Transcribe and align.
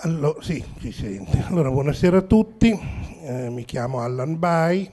Allora, 0.00 0.40
sì, 0.40 0.64
si 0.78 0.92
sente. 0.92 1.44
Allora, 1.48 1.70
buonasera 1.70 2.18
a 2.18 2.22
tutti, 2.22 2.70
eh, 3.22 3.50
mi 3.50 3.64
chiamo 3.64 4.00
Allan 4.00 4.38
Bai, 4.38 4.88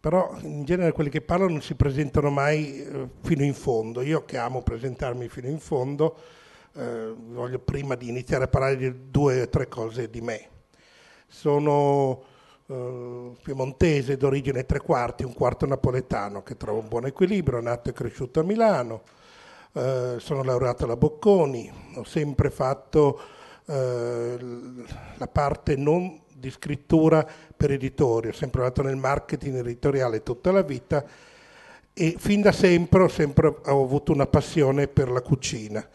però 0.00 0.36
in 0.40 0.64
genere 0.64 0.90
quelli 0.90 1.10
che 1.10 1.20
parlano 1.20 1.52
non 1.52 1.62
si 1.62 1.76
presentano 1.76 2.28
mai 2.28 2.82
eh, 2.82 3.08
fino 3.22 3.44
in 3.44 3.54
fondo. 3.54 4.00
Io 4.00 4.24
che 4.24 4.36
amo 4.36 4.62
presentarmi 4.62 5.28
fino 5.28 5.46
in 5.46 5.60
fondo, 5.60 6.16
eh, 6.74 7.14
voglio 7.16 7.60
prima 7.60 7.94
di 7.94 8.08
iniziare 8.08 8.44
a 8.44 8.48
parlare 8.48 8.76
di 8.76 8.92
due 9.10 9.42
o 9.42 9.48
tre 9.48 9.68
cose 9.68 10.10
di 10.10 10.20
me. 10.20 10.48
Sono 11.28 12.20
eh, 12.66 13.30
piemontese 13.44 14.16
d'origine 14.16 14.66
tre 14.66 14.80
quarti, 14.80 15.22
un 15.22 15.34
quarto 15.34 15.66
napoletano 15.66 16.42
che 16.42 16.56
trova 16.56 16.80
un 16.80 16.88
buon 16.88 17.06
equilibrio, 17.06 17.60
nato 17.60 17.90
e 17.90 17.92
cresciuto 17.92 18.40
a 18.40 18.42
Milano. 18.42 19.02
Eh, 19.72 20.16
sono 20.18 20.42
laureato 20.42 20.82
alla 20.82 20.96
Bocconi, 20.96 21.70
ho 21.94 22.04
sempre 22.04 22.50
fatto 22.50 23.20
eh, 23.66 24.36
la 25.16 25.26
parte 25.26 25.76
non 25.76 26.20
di 26.32 26.50
scrittura 26.50 27.26
per 27.56 27.72
editori, 27.72 28.28
ho 28.28 28.32
sempre 28.32 28.60
lavorato 28.60 28.82
nel 28.82 28.96
marketing 28.96 29.56
editoriale 29.56 30.22
tutta 30.22 30.52
la 30.52 30.62
vita 30.62 31.04
e 31.92 32.16
fin 32.18 32.42
da 32.42 32.52
sempre 32.52 33.04
ho, 33.04 33.08
sempre 33.08 33.54
avuto 33.64 34.12
una 34.12 34.26
passione 34.26 34.88
per 34.88 35.10
la 35.10 35.20
cucina 35.20 35.88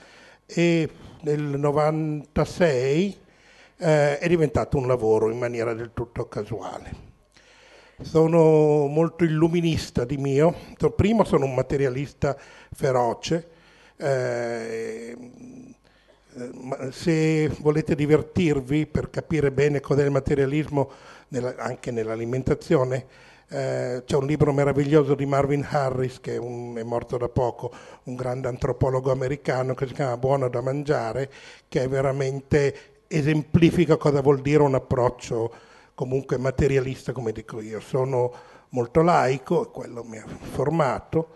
e 0.45 0.90
nel 1.22 1.42
96 1.42 3.18
eh, 3.78 4.17
è 4.17 4.28
diventato 4.28 4.78
un 4.78 4.88
lavoro 4.88 5.30
in 5.30 5.38
maniera 5.38 5.73
del 5.73 5.92
tutto 5.94 6.28
casuale. 6.28 7.08
Sono 8.02 8.88
molto 8.88 9.26
illuminista 9.26 10.06
di 10.06 10.17
mio, 10.17 10.56
prima 10.95 11.26
sono 11.26 11.45
un 11.45 11.54
materialista 11.54 12.38
feroce, 12.72 13.50
eh, 13.98 15.17
se 16.91 17.48
volete 17.59 17.95
divertirvi 17.95 18.85
per 18.85 19.09
capire 19.09 19.52
bene 19.52 19.80
cos'è 19.80 20.03
il 20.03 20.11
materialismo 20.11 20.89
nella, 21.30 21.55
anche 21.58 21.91
nell'alimentazione, 21.91 23.05
eh, 23.52 24.03
c'è 24.05 24.16
un 24.16 24.27
libro 24.27 24.53
meraviglioso 24.53 25.16
di 25.16 25.25
Marvin 25.25 25.66
Harris, 25.67 26.19
che 26.19 26.36
è, 26.36 26.38
un, 26.38 26.75
è, 26.75 26.83
morto 26.83 27.17
da 27.17 27.30
poco, 27.30 27.72
un 28.03 28.16
grande 28.16 28.47
antropologo 28.47 29.11
americano, 29.11 29.73
che 29.73 29.88
si 29.88 29.94
chiama 29.94 30.17
Buono 30.17 30.49
da 30.49 30.61
mangiare, 30.61 31.31
che 31.67 31.88
veramente 31.88 32.75
esemplifica 33.08 33.97
cosa 33.97 34.21
vuol 34.21 34.42
dire 34.42 34.61
un 34.61 34.75
approccio 34.75 35.52
comunque 35.95 36.38
materialista, 36.38 37.11
come 37.11 37.31
dico 37.31 37.59
io. 37.59 37.80
Sono 37.80 38.31
molto 38.69 39.02
laico, 39.02 39.69
quello 39.71 40.03
mi 40.03 40.17
ha 40.17 40.25
formato, 40.52 41.30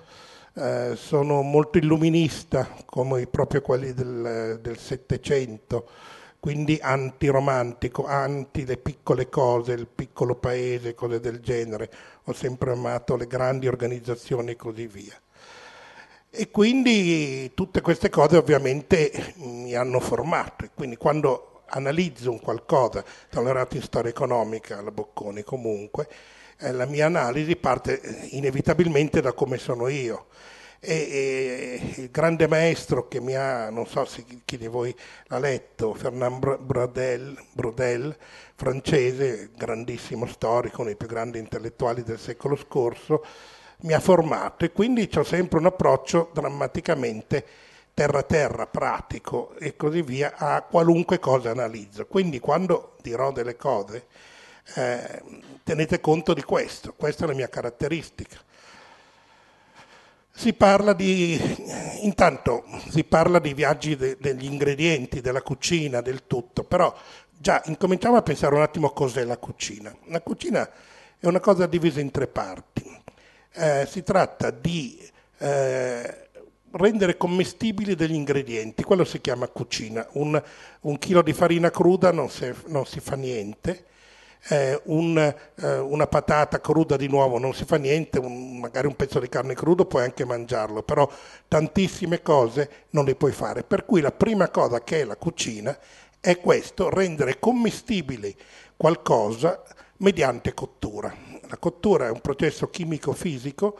eh, 0.56 0.96
sono 0.96 1.42
molto 1.42 1.78
illuminista, 1.78 2.70
come 2.86 3.26
proprio 3.28 3.62
quelli 3.62 3.94
del 3.94 4.78
Settecento, 4.78 5.88
quindi 6.40 6.78
antiromantico, 6.82 8.06
anti 8.06 8.66
le 8.66 8.78
piccole 8.78 9.30
cose, 9.30 9.74
il 9.74 9.88
piccolo 9.88 10.36
paese, 10.36 10.94
cose 10.94 11.20
del 11.20 11.40
genere. 11.40 11.90
Ho 12.26 12.34
sempre 12.34 12.72
amato 12.72 13.16
le 13.16 13.28
grandi 13.28 13.68
organizzazioni 13.68 14.52
e 14.52 14.56
così 14.56 14.86
via. 14.88 15.16
E 16.30 16.52
quindi 16.52 17.52
tutte 17.54 17.81
queste 17.81 18.09
cose 18.09 18.38
ovviamente 18.38 19.36
mi 19.38 19.74
hanno 19.74 20.00
formato. 20.00 20.66
E 20.66 20.72
quindi 20.74 20.98
quando 20.98 21.62
analizzo 21.68 22.31
un 22.31 22.40
qualcosa, 22.40 23.04
laureato 23.30 23.76
in 23.76 23.81
storia 23.81 24.09
economica 24.09 24.80
alla 24.80 24.92
Bocconi 24.92 25.44
comunque, 25.44 26.08
la 26.72 26.86
mia 26.86 27.06
analisi 27.06 27.56
parte 27.56 28.00
eh, 28.00 28.28
inevitabilmente 28.31 29.22
da 29.22 29.33
come 29.33 29.58
sono 29.58 29.88
io. 29.88 30.28
E, 30.80 30.94
e, 30.95 32.02
il 32.02 32.11
grande 32.11 32.47
maestro 32.47 33.08
che 33.08 33.22
mi 33.22 33.36
ha, 33.36 33.69
non 33.69 33.88
so 33.88 34.03
se 34.06 34.25
chi 34.44 34.58
di 34.58 34.67
voi 34.67 34.94
l'ha 35.28 35.39
letto, 35.39 35.94
Fernand 35.94 36.58
Brodel, 36.58 37.38
Brodel 37.53 38.16
francese, 38.56 39.50
grandissimo 39.56 40.25
storico, 40.25 40.81
uno 40.81 40.89
dei 40.89 40.97
più 40.97 41.08
grandi 41.08 41.39
intellettuali 41.39 42.03
del 42.03 42.19
secolo 42.19 42.56
scorso, 42.56 43.25
mi 43.81 43.94
ha 43.94 44.00
formato 44.00 44.66
e 44.66 44.72
quindi 44.72 45.09
ho 45.16 45.24
sempre 45.24 45.59
un 45.59 45.66
approccio 45.66 46.31
drammaticamente 46.34 47.45
terra-terra, 47.94 48.66
pratico 48.66 49.53
e 49.59 49.75
così 49.75 50.01
via 50.01 50.34
a 50.35 50.62
qualunque 50.63 51.19
cosa 51.19 51.51
analizzo. 51.51 52.06
Quindi 52.07 52.40
quando 52.40 52.95
dirò 53.01 53.31
delle 53.31 53.56
cose 53.56 54.06
eh, 54.75 55.22
tenete 55.63 56.00
conto 56.00 56.34
di 56.34 56.44
questo, 56.44 56.94
questa 56.94 57.25
è 57.25 57.28
la 57.28 57.34
mia 57.34 57.50
caratteristica. 57.50 58.38
Si 60.35 60.53
parla 60.53 60.94
di, 60.94 61.40
intanto 62.01 62.63
si 62.90 63.03
parla 63.03 63.38
di 63.38 63.53
viaggi 63.53 63.96
de, 63.96 64.18
degli 64.19 64.46
ingredienti, 64.46 65.22
della 65.22 65.44
cucina, 65.44 66.01
del 66.01 66.25
tutto, 66.25 66.63
però 66.63 66.94
già 67.38 67.62
incominciamo 67.66 68.18
a 68.18 68.24
pensare 68.24 68.56
un 68.56 68.62
attimo 68.62 68.90
cos'è 68.90 69.24
la 69.25 69.38
cucina. 69.38 69.96
La 70.06 70.22
cucina 70.22 70.68
è 71.19 71.28
una 71.28 71.40
cosa 71.40 71.68
divisa 71.68 72.00
in 72.00 72.09
tre 72.09 72.28
parti. 72.28 73.01
Eh, 73.56 73.85
si 73.88 74.01
tratta 74.01 74.50
di 74.50 75.00
eh, 75.38 76.30
rendere 76.72 77.16
commestibili 77.16 77.94
degli 77.94 78.16
ingredienti, 78.16 78.84
quello 78.84 79.03
si 79.03 79.22
chiama 79.22 79.47
cucina. 79.47 80.07
Un, 80.13 80.41
un 80.81 80.97
chilo 80.97 81.22
di 81.22 81.34
farina 81.34 81.69
cruda 81.69 82.12
non 82.12 82.30
si, 82.30 82.51
non 82.68 82.88
si 82.88 83.00
fa 83.00 83.16
niente, 83.16 83.85
eh, 84.50 84.81
un, 84.86 85.18
eh, 85.18 85.78
una 85.78 86.08
patata 86.08 86.59
cruda 86.59 86.98
di 86.98 87.08
nuovo 87.08 87.38
non 87.38 87.54
si 87.54 87.66
fa 87.66 87.78
niente, 87.78 88.20
un, 88.20 88.59
magari 88.59 88.88
un 88.88 88.96
pezzo 88.96 89.20
di 89.20 89.30
carne 89.30 89.54
crudo 89.54 89.86
puoi 89.86 90.04
anche 90.04 90.26
mangiarlo, 90.26 90.84
però 90.84 91.09
tantissime 91.48 92.22
cose 92.22 92.70
non 92.92 93.06
le 93.06 93.16
puoi 93.16 93.31
fare. 93.31 93.64
Per 93.64 93.86
cui 93.86 94.02
la 94.02 94.12
prima 94.12 94.50
cosa 94.50 94.84
che 94.84 95.02
è 95.02 95.04
la 95.06 95.16
cucina 95.16 95.78
è 96.20 96.40
questo, 96.40 96.90
rendere 96.90 97.40
commestibile 97.40 98.34
qualcosa 98.76 99.62
mediante 99.98 100.54
cottura. 100.54 101.14
La 101.48 101.58
cottura 101.58 102.08
è 102.08 102.12
un 102.12 102.22
processo 102.22 102.70
chimico-fisico 102.70 103.78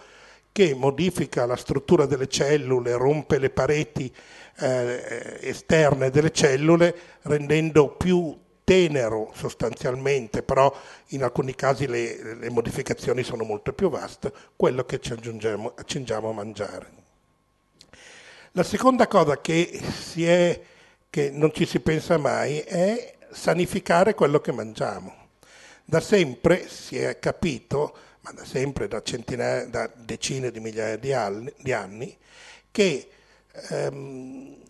che 0.51 0.75
modifica 0.75 1.45
la 1.45 1.56
struttura 1.56 2.06
delle 2.06 2.28
cellule, 2.28 2.94
rompe 2.94 3.40
le 3.40 3.50
pareti 3.50 4.13
eh, 4.59 5.40
esterne 5.41 6.12
delle 6.12 6.31
cellule, 6.31 6.95
rendendo 7.24 7.90
più 7.90 8.38
tenero 8.63 9.31
sostanzialmente, 9.35 10.44
però 10.44 10.74
in 11.07 11.24
alcuni 11.24 11.56
casi 11.56 11.88
le, 11.88 12.35
le 12.35 12.50
modificazioni 12.50 13.24
sono 13.24 13.44
molto 13.44 13.74
più 13.74 13.90
vaste, 13.90 14.31
quello 14.56 14.85
che 14.85 15.00
ci 15.00 15.13
accingiamo 15.13 16.29
a 16.29 16.34
mangiare. 16.34 17.01
La 18.53 18.63
seconda 18.63 19.07
cosa 19.07 19.41
che, 19.41 19.81
è, 20.16 20.62
che 21.09 21.29
non 21.31 21.51
ci 21.53 21.66
si 21.66 21.79
pensa 21.79 22.18
mai 22.18 22.59
è 22.59 23.16
sanificare 23.31 24.13
quello 24.13 24.40
che 24.40 24.51
mangiamo. 24.51 25.22
Da 25.84 26.00
sempre 26.00 26.68
si 26.69 26.97
è 26.97 27.18
capito, 27.18 27.95
ma 28.22 28.31
da 28.31 28.45
sempre, 28.45 28.88
da, 28.88 29.01
da 29.66 29.91
decine 29.95 30.51
di 30.51 30.59
migliaia 30.59 30.97
di 30.97 31.12
anni, 31.13 31.51
di 31.57 31.74
anni 31.74 32.18
che 32.72 33.09
ehm, 33.69 34.62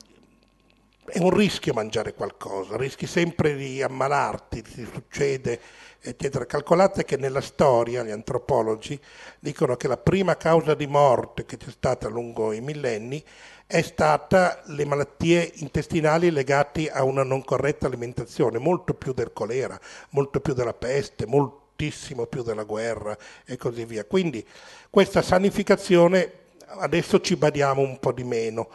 è 1.05 1.19
un 1.19 1.31
rischio 1.31 1.73
mangiare 1.73 2.13
qualcosa, 2.13 2.77
rischi 2.77 3.07
sempre 3.07 3.55
di 3.55 3.81
ammalarti, 3.81 4.61
ti 4.61 4.87
succede, 4.91 5.59
eccetera. 5.99 6.45
Calcolate 6.45 7.03
che 7.03 7.17
nella 7.17 7.41
storia 7.41 8.03
gli 8.03 8.11
antropologi 8.11 8.99
dicono 9.39 9.75
che 9.75 9.87
la 9.87 9.97
prima 9.97 10.37
causa 10.37 10.73
di 10.75 10.87
morte 10.87 11.45
che 11.45 11.57
c'è 11.57 11.71
stata 11.71 12.07
lungo 12.07 12.51
i 12.51 12.61
millenni 12.61 13.23
è 13.65 13.81
stata 13.81 14.61
le 14.67 14.85
malattie 14.85 15.51
intestinali 15.55 16.31
legate 16.31 16.89
a 16.89 17.03
una 17.03 17.23
non 17.23 17.43
corretta 17.43 17.87
alimentazione, 17.87 18.57
molto 18.57 18.93
più 18.93 19.13
del 19.13 19.33
colera, 19.33 19.79
molto 20.09 20.39
più 20.39 20.53
della 20.53 20.73
peste, 20.73 21.25
moltissimo 21.25 22.27
più 22.27 22.43
della 22.43 22.63
guerra 22.63 23.17
e 23.45 23.57
così 23.57 23.83
via. 23.85 24.05
Quindi 24.05 24.45
questa 24.89 25.21
sanificazione 25.21 26.41
adesso 26.65 27.19
ci 27.19 27.35
badiamo 27.35 27.81
un 27.81 27.99
po' 27.99 28.11
di 28.11 28.23
meno 28.23 28.69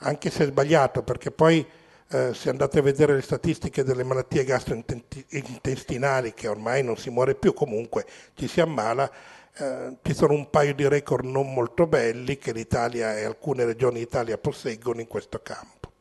anche 0.00 0.30
se 0.30 0.44
è 0.44 0.46
sbagliato, 0.46 1.02
perché 1.02 1.30
poi 1.30 1.66
eh, 2.08 2.34
se 2.34 2.50
andate 2.50 2.80
a 2.80 2.82
vedere 2.82 3.14
le 3.14 3.22
statistiche 3.22 3.84
delle 3.84 4.02
malattie 4.02 4.44
gastrointestinali, 4.44 6.34
che 6.34 6.48
ormai 6.48 6.82
non 6.82 6.96
si 6.96 7.10
muore 7.10 7.34
più, 7.34 7.52
comunque 7.54 8.04
ci 8.34 8.48
si 8.48 8.60
ammala, 8.60 9.10
eh, 9.56 9.96
ci 10.02 10.14
sono 10.14 10.34
un 10.34 10.50
paio 10.50 10.74
di 10.74 10.88
record 10.88 11.24
non 11.24 11.52
molto 11.52 11.86
belli 11.86 12.38
che 12.38 12.52
l'Italia 12.52 13.16
e 13.16 13.24
alcune 13.24 13.64
regioni 13.64 14.00
d'Italia 14.00 14.38
posseggono 14.38 15.00
in 15.00 15.06
questo 15.06 15.40
campo. 15.40 15.92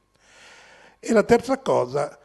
E 1.00 1.14
la 1.14 1.24
terza 1.24 1.60
cosa, 1.60 2.18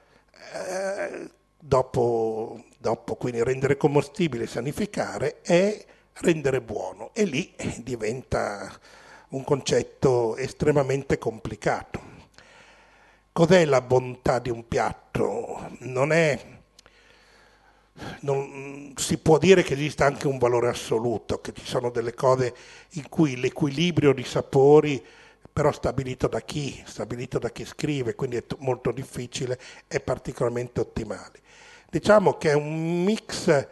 eh, 0.53 1.31
dopo, 1.59 2.65
dopo 2.79 3.17
quindi 3.17 3.43
rendere 3.43 3.77
commestibile, 3.77 4.47
sanificare, 4.47 5.41
è 5.43 5.85
rendere 6.15 6.61
buono 6.61 7.11
e 7.13 7.25
lì 7.25 7.55
diventa 7.83 8.71
un 9.31 9.45
concetto 9.45 10.37
estremamente 10.37 11.19
complicato. 11.19 12.13
Cos'è 13.33 13.65
la 13.65 13.81
bontà 13.81 14.39
di 14.39 14.51
un 14.51 14.67
piatto? 14.69 15.69
Non 15.81 16.13
è 16.13 16.53
non, 18.21 18.93
si 18.97 19.19
può 19.19 19.39
dire 19.39 19.63
che 19.63 19.75
esista 19.75 20.05
anche 20.05 20.27
un 20.27 20.39
valore 20.39 20.69
assoluto, 20.69 21.41
che 21.41 21.53
ci 21.53 21.65
sono 21.65 21.91
delle 21.91 22.15
cose 22.15 22.55
in 22.93 23.09
cui 23.09 23.39
l'equilibrio 23.39 24.13
di 24.13 24.25
sapori 24.25 25.05
però 25.53 25.71
stabilito 25.71 26.27
da 26.27 26.41
chi? 26.41 26.83
Stabilito 26.85 27.39
da 27.39 27.51
chi 27.51 27.65
scrive, 27.65 28.17
quindi 28.17 28.37
è 28.37 28.45
molto 28.59 28.91
difficile 28.91 29.57
e 29.87 30.01
particolarmente 30.01 30.81
ottimale. 30.81 31.41
Diciamo 31.89 32.37
che 32.39 32.51
è 32.51 32.55
un 32.55 33.05
mix 33.05 33.69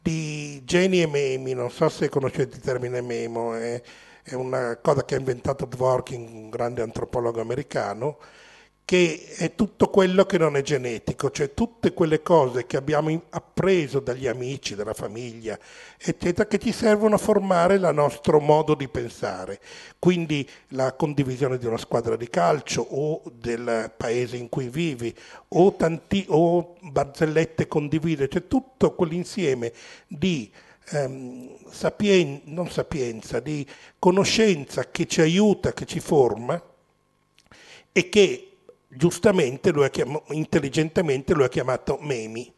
di 0.00 0.64
geni 0.64 1.02
e 1.02 1.06
memi, 1.06 1.52
non 1.52 1.70
so 1.70 1.90
se 1.90 2.08
conoscete 2.08 2.56
il 2.56 2.62
termine 2.62 3.02
memo, 3.02 3.52
è, 3.52 3.82
è 4.30 4.34
una 4.34 4.78
cosa 4.80 5.04
che 5.04 5.16
ha 5.16 5.18
inventato 5.18 5.64
Dworkin, 5.64 6.20
un 6.20 6.50
grande 6.50 6.82
antropologo 6.82 7.40
americano, 7.40 8.18
che 8.84 9.34
è 9.36 9.54
tutto 9.56 9.88
quello 9.88 10.24
che 10.24 10.38
non 10.38 10.56
è 10.56 10.62
genetico, 10.62 11.30
cioè 11.30 11.52
tutte 11.52 11.92
quelle 11.92 12.22
cose 12.22 12.66
che 12.66 12.76
abbiamo 12.76 13.22
appreso 13.30 13.98
dagli 13.98 14.28
amici, 14.28 14.76
dalla 14.76 14.94
famiglia, 14.94 15.58
eccetera, 15.98 16.48
che 16.48 16.58
ci 16.58 16.72
servono 16.72 17.16
a 17.16 17.18
formare 17.18 17.74
il 17.74 17.90
nostro 17.92 18.38
modo 18.38 18.74
di 18.74 18.88
pensare. 18.88 19.60
Quindi 19.98 20.48
la 20.68 20.92
condivisione 20.94 21.58
di 21.58 21.66
una 21.66 21.76
squadra 21.76 22.14
di 22.14 22.28
calcio 22.28 22.82
o 22.82 23.22
del 23.32 23.92
paese 23.96 24.36
in 24.36 24.48
cui 24.48 24.68
vivi 24.68 25.12
o, 25.48 25.74
tanti, 25.74 26.24
o 26.28 26.76
barzellette 26.80 27.66
condivise, 27.66 28.28
cioè 28.28 28.46
tutto 28.46 28.94
quell'insieme 28.94 29.72
di 30.06 30.50
ehm, 30.90 31.56
sapien- 31.70 32.42
non 32.44 32.70
sapienza, 32.70 33.40
di 33.40 33.66
conoscenza 33.98 34.90
che 34.90 35.06
ci 35.06 35.20
aiuta, 35.20 35.72
che 35.72 35.86
ci 35.86 36.00
forma 36.00 36.62
e 37.92 38.08
che 38.08 38.56
giustamente, 38.88 39.70
lui 39.70 39.88
chiamato, 39.90 40.32
intelligentemente 40.32 41.34
lo 41.34 41.44
ha 41.44 41.48
chiamato 41.48 41.98
memi. 42.00 42.52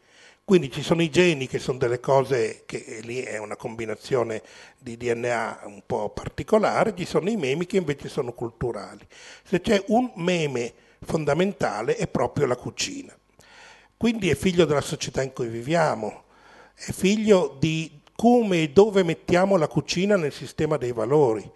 Quindi 0.45 0.69
ci 0.69 0.81
sono 0.83 1.01
i 1.01 1.09
geni 1.09 1.47
che 1.47 1.57
sono 1.57 1.77
delle 1.77 2.01
cose 2.01 2.63
che 2.65 2.99
lì 3.03 3.21
è 3.21 3.37
una 3.37 3.55
combinazione 3.55 4.41
di 4.77 4.97
DNA 4.97 5.61
un 5.65 5.83
po' 5.85 6.09
particolare, 6.09 6.93
ci 6.97 7.05
sono 7.05 7.29
i 7.29 7.37
memi 7.37 7.65
che 7.65 7.77
invece 7.77 8.09
sono 8.09 8.33
culturali. 8.33 9.07
Se 9.43 9.61
c'è 9.61 9.81
un 9.87 10.11
meme 10.15 10.73
fondamentale 10.99 11.95
è 11.95 12.07
proprio 12.07 12.45
la 12.45 12.57
cucina. 12.57 13.17
Quindi 13.95 14.29
è 14.29 14.35
figlio 14.35 14.65
della 14.65 14.81
società 14.81 15.21
in 15.21 15.31
cui 15.31 15.47
viviamo, 15.47 16.23
è 16.75 16.91
figlio 16.91 17.55
di 17.57 18.02
come 18.15 18.63
e 18.63 18.69
dove 18.69 19.03
mettiamo 19.03 19.57
la 19.57 19.67
cucina 19.67 20.15
nel 20.15 20.33
sistema 20.33 20.77
dei 20.77 20.91
valori. 20.91 21.49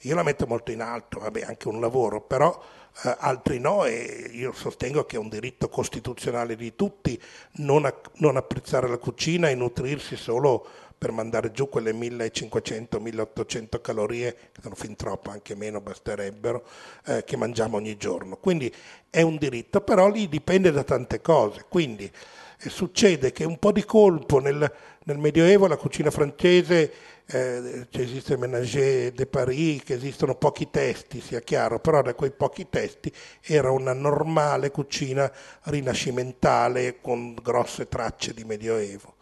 Io 0.00 0.14
la 0.14 0.22
metto 0.22 0.46
molto 0.46 0.70
in 0.70 0.82
alto, 0.82 1.18
vabbè, 1.20 1.42
anche 1.42 1.68
un 1.68 1.80
lavoro, 1.80 2.20
però 2.20 2.62
eh, 3.04 3.16
altri 3.18 3.58
no 3.58 3.84
e 3.84 4.30
io 4.32 4.52
sostengo 4.52 5.04
che 5.04 5.16
è 5.16 5.18
un 5.18 5.28
diritto 5.28 5.68
costituzionale 5.68 6.56
di 6.56 6.76
tutti 6.76 7.20
non, 7.54 7.86
a, 7.86 7.94
non 8.16 8.36
apprezzare 8.36 8.88
la 8.88 8.98
cucina 8.98 9.48
e 9.48 9.54
nutrirsi 9.54 10.16
solo 10.16 10.66
per 10.96 11.10
mandare 11.12 11.50
giù 11.50 11.68
quelle 11.68 11.92
1500-1800 11.92 13.80
calorie, 13.80 14.34
che 14.52 14.62
sono 14.62 14.74
fin 14.74 14.96
troppo, 14.96 15.30
anche 15.30 15.54
meno 15.54 15.80
basterebbero, 15.80 16.64
eh, 17.06 17.24
che 17.24 17.36
mangiamo 17.36 17.76
ogni 17.76 17.96
giorno. 17.96 18.36
Quindi 18.36 18.72
è 19.10 19.20
un 19.20 19.36
diritto, 19.36 19.82
però 19.82 20.08
lì 20.08 20.28
dipende 20.30 20.70
da 20.70 20.82
tante 20.82 21.20
cose. 21.20 21.66
Quindi 21.68 22.10
eh, 22.58 22.70
succede 22.70 23.32
che 23.32 23.44
un 23.44 23.58
po' 23.58 23.72
di 23.72 23.84
colpo 23.84 24.38
nel, 24.38 24.72
nel 25.04 25.18
Medioevo 25.18 25.66
la 25.66 25.76
cucina 25.76 26.10
francese 26.10 26.92
eh, 27.26 27.86
esiste 27.90 28.36
Ménager 28.36 29.12
de 29.12 29.26
Paris, 29.26 29.82
che 29.82 29.94
esistono 29.94 30.34
pochi 30.34 30.68
testi, 30.70 31.20
sia 31.20 31.40
chiaro, 31.40 31.78
però 31.78 32.02
da 32.02 32.14
quei 32.14 32.30
pochi 32.30 32.68
testi 32.68 33.12
era 33.42 33.70
una 33.70 33.92
normale 33.92 34.70
cucina 34.70 35.30
rinascimentale 35.64 37.00
con 37.00 37.34
grosse 37.34 37.88
tracce 37.88 38.34
di 38.34 38.44
Medioevo. 38.44 39.14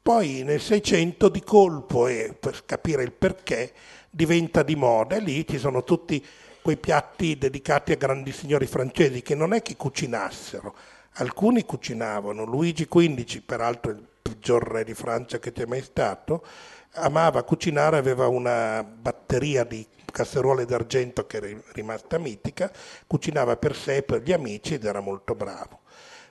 Poi 0.00 0.42
nel 0.44 0.60
Seicento 0.60 1.28
di 1.28 1.42
colpo, 1.42 2.06
e 2.06 2.34
per 2.38 2.64
capire 2.64 3.02
il 3.02 3.12
perché, 3.12 3.72
diventa 4.10 4.62
di 4.62 4.76
moda 4.76 5.16
e 5.16 5.20
lì 5.20 5.46
ci 5.46 5.58
sono 5.58 5.84
tutti 5.84 6.24
quei 6.60 6.76
piatti 6.76 7.38
dedicati 7.38 7.92
a 7.92 7.96
grandi 7.96 8.30
signori 8.32 8.66
francesi 8.66 9.22
che 9.22 9.34
non 9.34 9.52
è 9.52 9.62
che 9.62 9.76
cucinassero, 9.76 10.74
alcuni 11.14 11.64
cucinavano, 11.64 12.44
Luigi 12.44 12.86
XV, 12.86 13.42
peraltro 13.42 13.90
il 13.90 14.06
peggior 14.22 14.62
re 14.62 14.84
di 14.84 14.94
Francia 14.94 15.38
che 15.38 15.52
c'è 15.52 15.66
mai 15.66 15.82
stato, 15.82 16.46
amava 16.94 17.42
cucinare, 17.42 17.98
aveva 17.98 18.28
una 18.28 18.82
batteria 18.84 19.64
di 19.64 19.84
casseruole 20.04 20.64
d'argento 20.64 21.26
che 21.26 21.38
è 21.38 21.56
rimasta 21.72 22.18
mitica, 22.18 22.70
cucinava 23.06 23.56
per 23.56 23.74
sé 23.74 23.96
e 23.96 24.02
per 24.02 24.22
gli 24.22 24.32
amici 24.32 24.74
ed 24.74 24.84
era 24.84 25.00
molto 25.00 25.34
bravo. 25.34 25.80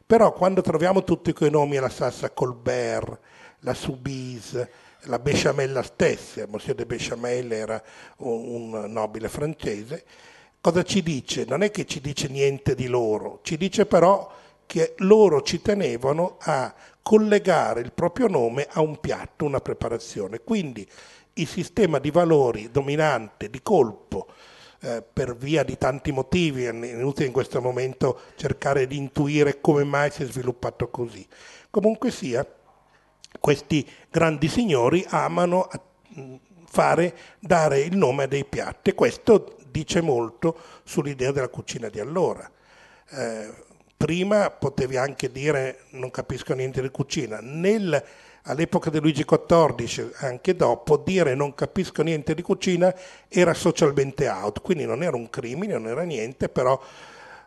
Però 0.06 0.34
quando 0.34 0.62
troviamo 0.62 1.04
tutti 1.04 1.34
quei 1.34 1.50
nomi 1.50 1.78
alla 1.78 1.90
salsa 1.90 2.32
Colbert, 2.32 3.20
la 3.60 3.74
Soubise, 3.74 4.72
la 5.06 5.20
Bechamel 5.20 5.82
stessa, 5.84 6.46
Monsieur 6.48 6.76
de 6.76 6.86
Bechamel 6.86 7.52
era 7.52 7.82
un 8.18 8.86
nobile 8.88 9.30
francese, 9.30 10.04
cosa 10.60 10.84
ci 10.84 11.02
dice? 11.02 11.46
Non 11.46 11.64
è 11.64 11.72
che 11.72 11.86
ci 11.86 12.02
dice 12.02 12.28
niente 12.28 12.76
di 12.76 12.88
loro, 12.88 13.40
ci 13.42 13.58
dice 13.58 13.86
però 13.86 14.32
che 14.72 14.94
loro 15.00 15.42
ci 15.42 15.62
tenevano 15.62 16.38
a 16.40 16.74
collegare 17.02 17.82
il 17.82 17.92
proprio 17.92 18.28
nome 18.28 18.66
a 18.72 18.80
un 18.80 19.02
piatto, 19.02 19.44
una 19.44 19.60
preparazione. 19.60 20.40
Quindi 20.46 20.88
il 21.34 21.46
sistema 21.46 22.00
di 22.00 22.10
valori 22.10 22.72
dominante, 22.72 23.50
di 23.50 23.62
colpo, 23.62 24.28
eh, 24.80 25.04
per 25.04 25.36
via 25.36 25.64
di 25.64 25.78
tanti 25.78 26.14
motivi, 26.14 26.64
è 26.64 26.72
inutile 26.72 27.26
in 27.26 27.34
questo 27.34 27.60
momento 27.60 28.18
cercare 28.38 28.88
di 28.88 28.96
intuire 28.96 29.60
come 29.60 29.84
mai 29.84 30.10
si 30.10 30.24
è 30.24 30.26
sviluppato 30.26 30.88
così. 30.88 31.28
Comunque 31.70 32.10
sia, 32.10 32.48
questi 33.42 33.86
grandi 34.10 34.48
signori 34.48 35.06
amano 35.10 35.68
fare, 36.64 37.14
dare 37.40 37.82
il 37.82 37.98
nome 37.98 38.24
a 38.24 38.28
dei 38.28 38.46
piatti 38.46 38.92
e 38.92 38.96
questo 38.96 39.58
dice 39.70 40.00
molto 40.00 40.58
sull'idea 40.86 41.34
della 41.34 41.50
cucina 41.50 41.90
di 41.90 42.00
allora. 42.00 42.50
Eh, 43.10 43.70
prima 44.02 44.50
potevi 44.50 44.98
anche 44.98 45.32
dire 45.32 45.82
non 45.92 46.10
capisco 46.10 46.56
niente 46.56 46.82
di 46.82 46.90
cucina, 46.90 47.38
Nel, 47.40 48.04
all'epoca 48.44 48.90
di 48.90 49.00
Luigi 49.00 49.24
XIV, 49.24 50.16
anche 50.22 50.56
dopo, 50.56 50.98
dire 50.98 51.36
non 51.36 51.54
capisco 51.54 52.02
niente 52.02 52.34
di 52.34 52.42
cucina 52.42 52.92
era 53.28 53.54
socialmente 53.54 54.28
out, 54.28 54.62
quindi 54.62 54.86
non 54.86 55.04
era 55.04 55.16
un 55.16 55.30
crimine, 55.30 55.74
non 55.74 55.88
era 55.88 56.02
niente, 56.02 56.50
però 56.50 56.82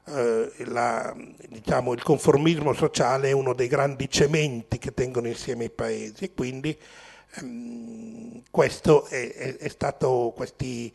eh, 0.07 0.53
la, 0.67 1.13
diciamo, 1.49 1.93
il 1.93 2.05
conformismo 2.05 2.73
sociale 2.73 3.31
è 3.31 3.33
uno 3.33 3.53
dei 3.53 3.67
grandi 3.67 4.09
cementi 4.09 4.79
che 4.79 4.95
tengono 4.95 5.27
insieme 5.27 5.65
i 5.65 5.71
paesi. 5.71 6.23
E 6.23 6.35
quindi 6.35 6.79
ehm, 7.41 8.43
questo 8.49 9.07
è, 9.07 9.35
è, 9.35 9.57
è 9.57 9.69
stato, 9.69 10.33
questi 10.37 10.93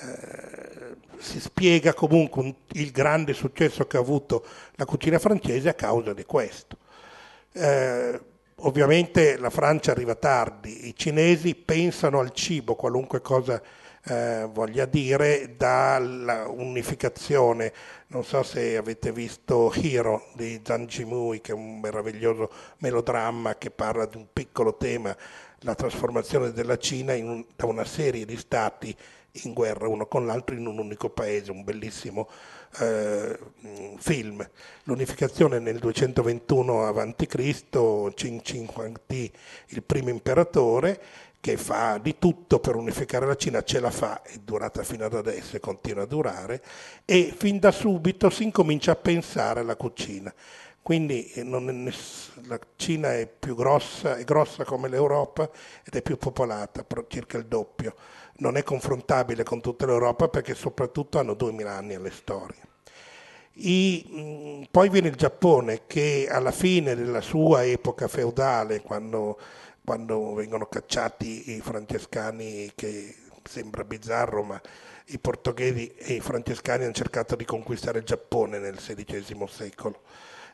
eh, 0.00 0.96
si 1.18 1.40
spiega 1.40 1.92
comunque 1.94 2.42
un, 2.42 2.54
il 2.72 2.90
grande 2.90 3.34
successo 3.34 3.86
che 3.86 3.96
ha 3.96 4.00
avuto 4.00 4.44
la 4.76 4.84
cucina 4.84 5.18
francese 5.18 5.68
a 5.68 5.74
causa 5.74 6.12
di 6.12 6.24
questo. 6.24 6.78
Eh, 7.52 8.20
ovviamente 8.56 9.36
la 9.36 9.50
Francia 9.50 9.90
arriva 9.90 10.14
tardi, 10.14 10.88
i 10.88 10.94
cinesi 10.96 11.54
pensano 11.54 12.20
al 12.20 12.32
cibo, 12.32 12.74
qualunque 12.74 13.20
cosa 13.20 13.60
eh, 14.04 14.48
voglia 14.50 14.86
dire, 14.86 15.54
dalla 15.56 16.48
unificazione. 16.48 17.72
Non 18.08 18.24
so 18.24 18.42
se 18.42 18.76
avete 18.76 19.12
visto 19.12 19.72
Hero 19.74 20.28
di 20.34 20.60
Zhang 20.64 20.86
Jimui, 20.86 21.40
che 21.40 21.52
è 21.52 21.54
un 21.54 21.80
meraviglioso 21.80 22.50
melodramma 22.78 23.56
che 23.56 23.70
parla 23.70 24.06
di 24.06 24.16
un 24.16 24.26
piccolo 24.32 24.76
tema, 24.76 25.14
la 25.60 25.74
trasformazione 25.74 26.52
della 26.52 26.78
Cina 26.78 27.12
un, 27.14 27.44
da 27.54 27.66
una 27.66 27.84
serie 27.84 28.24
di 28.24 28.36
stati 28.36 28.96
in 29.44 29.52
guerra 29.52 29.88
uno 29.88 30.06
con 30.06 30.26
l'altro 30.26 30.54
in 30.54 30.66
un 30.66 30.78
unico 30.78 31.10
paese, 31.10 31.50
un 31.50 31.64
bellissimo 31.64 32.28
eh, 32.78 33.38
film. 33.98 34.48
L'unificazione 34.84 35.58
nel 35.58 35.78
221 35.78 36.86
a.C., 36.86 38.14
Qin 38.14 38.40
Shi 38.42 38.68
Huangdi, 38.74 39.32
il 39.68 39.82
primo 39.82 40.10
imperatore, 40.10 41.00
che 41.40 41.56
fa 41.56 41.96
di 41.96 42.16
tutto 42.18 42.60
per 42.60 42.76
unificare 42.76 43.26
la 43.26 43.36
Cina, 43.36 43.62
ce 43.62 43.80
la 43.80 43.90
fa, 43.90 44.20
è 44.22 44.36
durata 44.44 44.82
fino 44.82 45.06
ad 45.06 45.14
adesso 45.14 45.56
e 45.56 45.60
continua 45.60 46.02
a 46.02 46.06
durare, 46.06 46.62
e 47.04 47.34
fin 47.36 47.58
da 47.58 47.70
subito 47.70 48.28
si 48.28 48.42
incomincia 48.42 48.92
a 48.92 48.96
pensare 48.96 49.60
alla 49.60 49.76
cucina. 49.76 50.32
Quindi 50.82 51.30
eh, 51.32 51.44
la 51.44 52.58
Cina 52.76 53.14
è 53.14 53.26
più 53.26 53.54
grossa, 53.54 54.16
è 54.16 54.24
grossa 54.24 54.64
come 54.64 54.88
l'Europa 54.88 55.48
ed 55.84 55.94
è 55.94 56.02
più 56.02 56.16
popolata, 56.16 56.84
circa 57.08 57.38
il 57.38 57.46
doppio 57.46 57.94
non 58.40 58.56
è 58.56 58.62
confrontabile 58.62 59.42
con 59.42 59.60
tutta 59.60 59.86
l'Europa 59.86 60.28
perché 60.28 60.54
soprattutto 60.54 61.18
hanno 61.18 61.34
2000 61.34 61.70
anni 61.70 61.94
alle 61.94 62.10
storie. 62.10 62.68
I, 63.52 64.66
poi 64.70 64.88
viene 64.88 65.08
il 65.08 65.16
Giappone 65.16 65.82
che 65.86 66.28
alla 66.30 66.50
fine 66.50 66.94
della 66.94 67.20
sua 67.20 67.64
epoca 67.64 68.08
feudale, 68.08 68.80
quando, 68.80 69.38
quando 69.84 70.34
vengono 70.34 70.66
cacciati 70.66 71.56
i 71.56 71.60
francescani, 71.60 72.72
che 72.74 73.14
sembra 73.44 73.84
bizzarro, 73.84 74.42
ma 74.42 74.60
i 75.06 75.18
portoghesi 75.18 75.92
e 75.96 76.14
i 76.14 76.20
francescani 76.20 76.84
hanno 76.84 76.92
cercato 76.92 77.36
di 77.36 77.44
conquistare 77.44 77.98
il 77.98 78.04
Giappone 78.04 78.58
nel 78.58 78.76
XVI 78.76 79.46
secolo. 79.48 80.02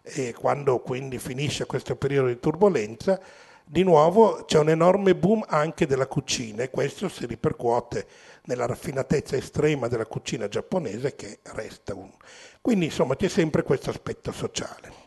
E 0.02 0.32
quando 0.32 0.80
quindi 0.80 1.18
finisce 1.18 1.66
questo 1.66 1.94
periodo 1.96 2.28
di 2.28 2.40
turbolenza, 2.40 3.20
di 3.68 3.82
nuovo 3.82 4.44
c'è 4.44 4.60
un 4.60 4.68
enorme 4.68 5.16
boom 5.16 5.44
anche 5.48 5.86
della 5.86 6.06
cucina 6.06 6.62
e 6.62 6.70
questo 6.70 7.08
si 7.08 7.26
ripercuote 7.26 8.06
nella 8.44 8.64
raffinatezza 8.64 9.34
estrema 9.34 9.88
della 9.88 10.06
cucina 10.06 10.46
giapponese 10.46 11.16
che 11.16 11.40
resta 11.42 11.92
un... 11.92 12.08
Quindi 12.60 12.84
insomma 12.84 13.16
c'è 13.16 13.28
sempre 13.28 13.64
questo 13.64 13.90
aspetto 13.90 14.30
sociale. 14.30 15.04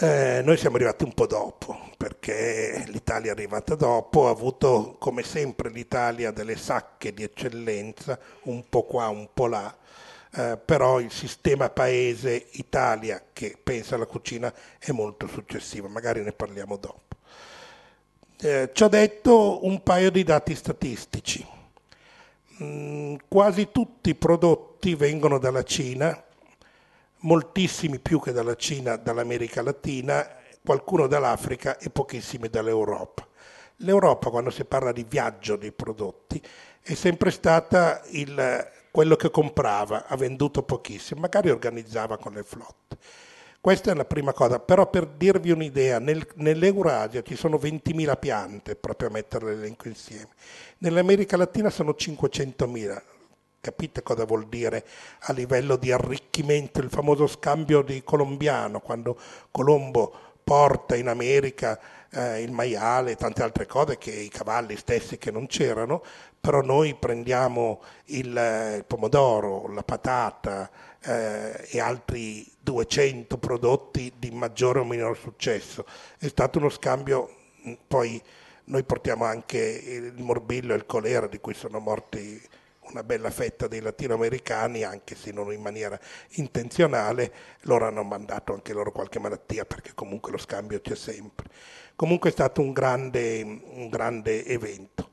Eh, 0.00 0.40
noi 0.44 0.56
siamo 0.56 0.76
arrivati 0.76 1.02
un 1.02 1.14
po' 1.14 1.26
dopo, 1.26 1.90
perché 1.96 2.84
l'Italia 2.88 3.30
è 3.30 3.34
arrivata 3.34 3.74
dopo, 3.74 4.28
ha 4.28 4.30
avuto 4.30 4.96
come 5.00 5.24
sempre 5.24 5.70
l'Italia 5.70 6.30
delle 6.30 6.56
sacche 6.56 7.12
di 7.12 7.24
eccellenza, 7.24 8.16
un 8.42 8.68
po' 8.68 8.84
qua, 8.84 9.08
un 9.08 9.28
po' 9.34 9.46
là, 9.48 9.74
eh, 10.34 10.58
però 10.62 11.00
il 11.00 11.10
sistema 11.10 11.70
paese 11.70 12.48
Italia 12.52 13.22
che 13.32 13.56
pensa 13.62 13.94
alla 13.94 14.06
cucina 14.06 14.52
è 14.78 14.90
molto 14.92 15.26
successivo, 15.26 15.88
magari 15.88 16.22
ne 16.22 16.32
parliamo 16.32 16.76
dopo. 16.76 17.16
Eh, 18.40 18.70
ci 18.72 18.82
ho 18.82 18.88
detto 18.88 19.64
un 19.66 19.82
paio 19.82 20.10
di 20.10 20.22
dati 20.22 20.54
statistici. 20.54 21.44
Mm, 22.62 23.16
quasi 23.28 23.70
tutti 23.72 24.10
i 24.10 24.14
prodotti 24.14 24.94
vengono 24.94 25.38
dalla 25.38 25.62
Cina, 25.62 26.22
moltissimi 27.20 27.98
più 27.98 28.20
che 28.20 28.32
dalla 28.32 28.54
Cina, 28.54 28.96
dall'America 28.96 29.62
Latina, 29.62 30.28
qualcuno 30.64 31.06
dall'Africa 31.06 31.78
e 31.78 31.90
pochissimi 31.90 32.48
dall'Europa. 32.48 33.26
L'Europa, 33.82 34.30
quando 34.30 34.50
si 34.50 34.64
parla 34.64 34.92
di 34.92 35.04
viaggio 35.08 35.56
dei 35.56 35.72
prodotti, 35.72 36.42
è 36.80 36.94
sempre 36.94 37.30
stata 37.30 38.02
il, 38.10 38.70
quello 38.90 39.16
che 39.16 39.30
comprava, 39.30 40.06
ha 40.06 40.16
venduto 40.16 40.62
pochissimo, 40.62 41.20
magari 41.20 41.50
organizzava 41.50 42.16
con 42.16 42.32
le 42.32 42.42
flotte. 42.42 42.96
Questa 43.60 43.90
è 43.90 43.94
la 43.94 44.04
prima 44.04 44.32
cosa, 44.32 44.60
però 44.60 44.88
per 44.88 45.06
dirvi 45.06 45.50
un'idea, 45.50 45.98
nel, 45.98 46.26
nell'Eurasia 46.36 47.22
ci 47.22 47.34
sono 47.34 47.56
20.000 47.56 48.18
piante, 48.18 48.76
proprio 48.76 49.08
a 49.08 49.12
mettere 49.12 49.46
l'elenco 49.46 49.88
insieme, 49.88 50.28
nell'America 50.78 51.36
Latina 51.36 51.68
sono 51.68 51.94
500.000, 51.98 53.02
capite 53.60 54.02
cosa 54.02 54.24
vuol 54.24 54.46
dire 54.46 54.86
a 55.22 55.32
livello 55.32 55.76
di 55.76 55.90
arricchimento, 55.90 56.80
il 56.80 56.88
famoso 56.88 57.26
scambio 57.26 57.82
di 57.82 58.02
colombiano, 58.04 58.80
quando 58.80 59.18
Colombo 59.50 60.27
porta 60.48 60.96
in 60.96 61.08
America 61.08 61.78
eh, 62.08 62.40
il 62.40 62.52
maiale 62.52 63.10
e 63.10 63.16
tante 63.16 63.42
altre 63.42 63.66
cose 63.66 63.98
che 63.98 64.10
i 64.10 64.30
cavalli 64.30 64.78
stessi 64.78 65.18
che 65.18 65.30
non 65.30 65.46
c'erano, 65.46 66.02
però 66.40 66.62
noi 66.62 66.94
prendiamo 66.94 67.82
il, 68.06 68.28
il 68.28 68.84
pomodoro, 68.86 69.68
la 69.68 69.82
patata 69.82 70.70
eh, 71.02 71.66
e 71.68 71.80
altri 71.80 72.50
200 72.60 73.36
prodotti 73.36 74.10
di 74.16 74.30
maggiore 74.30 74.78
o 74.78 74.84
minore 74.84 75.18
successo. 75.20 75.84
È 76.16 76.28
stato 76.28 76.58
uno 76.58 76.70
scambio, 76.70 77.28
poi 77.86 78.18
noi 78.64 78.84
portiamo 78.84 79.26
anche 79.26 79.58
il 79.58 80.14
morbillo 80.22 80.72
e 80.72 80.76
il 80.76 80.86
colera 80.86 81.26
di 81.26 81.40
cui 81.40 81.52
sono 81.52 81.78
morti 81.78 82.40
una 82.90 83.02
bella 83.02 83.30
fetta 83.30 83.66
dei 83.68 83.80
latinoamericani, 83.80 84.82
anche 84.82 85.14
se 85.14 85.32
non 85.32 85.52
in 85.52 85.60
maniera 85.60 85.98
intenzionale, 86.32 87.32
loro 87.62 87.86
hanno 87.86 88.02
mandato 88.02 88.52
anche 88.52 88.72
loro 88.72 88.92
qualche 88.92 89.18
malattia 89.18 89.64
perché 89.64 89.92
comunque 89.94 90.32
lo 90.32 90.38
scambio 90.38 90.80
c'è 90.80 90.96
sempre. 90.96 91.48
Comunque 91.96 92.30
è 92.30 92.32
stato 92.32 92.60
un 92.60 92.72
grande, 92.72 93.42
un 93.42 93.88
grande 93.88 94.44
evento. 94.44 95.10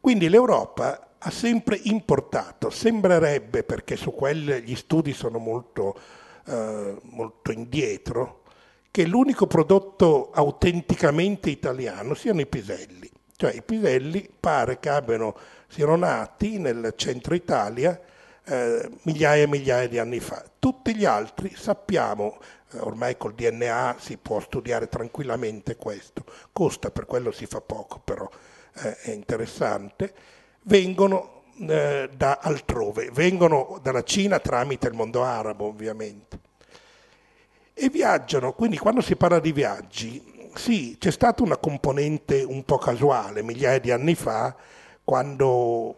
Quindi 0.00 0.28
l'Europa 0.28 1.14
ha 1.18 1.30
sempre 1.30 1.78
importato, 1.82 2.70
sembrerebbe, 2.70 3.62
perché 3.62 3.96
su 3.96 4.12
quelli 4.14 4.62
gli 4.62 4.74
studi 4.74 5.12
sono 5.12 5.38
molto, 5.38 5.98
eh, 6.46 6.96
molto 7.02 7.52
indietro, 7.52 8.42
che 8.90 9.06
l'unico 9.06 9.46
prodotto 9.46 10.30
autenticamente 10.32 11.50
italiano 11.50 12.14
siano 12.14 12.40
i 12.40 12.46
piselli. 12.46 13.10
Cioè 13.36 13.52
i 13.52 13.62
piselli 13.62 14.28
pare 14.38 14.78
che 14.80 14.88
abbiano 14.88 15.36
siano 15.70 15.96
nati 15.96 16.58
nel 16.58 16.92
centro 16.96 17.34
Italia 17.34 17.98
eh, 18.44 18.90
migliaia 19.02 19.44
e 19.44 19.46
migliaia 19.46 19.88
di 19.88 19.98
anni 19.98 20.18
fa. 20.18 20.44
Tutti 20.58 20.94
gli 20.94 21.04
altri 21.04 21.54
sappiamo, 21.54 22.38
eh, 22.72 22.78
ormai 22.78 23.16
col 23.16 23.34
DNA 23.34 23.96
si 23.98 24.16
può 24.16 24.40
studiare 24.40 24.88
tranquillamente 24.88 25.76
questo, 25.76 26.24
costa 26.52 26.90
per 26.90 27.06
quello 27.06 27.30
si 27.30 27.46
fa 27.46 27.60
poco, 27.60 28.00
però 28.02 28.28
eh, 28.82 28.96
è 29.02 29.10
interessante, 29.12 30.12
vengono 30.62 31.42
eh, 31.60 32.10
da 32.14 32.38
altrove, 32.42 33.10
vengono 33.12 33.78
dalla 33.80 34.02
Cina 34.02 34.40
tramite 34.40 34.88
il 34.88 34.94
mondo 34.94 35.22
arabo 35.22 35.66
ovviamente. 35.66 36.38
E 37.72 37.88
viaggiano, 37.88 38.52
quindi 38.52 38.76
quando 38.76 39.00
si 39.00 39.16
parla 39.16 39.38
di 39.38 39.52
viaggi, 39.52 40.50
sì, 40.54 40.96
c'è 40.98 41.12
stata 41.12 41.42
una 41.42 41.56
componente 41.56 42.42
un 42.42 42.64
po' 42.64 42.78
casuale 42.78 43.42
migliaia 43.42 43.78
di 43.78 43.90
anni 43.90 44.14
fa, 44.14 44.54
quando 45.10 45.96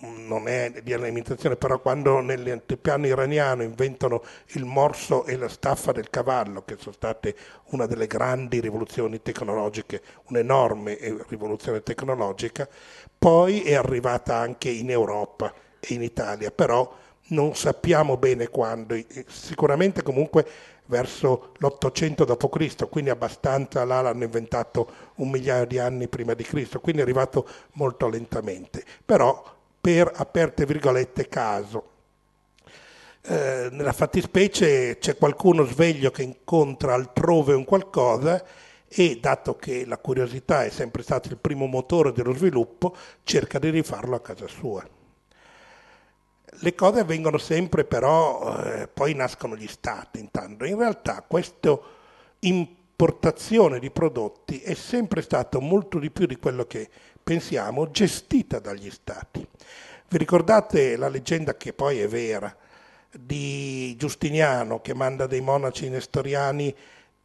non 0.00 0.48
è 0.48 0.80
di 0.82 0.92
alimentazione, 0.92 1.54
però 1.54 1.78
quando 1.78 2.18
nell'antipiano 2.18 3.06
iraniano 3.06 3.62
inventano 3.62 4.20
il 4.54 4.64
morso 4.64 5.24
e 5.26 5.36
la 5.36 5.46
staffa 5.46 5.92
del 5.92 6.10
cavallo, 6.10 6.64
che 6.64 6.74
sono 6.76 6.92
state 6.92 7.36
una 7.66 7.86
delle 7.86 8.08
grandi 8.08 8.58
rivoluzioni 8.58 9.22
tecnologiche, 9.22 10.02
un'enorme 10.30 10.98
rivoluzione 11.28 11.84
tecnologica, 11.84 12.68
poi 13.16 13.62
è 13.62 13.74
arrivata 13.74 14.34
anche 14.34 14.70
in 14.70 14.90
Europa 14.90 15.54
e 15.78 15.94
in 15.94 16.02
Italia, 16.02 16.50
però 16.50 16.92
non 17.28 17.54
sappiamo 17.54 18.16
bene 18.16 18.48
quando, 18.48 19.00
sicuramente 19.28 20.02
comunque 20.02 20.44
verso 20.92 21.54
l'800 21.58 22.26
d.C., 22.26 22.88
quindi 22.90 23.08
abbastanza 23.08 23.82
là 23.86 24.02
l'hanno 24.02 24.24
inventato 24.24 24.90
un 25.16 25.30
migliaio 25.30 25.64
di 25.64 25.78
anni 25.78 26.06
prima 26.06 26.34
di 26.34 26.42
Cristo, 26.42 26.80
quindi 26.80 27.00
è 27.00 27.04
arrivato 27.04 27.48
molto 27.72 28.10
lentamente, 28.10 28.84
però 29.02 29.42
per 29.80 30.12
aperte 30.14 30.66
virgolette 30.66 31.28
caso. 31.28 31.88
Eh, 33.22 33.68
nella 33.70 33.92
fattispecie 33.92 34.98
c'è 34.98 35.16
qualcuno 35.16 35.64
sveglio 35.64 36.10
che 36.10 36.24
incontra 36.24 36.92
altrove 36.92 37.54
un 37.54 37.64
qualcosa 37.64 38.44
e 38.86 39.18
dato 39.18 39.56
che 39.56 39.86
la 39.86 39.96
curiosità 39.96 40.64
è 40.64 40.68
sempre 40.68 41.02
stato 41.02 41.28
il 41.28 41.38
primo 41.38 41.64
motore 41.64 42.12
dello 42.12 42.34
sviluppo, 42.34 42.94
cerca 43.22 43.58
di 43.58 43.70
rifarlo 43.70 44.16
a 44.16 44.20
casa 44.20 44.46
sua 44.46 44.86
le 46.60 46.74
cose 46.74 47.00
avvengono 47.00 47.38
sempre 47.38 47.84
però, 47.84 48.56
eh, 48.64 48.88
poi 48.88 49.14
nascono 49.14 49.56
gli 49.56 49.66
stati 49.66 50.20
intanto. 50.20 50.64
In 50.64 50.78
realtà 50.78 51.24
questa 51.26 51.78
importazione 52.40 53.78
di 53.78 53.90
prodotti 53.90 54.60
è 54.60 54.74
sempre 54.74 55.22
stata 55.22 55.58
molto 55.58 55.98
di 55.98 56.10
più 56.10 56.26
di 56.26 56.36
quello 56.36 56.64
che 56.66 56.88
pensiamo, 57.22 57.90
gestita 57.90 58.58
dagli 58.58 58.90
stati. 58.90 59.46
Vi 60.08 60.18
ricordate 60.18 60.96
la 60.96 61.08
leggenda 61.08 61.56
che 61.56 61.72
poi 61.72 62.00
è 62.00 62.08
vera 62.08 62.54
di 63.10 63.94
Giustiniano 63.96 64.80
che 64.80 64.94
manda 64.94 65.26
dei 65.26 65.40
monaci 65.40 65.88
nestoriani 65.88 66.74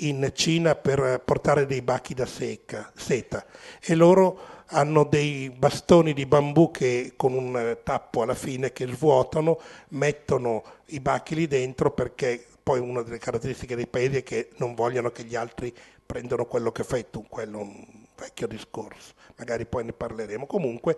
in 0.02 0.32
Cina 0.34 0.76
per 0.76 1.22
portare 1.24 1.66
dei 1.66 1.82
bachi 1.82 2.14
da 2.14 2.26
secca, 2.26 2.92
seta 2.96 3.46
e 3.82 3.96
loro 3.96 4.57
hanno 4.68 5.04
dei 5.04 5.50
bastoni 5.50 6.14
di 6.14 6.26
bambù 6.26 6.72
che, 6.72 7.14
con 7.16 7.34
un 7.34 7.78
tappo 7.84 8.22
alla 8.22 8.36
fine 8.36 8.74
che 8.74 8.88
svuotano, 8.88 9.60
mettono 9.90 10.64
i 10.88 11.00
bachi 11.00 11.36
lì 11.36 11.48
dentro 11.48 11.92
perché 11.92 12.46
poi 12.62 12.80
una 12.80 13.02
delle 13.02 13.18
caratteristiche 13.18 13.76
dei 13.76 13.88
paesi 13.88 14.18
è 14.18 14.24
che 14.24 14.50
non 14.58 14.76
vogliono 14.76 15.10
che 15.10 15.24
gli 15.24 15.36
altri 15.36 15.74
prendano 16.06 16.46
quello 16.46 16.72
che 16.72 16.84
fai 16.84 17.06
tu, 17.10 17.26
quello 17.30 17.60
è 17.60 17.62
un 17.62 17.86
vecchio 18.18 18.48
discorso, 18.48 19.14
magari 19.38 19.66
poi 19.66 19.86
ne 19.86 19.94
parleremo. 19.94 20.46
Comunque 20.46 20.98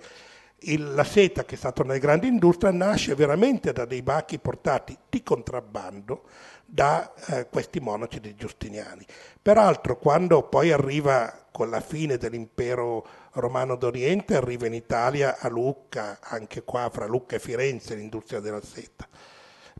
il, 0.61 0.93
la 0.93 1.03
seta 1.03 1.45
che 1.45 1.55
è 1.55 1.57
stata 1.57 1.83
una 1.83 1.97
grandi 1.97 2.27
industrie 2.27 2.71
nasce 2.71 3.15
veramente 3.15 3.71
da 3.71 3.85
dei 3.85 4.01
bachi 4.01 4.39
portati 4.39 4.97
di 5.07 5.21
contrabbando 5.21 6.23
da 6.71 7.11
eh, 7.27 7.47
questi 7.49 7.79
monaci 7.79 8.19
di 8.19 8.35
Giustiniani. 8.35 9.05
Peraltro 9.41 9.97
quando 9.97 10.43
poi 10.43 10.71
arriva 10.71 11.47
con 11.51 11.69
la 11.69 11.81
fine 11.81 12.17
dell'impero 12.17 13.05
romano 13.33 13.75
d'Oriente 13.75 14.35
arriva 14.35 14.67
in 14.67 14.73
Italia 14.73 15.37
a 15.39 15.49
Lucca, 15.49 16.19
anche 16.21 16.63
qua 16.63 16.89
fra 16.91 17.05
Lucca 17.05 17.35
e 17.35 17.39
Firenze 17.39 17.95
l'industria 17.95 18.39
della 18.39 18.61
seta. 18.61 19.07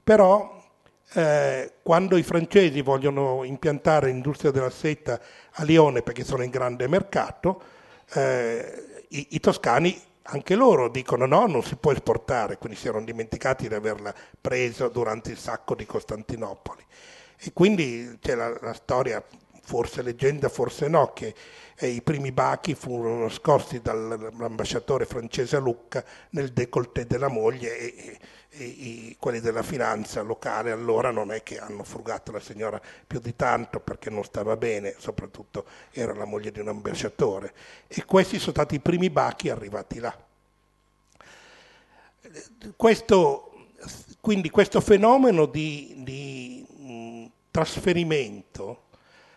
Però 0.04 0.58
eh, 1.14 1.74
quando 1.84 2.18
i 2.18 2.24
francesi 2.24 2.82
vogliono 2.82 3.44
impiantare 3.44 4.08
l'industria 4.08 4.52
della 4.52 4.70
seta 4.70 5.20
a 5.52 5.64
Lione 5.64 6.02
perché 6.02 6.24
sono 6.24 6.44
in 6.44 6.50
grande 6.50 6.88
mercato, 6.88 7.62
eh, 8.14 9.04
i, 9.10 9.28
i 9.32 9.40
toscani 9.40 10.00
anche 10.32 10.56
loro 10.56 10.90
dicono 10.90 11.26
no, 11.26 11.48
non 11.48 11.64
si 11.64 11.76
può 11.76 11.92
esportare, 11.92 12.58
quindi 12.58 12.78
si 12.78 12.88
erano 12.88 13.06
dimenticati 13.06 13.68
di 13.68 13.74
averla 13.74 14.14
presa 14.40 14.88
durante 14.88 15.32
il 15.32 15.38
sacco 15.38 15.76
di 15.76 15.86
Costantinopoli. 15.86 16.84
E 17.38 17.54
quindi 17.54 18.18
c'è 18.22 18.36
la, 18.36 18.56
la 18.62 18.74
storia, 18.74 19.24
forse 19.62 20.02
leggenda, 20.02 20.50
forse 20.50 20.88
no, 20.88 21.14
che 21.14 21.34
eh, 21.78 21.88
i 21.88 22.02
primi 22.02 22.32
bachi 22.32 22.76
furono 22.76 23.24
nascosti 23.24 23.82
dall'ambasciatore 23.82 25.06
francese 25.06 25.58
Lucca 25.60 26.04
nel 26.32 26.52
décolleté 26.52 27.06
della 27.06 27.30
moglie 27.30 27.78
e, 27.78 27.86
e, 27.86 28.20
i, 28.52 29.16
quelli 29.20 29.40
della 29.40 29.64
finanza 29.64 30.22
locale 30.22 30.72
allora 30.72 31.12
non 31.12 31.32
è 31.32 31.44
che 31.44 31.60
hanno 31.60 31.84
frugato 31.84 32.32
la 32.32 32.40
signora 32.40 32.82
più 33.06 33.20
di 33.20 33.36
tanto 33.36 33.80
perché 33.80 34.10
non 34.10 34.24
stava 34.24 34.58
bene, 34.58 34.96
soprattutto 34.98 35.66
era 35.92 36.14
la 36.14 36.26
moglie 36.26 36.52
di 36.52 36.60
un 36.60 36.70
ambasciatore. 36.70 37.54
E 37.88 38.06
questi 38.06 38.40
sono 38.40 38.52
stati 38.52 38.76
i 38.76 38.80
primi 38.80 39.10
bachi 39.10 39.50
arrivati 39.50 40.00
là. 40.00 40.18
questo, 42.76 43.68
quindi 44.20 44.50
questo 44.50 44.82
fenomeno 44.82 45.46
di, 45.46 45.96
di 45.98 46.66
mh, 46.78 47.26
trasferimento 47.52 48.84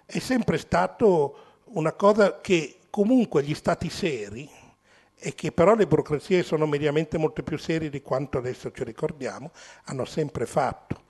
è 0.06 0.18
sempre 0.18 0.58
stato 0.58 1.60
una 1.64 1.92
cosa 1.92 2.40
che 2.40 2.78
comunque 2.90 3.42
gli 3.42 3.54
stati 3.54 3.88
seri, 3.88 4.48
e 5.24 5.34
che 5.34 5.52
però 5.52 5.76
le 5.76 5.86
burocrazie 5.86 6.42
sono 6.42 6.66
mediamente 6.66 7.16
molto 7.16 7.44
più 7.44 7.56
serie 7.56 7.88
di 7.88 8.02
quanto 8.02 8.38
adesso 8.38 8.72
ci 8.72 8.82
ricordiamo, 8.82 9.52
hanno 9.84 10.04
sempre 10.04 10.46
fatto. 10.46 11.04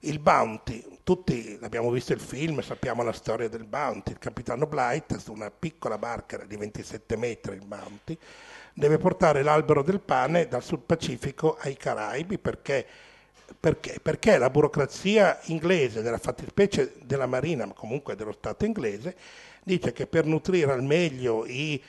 Il 0.00 0.20
Bounty, 0.20 1.00
tutti 1.02 1.58
abbiamo 1.60 1.90
visto 1.90 2.12
il 2.12 2.20
film, 2.20 2.60
sappiamo 2.60 3.02
la 3.02 3.12
storia 3.12 3.48
del 3.48 3.64
Bounty, 3.64 4.12
il 4.12 4.18
capitano 4.18 4.66
Blight 4.66 5.16
su 5.16 5.32
una 5.32 5.50
piccola 5.50 5.98
barca 5.98 6.36
di 6.44 6.56
27 6.56 7.16
metri, 7.16 7.56
il 7.56 7.66
Bounty, 7.66 8.16
deve 8.72 8.98
portare 8.98 9.42
l'albero 9.42 9.82
del 9.82 10.00
pane 10.00 10.46
dal 10.46 10.62
Sud 10.62 10.82
Pacifico 10.86 11.56
ai 11.60 11.76
Caraibi 11.76 12.38
perché, 12.38 12.86
perché, 13.58 13.98
perché 14.00 14.38
la 14.38 14.48
burocrazia 14.48 15.40
inglese, 15.46 16.02
della 16.02 16.18
fattispecie 16.18 16.92
della 17.02 17.26
Marina, 17.26 17.66
ma 17.66 17.72
comunque 17.72 18.14
dello 18.14 18.32
Stato 18.32 18.64
inglese, 18.64 19.16
dice 19.64 19.92
che 19.92 20.06
per 20.06 20.24
nutrire 20.24 20.70
al 20.70 20.84
meglio 20.84 21.44
i 21.46 21.82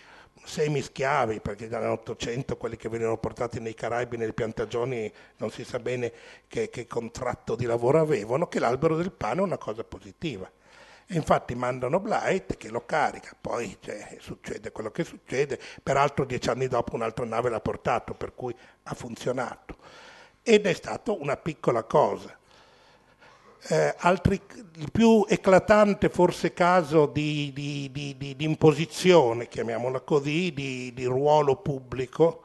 semischiavi, 0.43 1.39
perché 1.39 1.67
dall'Ottocento 1.67 2.57
quelli 2.57 2.75
che 2.75 2.89
venivano 2.89 3.17
portati 3.17 3.59
nei 3.59 3.73
Caraibi, 3.73 4.17
nelle 4.17 4.33
piantagioni, 4.33 5.11
non 5.37 5.51
si 5.51 5.63
sa 5.63 5.79
bene 5.79 6.11
che, 6.47 6.69
che 6.69 6.87
contratto 6.87 7.55
di 7.55 7.65
lavoro 7.65 7.99
avevano, 7.99 8.47
che 8.47 8.59
l'albero 8.59 8.95
del 8.95 9.11
pane 9.11 9.39
è 9.39 9.43
una 9.43 9.57
cosa 9.57 9.83
positiva. 9.83 10.49
E 11.07 11.15
infatti 11.15 11.55
mandano 11.55 11.99
Blight 11.99 12.55
che 12.55 12.69
lo 12.69 12.85
carica, 12.85 13.35
poi 13.39 13.77
cioè, 13.81 14.17
succede 14.19 14.71
quello 14.71 14.91
che 14.91 15.03
succede, 15.03 15.59
peraltro 15.83 16.23
dieci 16.25 16.49
anni 16.49 16.67
dopo 16.67 16.95
un'altra 16.95 17.25
nave 17.25 17.49
l'ha 17.49 17.59
portato, 17.59 18.13
per 18.13 18.33
cui 18.33 18.55
ha 18.83 18.93
funzionato. 18.93 19.75
Ed 20.41 20.65
è 20.65 20.73
stata 20.73 21.11
una 21.11 21.37
piccola 21.37 21.83
cosa. 21.83 22.39
Eh, 23.67 23.93
altri, 23.99 24.41
il 24.77 24.91
più 24.91 25.23
eclatante 25.29 26.09
forse 26.09 26.51
caso 26.51 27.05
di, 27.05 27.51
di, 27.53 27.91
di, 27.91 28.35
di 28.35 28.43
imposizione, 28.43 29.47
chiamiamola 29.47 29.99
così, 30.01 30.51
di, 30.51 31.05
ruolo 31.05 31.57
pubblico, 31.57 32.41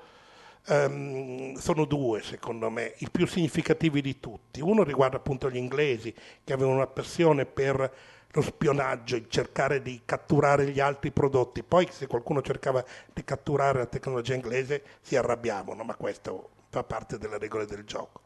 um, 0.67 1.55
sono 1.55 1.87
due 1.87 2.23
secondo 2.23 2.69
me, 2.69 2.95
i 2.99 3.09
più 3.11 3.27
significativi 3.27 4.03
di 4.03 4.21
tutti. 4.21 4.61
Uno 4.61 4.83
riguarda 4.83 5.17
appunto 5.17 5.51
gli 5.51 5.57
inglesi 5.57 6.15
che 6.45 6.53
avevano 6.53 6.77
una 6.77 6.87
passione 6.87 7.47
per 7.47 7.95
lo 8.31 8.43
spionaggio, 8.43 9.17
il 9.17 9.27
cercare 9.31 9.81
di 9.81 10.03
catturare 10.05 10.67
gli 10.67 10.81
altri 10.81 11.11
prodotti. 11.13 11.63
Poi 11.63 11.89
se 11.91 12.07
qualcuno 12.07 12.43
cercava 12.43 12.85
di 13.15 13.25
catturare 13.25 13.79
la 13.79 13.87
tecnologia 13.87 14.35
inglese 14.35 14.83
si 15.01 15.17
arrabbiavano, 15.17 15.83
ma 15.83 15.95
questo 15.95 16.51
fa 16.69 16.85
parte 16.85 17.17
delle 17.17 17.39
regole 17.39 17.65
del 17.65 17.85
gioco. 17.85 18.21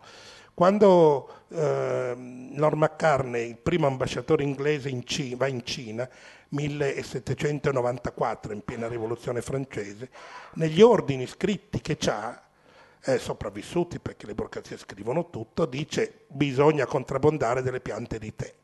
Quando 0.60 1.46
eh, 1.48 2.14
Lord 2.52 2.76
McCartney, 2.76 3.48
il 3.48 3.56
primo 3.56 3.86
ambasciatore 3.86 4.42
inglese 4.42 4.90
in 4.90 5.06
Cina, 5.06 5.36
va 5.38 5.46
in 5.46 5.64
Cina, 5.64 6.06
1794, 6.50 8.52
in 8.52 8.62
piena 8.62 8.86
rivoluzione 8.86 9.40
francese, 9.40 10.10
negli 10.56 10.82
ordini 10.82 11.26
scritti 11.26 11.80
che 11.80 11.96
ha, 12.10 12.42
eh, 13.02 13.16
sopravvissuti 13.16 14.00
perché 14.00 14.26
le 14.26 14.34
burocrazie 14.34 14.76
scrivono 14.76 15.30
tutto, 15.30 15.64
dice 15.64 16.26
bisogna 16.26 16.84
contrabbandare 16.84 17.62
delle 17.62 17.80
piante 17.80 18.18
di 18.18 18.36
tè 18.36 18.54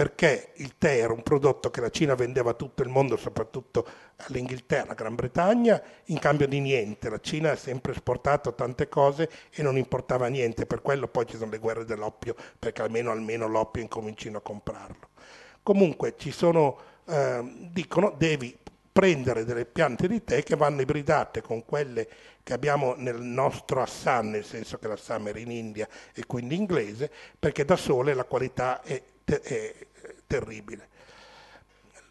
perché 0.00 0.52
il 0.54 0.78
tè 0.78 0.96
era 0.96 1.12
un 1.12 1.22
prodotto 1.22 1.70
che 1.70 1.82
la 1.82 1.90
Cina 1.90 2.14
vendeva 2.14 2.52
a 2.52 2.54
tutto 2.54 2.82
il 2.82 2.88
mondo, 2.88 3.18
soprattutto 3.18 3.86
all'Inghilterra, 4.16 4.94
Gran 4.94 5.14
Bretagna, 5.14 5.78
in 6.06 6.18
cambio 6.18 6.48
di 6.48 6.58
niente. 6.58 7.10
La 7.10 7.20
Cina 7.20 7.50
ha 7.50 7.56
sempre 7.56 7.92
esportato 7.92 8.54
tante 8.54 8.88
cose 8.88 9.28
e 9.50 9.62
non 9.62 9.76
importava 9.76 10.28
niente, 10.28 10.64
per 10.64 10.80
quello 10.80 11.06
poi 11.06 11.26
ci 11.26 11.36
sono 11.36 11.50
le 11.50 11.58
guerre 11.58 11.84
dell'oppio, 11.84 12.34
perché 12.58 12.80
almeno, 12.80 13.10
almeno 13.10 13.46
l'oppio 13.46 13.82
incomincino 13.82 14.38
a 14.38 14.40
comprarlo. 14.40 15.08
Comunque 15.62 16.14
ci 16.16 16.30
sono, 16.30 16.78
eh, 17.04 17.68
dicono, 17.70 18.14
devi 18.16 18.56
prendere 18.90 19.44
delle 19.44 19.66
piante 19.66 20.08
di 20.08 20.24
tè 20.24 20.42
che 20.42 20.56
vanno 20.56 20.80
ibridate 20.80 21.42
con 21.42 21.66
quelle 21.66 22.08
che 22.42 22.54
abbiamo 22.54 22.94
nel 22.96 23.20
nostro 23.20 23.82
Assam, 23.82 24.30
nel 24.30 24.46
senso 24.46 24.78
che 24.78 24.88
l'Assam 24.88 25.28
era 25.28 25.38
in 25.38 25.50
India 25.50 25.86
e 26.14 26.24
quindi 26.24 26.54
inglese, 26.54 27.10
perché 27.38 27.66
da 27.66 27.76
sole 27.76 28.14
la 28.14 28.24
qualità 28.24 28.80
è 28.80 29.02
è 29.38 29.72
terribile. 30.30 30.88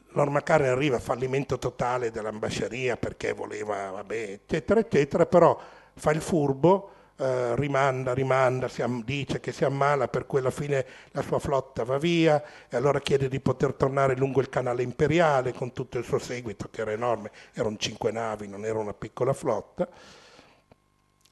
Lord 0.09 0.31
McCartney 0.31 0.69
arriva 0.69 0.97
a 0.97 0.99
fallimento 0.99 1.57
totale 1.57 2.11
dell'ambasceria 2.11 2.97
perché 2.97 3.31
voleva, 3.31 3.91
vabbè, 3.91 4.15
eccetera, 4.15 4.81
eccetera, 4.81 5.25
però 5.25 5.57
fa 5.93 6.11
il 6.11 6.19
furbo, 6.19 6.91
eh, 7.15 7.55
rimanda, 7.55 8.13
rimanda, 8.13 8.69
am- 8.79 9.03
dice 9.05 9.39
che 9.39 9.53
si 9.53 9.63
ammala, 9.63 10.09
per 10.09 10.25
cui 10.25 10.39
alla 10.39 10.51
fine 10.51 10.85
la 11.11 11.21
sua 11.21 11.39
flotta 11.39 11.85
va 11.85 11.97
via 11.97 12.43
e 12.67 12.75
allora 12.75 12.99
chiede 12.99 13.29
di 13.29 13.39
poter 13.39 13.73
tornare 13.73 14.17
lungo 14.17 14.41
il 14.41 14.49
canale 14.49 14.83
imperiale 14.83 15.53
con 15.53 15.71
tutto 15.71 15.97
il 15.97 16.03
suo 16.03 16.19
seguito 16.19 16.67
che 16.69 16.81
era 16.81 16.91
enorme, 16.91 17.31
erano 17.53 17.77
cinque 17.77 18.11
navi, 18.11 18.47
non 18.47 18.65
era 18.65 18.79
una 18.79 18.93
piccola 18.93 19.31
flotta. 19.31 19.87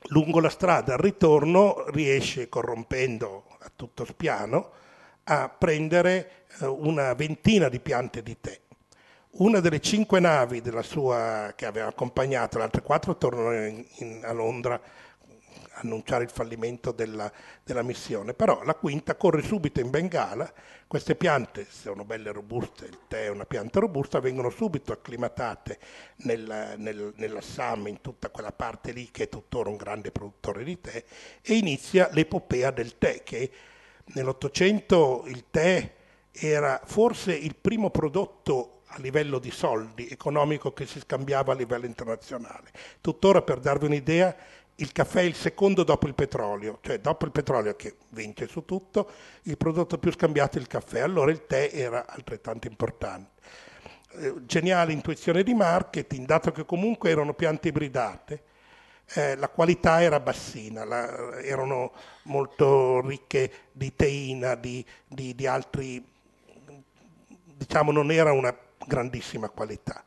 Lungo 0.10 0.40
la 0.40 0.50
strada 0.50 0.94
al 0.94 1.00
ritorno 1.00 1.84
riesce, 1.90 2.48
corrompendo 2.48 3.44
a 3.60 3.72
tutto 3.76 4.06
spiano, 4.06 4.72
a 5.30 5.50
prendere 5.50 6.46
una 6.62 7.14
ventina 7.14 7.70
di 7.70 7.80
piante 7.80 8.24
di 8.24 8.38
tè. 8.40 8.60
Una 9.40 9.60
delle 9.60 9.80
cinque 9.80 10.20
navi 10.20 10.64
sua, 10.82 11.54
che 11.56 11.66
aveva 11.66 11.88
accompagnato, 11.88 12.58
le 12.58 12.64
altre 12.64 12.82
quattro 12.82 13.18
tornano 13.18 13.68
in, 13.68 13.86
in, 13.98 14.22
a 14.24 14.32
Londra 14.32 14.74
a 14.76 15.80
annunciare 15.82 16.24
il 16.24 16.32
fallimento 16.32 16.92
della, 16.92 17.32
della, 17.64 17.84
missione, 17.84 18.34
però 18.34 18.64
la 18.64 18.74
quinta 18.74 19.14
corre 19.16 19.44
subito 19.44 19.80
in 19.80 19.92
Bengala, 19.92 20.52
queste 20.88 21.14
piante 21.14 21.68
sono 21.70 22.04
belle 22.04 22.32
robuste, 22.32 22.86
il 22.86 22.98
tè 23.08 23.26
è 23.26 23.30
una 23.30 23.46
pianta 23.46 23.80
robusta, 23.80 24.20
vengono 24.20 24.50
subito 24.50 24.92
acclimatate 24.92 25.78
nel, 26.24 26.74
nel, 26.78 27.14
nell'Assam, 27.18 27.86
in 27.88 28.02
tutta 28.02 28.30
quella 28.30 28.52
parte 28.52 28.92
lì 28.92 29.12
che 29.12 29.26
è 29.26 29.30
tuttora 29.30 29.70
un 29.70 29.78
grande 29.78 30.10
produttore 30.10 30.64
di 30.64 30.82
tè, 30.82 31.04
e 31.44 31.54
inizia 31.54 32.10
l'epopea 32.12 32.72
del 32.72 32.98
tè 32.98 33.22
che 33.22 33.52
Nell'Ottocento 34.14 35.24
il 35.28 35.46
tè 35.52 35.96
era 36.40 36.82
forse 36.86 37.34
il 37.34 37.56
primo 37.56 37.90
prodotto 37.90 38.82
a 38.88 38.98
livello 39.00 39.40
di 39.40 39.52
soldi 39.52 40.08
economico 40.10 40.72
che 40.72 40.86
si 40.86 41.00
scambiava 41.00 41.54
a 41.54 41.56
livello 41.56 41.86
internazionale. 41.86 42.72
Tuttora, 43.02 43.42
per 43.42 43.60
darvi 43.60 43.86
un'idea, 43.86 44.36
il 44.76 44.92
caffè 44.92 45.22
è 45.22 45.24
il 45.24 45.36
secondo 45.36 45.84
dopo 45.84 46.08
il 46.08 46.14
petrolio, 46.14 46.80
cioè 46.82 47.00
dopo 47.00 47.26
il 47.26 47.32
petrolio 47.32 47.76
che 47.76 47.96
vince 48.10 48.48
su 48.48 48.64
tutto, 48.64 49.10
il 49.44 49.58
prodotto 49.58 49.98
più 49.98 50.12
scambiato 50.12 50.58
è 50.58 50.62
il 50.62 50.68
caffè, 50.68 51.00
allora 51.00 51.32
il 51.32 51.46
tè 51.46 51.72
era 51.74 52.06
altrettanto 52.08 52.68
importante. 52.68 53.42
Eh, 54.12 54.34
geniale 54.46 54.94
intuizione 54.94 55.44
di 55.44 55.54
marketing, 55.54 56.26
dato 56.26 56.52
che 56.52 56.66
comunque 56.66 57.10
erano 57.10 57.34
piante 57.34 57.70
ibridate, 57.70 58.44
eh, 59.14 59.36
la 59.36 59.50
qualità 59.50 60.02
era 60.02 60.20
bassina, 60.20 60.84
la, 60.84 61.42
erano 61.42 61.94
molto 62.24 63.02
ricche 63.02 63.52
di 63.72 63.96
teina, 63.96 64.56
di, 64.56 64.86
di, 65.08 65.34
di 65.34 65.48
altri, 65.48 66.06
diciamo 67.58 67.92
non 67.92 68.12
era 68.12 68.32
una 68.32 68.56
grandissima 68.86 69.50
qualità. 69.50 70.04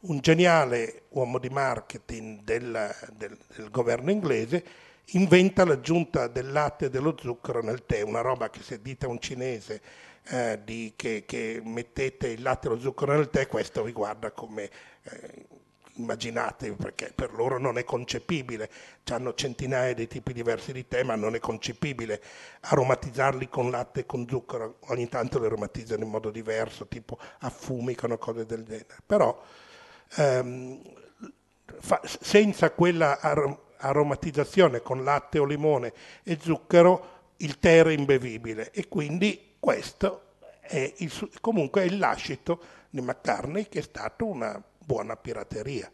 Un 0.00 0.20
geniale 0.20 1.04
uomo 1.10 1.38
di 1.38 1.48
marketing 1.48 2.42
del, 2.42 2.94
del, 3.16 3.36
del 3.54 3.70
governo 3.70 4.10
inglese 4.10 4.64
inventa 5.12 5.64
l'aggiunta 5.64 6.28
del 6.28 6.52
latte 6.52 6.86
e 6.86 6.90
dello 6.90 7.16
zucchero 7.18 7.62
nel 7.62 7.84
tè, 7.84 8.02
una 8.02 8.20
roba 8.20 8.50
che 8.50 8.62
se 8.62 8.80
dite 8.80 9.06
a 9.06 9.08
un 9.08 9.18
cinese 9.18 9.80
eh, 10.28 10.60
di, 10.62 10.92
che, 10.94 11.24
che, 11.26 11.60
mettete 11.64 12.28
il 12.28 12.42
latte 12.42 12.68
e 12.68 12.70
lo 12.70 12.78
zucchero 12.78 13.12
nel 13.12 13.30
tè, 13.30 13.46
questo 13.46 13.82
vi 13.82 13.92
guarda 13.92 14.30
come 14.30 14.70
eh, 15.02 15.46
immaginate, 15.94 16.72
perché 16.72 17.12
per 17.14 17.32
loro 17.32 17.58
non 17.58 17.78
è 17.78 17.84
concepibile, 17.84 18.70
hanno 19.10 19.34
centinaia 19.34 19.92
di 19.94 20.06
tipi 20.06 20.32
diversi 20.32 20.72
di 20.72 20.86
tè, 20.86 21.02
ma 21.02 21.16
non 21.16 21.34
è 21.34 21.38
concepibile 21.38 22.22
aromatizzarli 22.60 23.48
con 23.48 23.70
latte 23.70 24.00
e 24.00 24.06
con 24.06 24.26
zucchero, 24.28 24.76
ogni 24.88 25.08
tanto 25.08 25.38
li 25.38 25.46
aromatizzano 25.46 26.04
in 26.04 26.10
modo 26.10 26.30
diverso, 26.30 26.86
tipo 26.86 27.18
affumicano, 27.40 28.18
cose 28.18 28.46
del 28.46 28.62
genere. 28.62 28.86
Però 29.04 29.42
ehm, 30.16 30.80
fa, 31.80 32.00
senza 32.04 32.70
quella 32.70 33.20
ar- 33.20 33.58
aromatizzazione 33.78 34.80
con 34.80 35.02
latte 35.04 35.38
o 35.38 35.44
limone 35.44 35.92
e 36.22 36.38
zucchero, 36.40 37.18
il 37.38 37.58
tè 37.58 37.78
era 37.78 37.92
imbevibile. 37.92 38.70
E 38.70 38.88
quindi 38.88 39.54
questo 39.58 40.34
è 40.60 40.92
il, 40.98 41.30
comunque 41.40 41.82
è 41.82 41.84
il 41.84 41.98
lascito 41.98 42.62
di 42.90 43.00
McCartney 43.00 43.68
che 43.68 43.80
è 43.80 43.82
stato 43.82 44.26
una 44.26 44.62
buona 44.84 45.16
pirateria. 45.16 45.90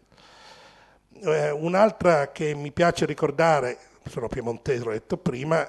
Eh, 1.23 1.51
un'altra 1.51 2.31
che 2.33 2.55
mi 2.55 2.73
piace 2.73 3.07
ricordare, 3.07 3.79
sono 4.09 4.29
piemontese, 4.29 4.85
l'ho 4.85 4.93
detto 4.93 5.17
prima, 5.17 5.69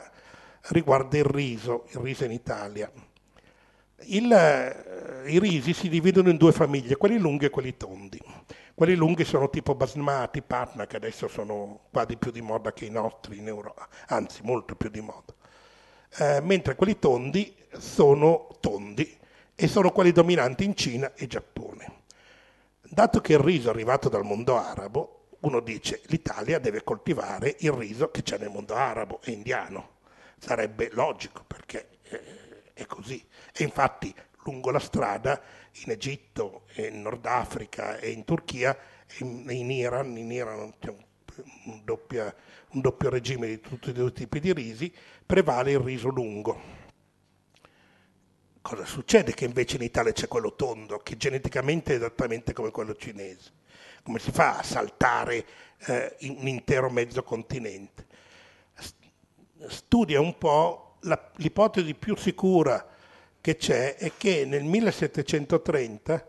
riguarda 0.70 1.18
il 1.18 1.24
riso, 1.24 1.86
il 1.90 2.00
riso 2.00 2.26
in 2.26 2.32
Italia. 2.32 2.92
Il, 4.02 4.32
eh, 4.32 5.32
I 5.32 5.40
risi 5.40 5.74
si 5.74 5.90
dividono 5.90 6.30
in 6.30 6.38
due 6.38 6.52
famiglie, 6.52 6.98
quelli 6.98 7.18
lunghi 7.18 7.46
e 7.46 7.50
quelli 7.50 7.76
tondi. 7.76 8.22
Quelli 8.76 8.94
lunghi 8.94 9.26
sono 9.26 9.50
tipo 9.50 9.74
basmati, 9.74 10.44
patna, 10.44 10.86
che 10.86 10.98
adesso 10.98 11.28
sono 11.28 11.88
quasi 11.92 12.16
più 12.16 12.30
di 12.30 12.42
moda 12.42 12.74
che 12.74 12.86
i 12.86 12.92
nostri 12.92 13.40
in 13.40 13.48
Europa, 13.48 13.88
anzi 14.08 14.42
molto 14.44 14.76
più 14.76 14.90
di 14.90 15.02
moda. 15.02 15.34
Eh, 16.20 16.42
mentre 16.42 16.76
quelli 16.76 17.00
tondi 17.00 17.56
sono 17.78 18.50
tondi 18.60 19.18
e 19.56 19.68
sono 19.68 19.92
quelli 19.92 20.12
dominanti 20.12 20.64
in 20.64 20.76
Cina 20.76 21.12
e 21.16 21.26
Giappone. 21.26 21.97
Dato 22.90 23.20
che 23.20 23.34
il 23.34 23.40
riso 23.40 23.68
è 23.68 23.72
arrivato 23.72 24.08
dal 24.08 24.24
mondo 24.24 24.56
arabo, 24.56 25.28
uno 25.42 25.60
dice 25.60 26.02
l'Italia 26.06 26.58
deve 26.58 26.84
coltivare 26.84 27.58
il 27.60 27.72
riso 27.74 28.10
che 28.12 28.24
c'è 28.24 28.38
nel 28.38 28.50
mondo 28.50 28.76
arabo 28.76 29.20
e 29.24 29.32
indiano. 29.32 29.96
Sarebbe 30.38 30.90
logico 30.94 31.44
perché 31.46 31.90
eh, 32.04 32.72
è 32.74 32.86
così. 32.86 33.24
E 33.54 33.64
infatti 33.64 34.14
lungo 34.46 34.72
la 34.72 34.80
strada 34.80 35.42
in 35.86 35.92
Egitto, 35.92 36.64
in 36.76 37.02
Nord 37.02 37.26
Africa 37.26 37.98
e 37.98 38.12
in 38.12 38.24
Turchia 38.24 38.76
e 39.06 39.24
in, 39.24 39.70
Iran, 39.70 40.16
in 40.16 40.32
Iran 40.32 40.74
c'è 40.80 40.90
un, 40.90 41.04
un, 41.66 41.82
doppia, 41.84 42.34
un 42.72 42.82
doppio 42.82 43.10
regime 43.10 43.48
di 43.48 43.60
tutti 43.60 43.90
e 43.90 43.94
due 43.94 44.14
tipi 44.14 44.40
di 44.40 44.54
risi, 44.54 44.94
prevale 45.26 45.72
il 45.72 45.80
riso 45.80 46.08
lungo. 46.08 46.77
Cosa 48.68 48.84
succede? 48.84 49.34
Che 49.34 49.46
invece 49.46 49.78
in 49.78 49.84
Italia 49.84 50.12
c'è 50.12 50.28
quello 50.28 50.54
tondo, 50.54 50.98
che 50.98 51.16
geneticamente 51.16 51.94
è 51.94 51.96
esattamente 51.96 52.52
come 52.52 52.70
quello 52.70 52.98
cinese. 52.98 53.52
Come 54.04 54.20
si 54.20 54.30
fa 54.30 54.58
a 54.58 54.62
saltare 54.62 55.46
eh, 55.86 56.18
un 56.24 56.50
intero 56.50 56.90
mezzo 56.90 57.24
continente? 57.24 58.06
Studia 59.68 60.20
un 60.20 60.38
po' 60.38 60.98
la, 61.04 61.32
l'ipotesi 61.36 61.94
più 61.94 62.18
sicura 62.18 62.86
che 63.40 63.56
c'è 63.56 63.96
è 63.96 64.12
che 64.18 64.44
nel 64.44 64.66
1730 64.66 66.28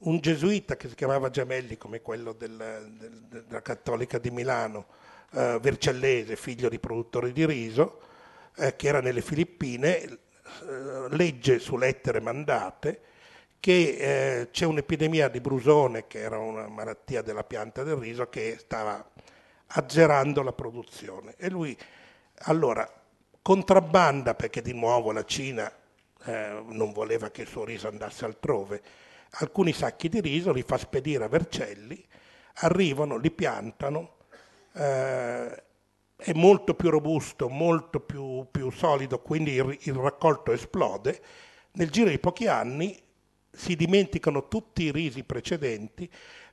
un 0.00 0.18
gesuita 0.18 0.76
che 0.76 0.90
si 0.90 0.94
chiamava 0.94 1.30
Gemelli, 1.30 1.78
come 1.78 2.02
quello 2.02 2.34
del, 2.34 2.92
del, 2.98 3.42
della 3.46 3.62
Cattolica 3.62 4.18
di 4.18 4.30
Milano, 4.30 4.84
eh, 5.32 5.58
vercellese, 5.62 6.36
figlio 6.36 6.68
di 6.68 6.78
produttori 6.78 7.32
di 7.32 7.46
riso, 7.46 8.02
eh, 8.56 8.76
che 8.76 8.86
era 8.86 9.00
nelle 9.00 9.22
Filippine, 9.22 10.18
legge 11.10 11.58
su 11.58 11.76
lettere 11.76 12.20
mandate 12.20 13.00
che 13.64 14.40
eh, 14.40 14.50
c'è 14.50 14.66
un'epidemia 14.66 15.28
di 15.28 15.40
brusone, 15.40 16.06
che 16.06 16.18
era 16.18 16.38
una 16.38 16.68
malattia 16.68 17.22
della 17.22 17.44
pianta 17.44 17.82
del 17.82 17.96
riso, 17.96 18.28
che 18.28 18.56
stava 18.58 19.02
azzerando 19.68 20.42
la 20.42 20.52
produzione. 20.52 21.34
E 21.38 21.48
lui 21.48 21.74
allora 22.42 22.86
contrabbanda, 23.40 24.34
perché 24.34 24.60
di 24.60 24.74
nuovo 24.74 25.12
la 25.12 25.24
Cina 25.24 25.70
eh, 26.24 26.62
non 26.66 26.92
voleva 26.92 27.30
che 27.30 27.42
il 27.42 27.48
suo 27.48 27.64
riso 27.64 27.88
andasse 27.88 28.26
altrove, 28.26 28.82
alcuni 29.30 29.72
sacchi 29.72 30.10
di 30.10 30.20
riso 30.20 30.52
li 30.52 30.62
fa 30.62 30.76
spedire 30.76 31.24
a 31.24 31.28
Vercelli, 31.28 32.06
arrivano, 32.56 33.16
li 33.16 33.30
piantano, 33.30 34.16
eh, 34.74 35.62
è 36.24 36.32
molto 36.32 36.72
più 36.72 36.88
robusto, 36.88 37.50
molto 37.50 38.00
più, 38.00 38.46
più 38.50 38.70
solido, 38.70 39.20
quindi 39.20 39.52
il, 39.52 39.78
il 39.82 39.92
raccolto 39.92 40.52
esplode. 40.52 41.20
Nel 41.72 41.90
giro 41.90 42.08
di 42.08 42.18
pochi 42.18 42.46
anni 42.46 42.98
si 43.50 43.76
dimenticano 43.76 44.48
tutti 44.48 44.84
i 44.84 44.90
risi 44.90 45.22
precedenti, 45.22 46.10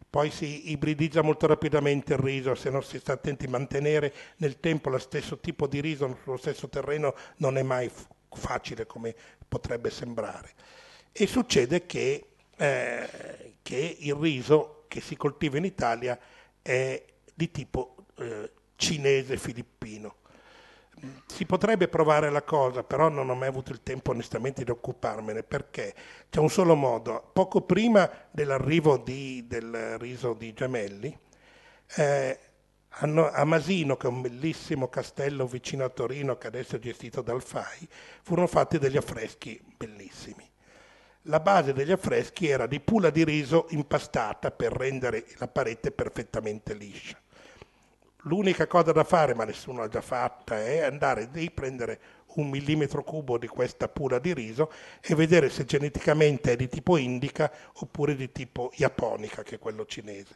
poi 0.09 0.29
si 0.29 0.71
ibridizza 0.71 1.21
molto 1.21 1.47
rapidamente 1.47 2.13
il 2.13 2.19
riso, 2.19 2.53
se 2.53 2.69
non 2.69 2.83
si 2.83 2.99
sta 2.99 3.13
attenti 3.13 3.45
a 3.45 3.49
mantenere 3.49 4.13
nel 4.37 4.59
tempo 4.59 4.89
lo 4.89 4.97
stesso 4.97 5.39
tipo 5.39 5.67
di 5.67 5.79
riso 5.79 6.17
sullo 6.21 6.35
stesso 6.35 6.67
terreno 6.67 7.15
non 7.37 7.57
è 7.57 7.63
mai 7.63 7.89
facile 8.29 8.85
come 8.85 9.15
potrebbe 9.47 9.89
sembrare. 9.89 10.51
E 11.13 11.27
succede 11.27 11.85
che, 11.85 12.31
eh, 12.57 13.53
che 13.61 13.97
il 13.99 14.15
riso 14.15 14.83
che 14.89 14.99
si 14.99 15.15
coltiva 15.15 15.57
in 15.57 15.63
Italia 15.63 16.19
è 16.61 17.05
di 17.33 17.49
tipo 17.51 17.95
eh, 18.17 18.51
cinese-filippino. 18.81 20.15
Si 21.25 21.45
potrebbe 21.45 21.87
provare 21.87 22.29
la 22.29 22.43
cosa, 22.43 22.83
però 22.83 23.09
non 23.09 23.29
ho 23.29 23.35
mai 23.35 23.47
avuto 23.47 23.71
il 23.71 23.81
tempo 23.81 24.11
onestamente 24.11 24.63
di 24.63 24.71
occuparmene, 24.71 25.43
perché 25.43 25.93
c'è 26.29 26.39
un 26.39 26.49
solo 26.49 26.75
modo. 26.75 27.29
Poco 27.31 27.61
prima 27.61 28.09
dell'arrivo 28.31 28.97
di, 28.97 29.45
del 29.47 29.97
riso 29.97 30.33
di 30.33 30.53
Gemelli, 30.53 31.17
eh, 31.95 32.39
a 32.89 33.45
Masino, 33.45 33.95
che 33.95 34.07
è 34.07 34.09
un 34.09 34.21
bellissimo 34.21 34.89
castello 34.89 35.45
vicino 35.47 35.85
a 35.85 35.89
Torino 35.89 36.37
che 36.37 36.47
adesso 36.47 36.75
è 36.75 36.79
gestito 36.79 37.21
dal 37.21 37.41
FAI, 37.41 37.87
furono 38.21 38.47
fatti 38.47 38.77
degli 38.77 38.97
affreschi 38.97 39.61
bellissimi. 39.77 40.49
La 41.25 41.39
base 41.39 41.71
degli 41.71 41.91
affreschi 41.91 42.47
era 42.47 42.65
di 42.65 42.79
pula 42.79 43.11
di 43.11 43.23
riso 43.23 43.67
impastata 43.69 44.49
per 44.49 44.73
rendere 44.73 45.25
la 45.37 45.47
parete 45.47 45.91
perfettamente 45.91 46.73
liscia. 46.73 47.20
L'unica 48.25 48.67
cosa 48.67 48.91
da 48.91 49.03
fare, 49.03 49.33
ma 49.33 49.45
nessuno 49.45 49.79
l'ha 49.79 49.87
già 49.87 50.01
fatta, 50.01 50.63
è 50.63 50.81
andare 50.81 51.29
lì, 51.31 51.49
prendere 51.49 51.99
un 52.35 52.49
millimetro 52.49 53.03
cubo 53.03 53.37
di 53.37 53.47
questa 53.47 53.89
pula 53.89 54.19
di 54.19 54.33
riso 54.33 54.71
e 55.01 55.15
vedere 55.15 55.49
se 55.49 55.65
geneticamente 55.65 56.53
è 56.53 56.55
di 56.55 56.69
tipo 56.69 56.97
indica 56.97 57.51
oppure 57.73 58.15
di 58.15 58.31
tipo 58.31 58.71
japonica, 58.75 59.43
che 59.43 59.55
è 59.55 59.59
quello 59.59 59.85
cinese 59.85 60.35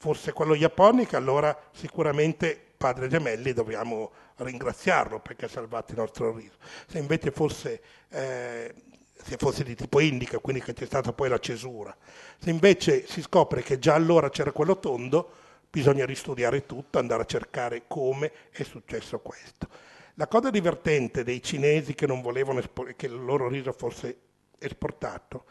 fosse 0.00 0.32
quello 0.32 0.56
japonica, 0.56 1.18
allora 1.18 1.54
sicuramente 1.72 2.58
padre 2.74 3.06
Gemelli 3.06 3.52
dobbiamo 3.52 4.10
ringraziarlo 4.36 5.20
perché 5.20 5.44
ha 5.44 5.48
salvato 5.48 5.92
il 5.92 5.98
nostro 5.98 6.34
riso. 6.34 6.54
Se 6.86 6.98
invece 6.98 7.30
fosse, 7.30 7.82
eh, 8.08 8.74
se 9.22 9.36
fosse 9.36 9.62
di 9.62 9.74
tipo 9.74 10.00
indica, 10.00 10.38
quindi 10.38 10.62
che 10.62 10.72
c'è 10.72 10.86
stata 10.86 11.12
poi 11.12 11.28
la 11.28 11.38
cesura, 11.38 11.94
se 12.38 12.48
invece 12.48 13.06
si 13.06 13.20
scopre 13.20 13.60
che 13.60 13.78
già 13.78 13.92
allora 13.92 14.30
c'era 14.30 14.52
quello 14.52 14.78
tondo, 14.78 15.32
bisogna 15.70 16.04
ristudiare 16.04 16.66
tutto, 16.66 16.98
andare 16.98 17.22
a 17.22 17.26
cercare 17.26 17.84
come 17.86 18.32
è 18.50 18.62
successo 18.62 19.20
questo. 19.20 19.68
La 20.14 20.26
cosa 20.26 20.50
divertente 20.50 21.22
dei 21.22 21.42
cinesi 21.42 21.94
che 21.94 22.06
non 22.06 22.20
volevano 22.20 22.60
che 22.96 23.06
il 23.06 23.24
loro 23.24 23.48
riso 23.48 23.72
fosse 23.72 24.18
esportato 24.58 25.44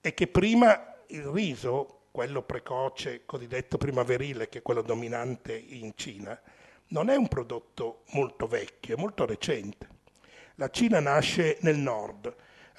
è 0.00 0.12
che 0.12 0.26
prima 0.26 0.96
il 1.08 1.22
riso 1.22 2.00
quello 2.10 2.42
precoce, 2.42 3.22
cosiddetto 3.24 3.78
primaverile, 3.78 4.48
che 4.48 4.58
è 4.58 4.62
quello 4.62 4.82
dominante 4.82 5.56
in 5.56 5.92
Cina, 5.96 6.38
non 6.88 7.08
è 7.08 7.16
un 7.16 7.28
prodotto 7.28 8.02
molto 8.10 8.46
vecchio, 8.46 8.96
è 8.96 9.00
molto 9.00 9.24
recente. 9.24 9.88
La 10.56 10.68
Cina 10.70 11.00
nasce 11.00 11.58
nel 11.62 11.78
nord, 11.78 12.32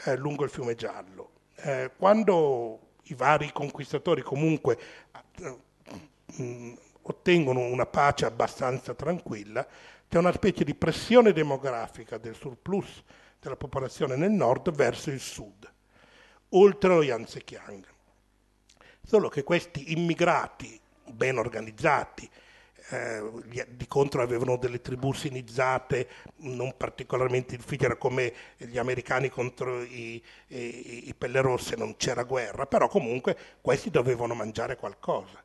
eh, 0.06 0.16
lungo 0.16 0.44
il 0.44 0.50
fiume 0.50 0.76
Giallo. 0.76 1.32
Eh, 1.56 1.92
quando 1.98 2.80
i 3.04 3.14
vari 3.14 3.52
conquistatori 3.52 4.22
comunque 4.22 4.78
eh, 5.42 5.58
mh, 6.36 6.74
ottengono 7.04 7.62
una 7.62 7.86
pace 7.86 8.26
abbastanza 8.26 8.94
tranquilla, 8.94 9.66
c'è 10.08 10.18
una 10.18 10.32
specie 10.32 10.64
di 10.64 10.76
pressione 10.76 11.34
demografica 11.34 12.18
del 12.18 12.36
surplus 12.36 13.04
della 13.40 13.56
popolazione 13.56 14.16
nel 14.16 14.32
nord 14.32 14.72
verso 14.72 15.12
il 15.12 15.20
sud, 15.20 15.72
oltre 16.50 16.90
lo 16.90 17.04
Yangtze-Kiang. 17.04 17.86
Solo 19.04 19.30
che 19.30 19.44
questi 19.44 19.92
immigrati 19.94 20.80
ben 21.06 21.38
organizzati, 21.38 22.28
eh, 22.90 23.66
di 23.70 23.88
contro 23.88 24.22
avevano 24.22 24.58
delle 24.58 24.82
tribù 24.82 25.14
sinizzate 25.14 26.08
non 26.38 26.76
particolarmente 26.78 27.56
difficili, 27.56 27.86
era 27.86 27.96
come 27.98 28.34
gli 28.58 28.78
americani 28.78 29.30
contro 29.30 29.82
i, 29.84 30.24
i, 30.48 31.08
i 31.10 31.14
pelle 31.16 31.42
rosse, 31.42 31.76
non 31.76 31.98
c'era 31.98 32.24
guerra, 32.24 32.66
però 32.66 32.88
comunque 32.88 33.38
questi 33.62 33.90
dovevano 33.90 34.34
mangiare 34.34 34.76
qualcosa. 34.76 35.44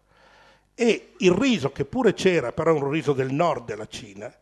E 0.82 1.12
il 1.18 1.32
riso, 1.32 1.72
che 1.72 1.84
pure 1.84 2.14
c'era, 2.14 2.52
però 2.52 2.74
un 2.74 2.88
riso 2.88 3.12
del 3.12 3.30
nord 3.30 3.66
della 3.66 3.86
Cina, 3.86 4.34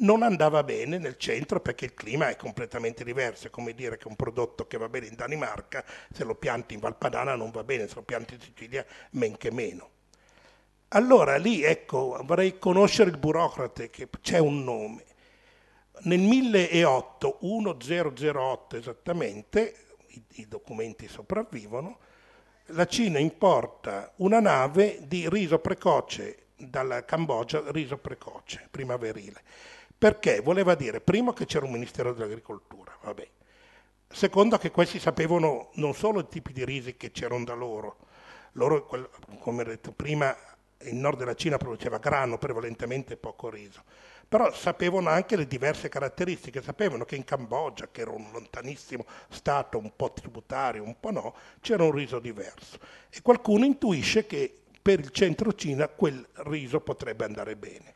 non 0.00 0.22
andava 0.22 0.62
bene 0.62 0.98
nel 0.98 1.16
centro 1.16 1.60
perché 1.60 1.86
il 1.86 1.94
clima 1.94 2.28
è 2.28 2.36
completamente 2.36 3.04
diverso, 3.04 3.46
è 3.46 3.50
come 3.50 3.72
dire 3.72 3.96
che 3.96 4.06
un 4.06 4.14
prodotto 4.14 4.66
che 4.66 4.76
va 4.76 4.90
bene 4.90 5.06
in 5.06 5.14
Danimarca, 5.14 5.82
se 6.12 6.24
lo 6.24 6.34
pianti 6.34 6.74
in 6.74 6.80
Valpadana 6.80 7.36
non 7.36 7.50
va 7.50 7.64
bene, 7.64 7.88
se 7.88 7.94
lo 7.94 8.02
pianti 8.02 8.34
in 8.34 8.40
Sicilia 8.40 8.84
men 9.12 9.38
che 9.38 9.50
meno. 9.50 9.88
Allora 10.88 11.38
lì, 11.38 11.62
ecco, 11.62 12.20
vorrei 12.22 12.58
conoscere 12.58 13.08
il 13.08 13.16
burocrate, 13.16 13.88
che 13.88 14.10
c'è 14.20 14.36
un 14.36 14.62
nome. 14.64 15.04
Nel 16.00 16.20
1008, 16.20 17.38
1008 17.40 18.76
esattamente, 18.76 19.74
i, 20.08 20.22
i 20.32 20.48
documenti 20.48 21.08
sopravvivono, 21.08 22.00
la 22.72 22.86
Cina 22.86 23.18
importa 23.18 24.12
una 24.16 24.40
nave 24.40 24.98
di 25.02 25.28
riso 25.28 25.58
precoce 25.58 26.46
dalla 26.56 27.04
Cambogia, 27.04 27.62
riso 27.70 27.96
precoce, 27.98 28.66
primaverile. 28.70 29.42
Perché? 29.96 30.40
Voleva 30.40 30.74
dire, 30.74 31.00
primo, 31.00 31.32
che 31.32 31.46
c'era 31.46 31.64
un 31.64 31.72
Ministero 31.72 32.12
dell'Agricoltura, 32.12 32.96
vabbè. 33.02 33.28
Secondo, 34.10 34.58
che 34.58 34.70
questi 34.70 34.98
sapevano 34.98 35.70
non 35.74 35.94
solo 35.94 36.20
i 36.20 36.28
tipi 36.28 36.52
di 36.52 36.64
risi 36.64 36.96
che 36.96 37.10
c'erano 37.10 37.44
da 37.44 37.54
loro, 37.54 37.96
loro, 38.52 38.88
come 39.38 39.62
ho 39.62 39.64
detto 39.64 39.92
prima, 39.92 40.36
il 40.82 40.94
nord 40.94 41.18
della 41.18 41.34
Cina 41.34 41.56
produceva 41.56 41.98
grano, 41.98 42.38
prevalentemente 42.38 43.16
poco 43.16 43.50
riso, 43.50 43.82
però 44.28 44.52
sapevano 44.52 45.08
anche 45.08 45.36
le 45.36 45.46
diverse 45.46 45.88
caratteristiche, 45.88 46.62
sapevano 46.62 47.06
che 47.06 47.16
in 47.16 47.24
Cambogia, 47.24 47.88
che 47.90 48.02
era 48.02 48.10
un 48.10 48.26
lontanissimo 48.30 49.06
stato 49.30 49.78
un 49.78 49.90
po' 49.96 50.12
tributario, 50.12 50.82
un 50.82 51.00
po' 51.00 51.10
no, 51.10 51.34
c'era 51.60 51.84
un 51.84 51.92
riso 51.92 52.18
diverso. 52.18 52.78
E 53.08 53.22
qualcuno 53.22 53.64
intuisce 53.64 54.26
che 54.26 54.54
per 54.82 55.00
il 55.00 55.10
centro 55.10 55.54
Cina 55.54 55.88
quel 55.88 56.26
riso 56.44 56.80
potrebbe 56.80 57.24
andare 57.24 57.56
bene. 57.56 57.94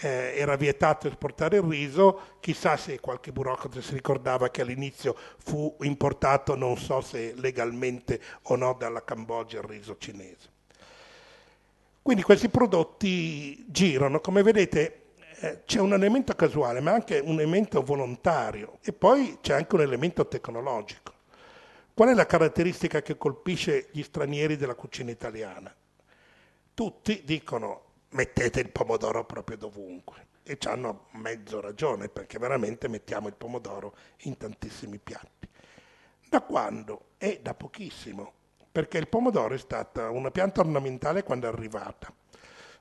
eh, 0.00 0.34
era 0.36 0.56
vietato 0.56 1.08
esportare 1.08 1.56
il 1.56 1.62
riso, 1.62 2.36
chissà 2.40 2.76
se 2.76 3.00
qualche 3.00 3.32
burocrate 3.32 3.80
si 3.80 3.94
ricordava 3.94 4.50
che 4.50 4.60
all'inizio 4.60 5.16
fu 5.38 5.74
importato, 5.80 6.56
non 6.56 6.76
so 6.76 7.00
se 7.00 7.32
legalmente 7.38 8.20
o 8.42 8.56
no, 8.56 8.76
dalla 8.78 9.02
Cambogia 9.02 9.60
il 9.60 9.64
riso 9.64 9.96
cinese. 9.96 10.52
Quindi 12.04 12.22
questi 12.22 12.50
prodotti 12.50 13.64
girano, 13.66 14.20
come 14.20 14.42
vedete 14.42 15.12
eh, 15.40 15.62
c'è 15.64 15.80
un 15.80 15.94
elemento 15.94 16.34
casuale, 16.34 16.80
ma 16.80 16.92
anche 16.92 17.18
un 17.18 17.40
elemento 17.40 17.82
volontario 17.82 18.76
e 18.82 18.92
poi 18.92 19.38
c'è 19.40 19.54
anche 19.54 19.74
un 19.74 19.80
elemento 19.80 20.28
tecnologico. 20.28 21.14
Qual 21.94 22.10
è 22.10 22.12
la 22.12 22.26
caratteristica 22.26 23.00
che 23.00 23.16
colpisce 23.16 23.88
gli 23.90 24.02
stranieri 24.02 24.58
della 24.58 24.74
cucina 24.74 25.12
italiana? 25.12 25.74
Tutti 26.74 27.22
dicono 27.24 27.84
mettete 28.10 28.60
il 28.60 28.68
pomodoro 28.68 29.24
proprio 29.24 29.56
dovunque 29.56 30.26
e 30.42 30.58
ci 30.58 30.68
hanno 30.68 31.06
mezzo 31.12 31.62
ragione 31.62 32.10
perché 32.10 32.38
veramente 32.38 32.86
mettiamo 32.86 33.28
il 33.28 33.34
pomodoro 33.34 33.96
in 34.24 34.36
tantissimi 34.36 34.98
piatti. 34.98 35.48
Da 36.28 36.42
quando? 36.42 37.12
È 37.16 37.38
da 37.40 37.54
pochissimo, 37.54 38.32
perché 38.74 38.98
il 38.98 39.06
pomodoro 39.06 39.54
è 39.54 39.58
stata 39.58 40.10
una 40.10 40.32
pianta 40.32 40.60
ornamentale 40.60 41.22
quando 41.22 41.46
è 41.46 41.48
arrivata. 41.48 42.12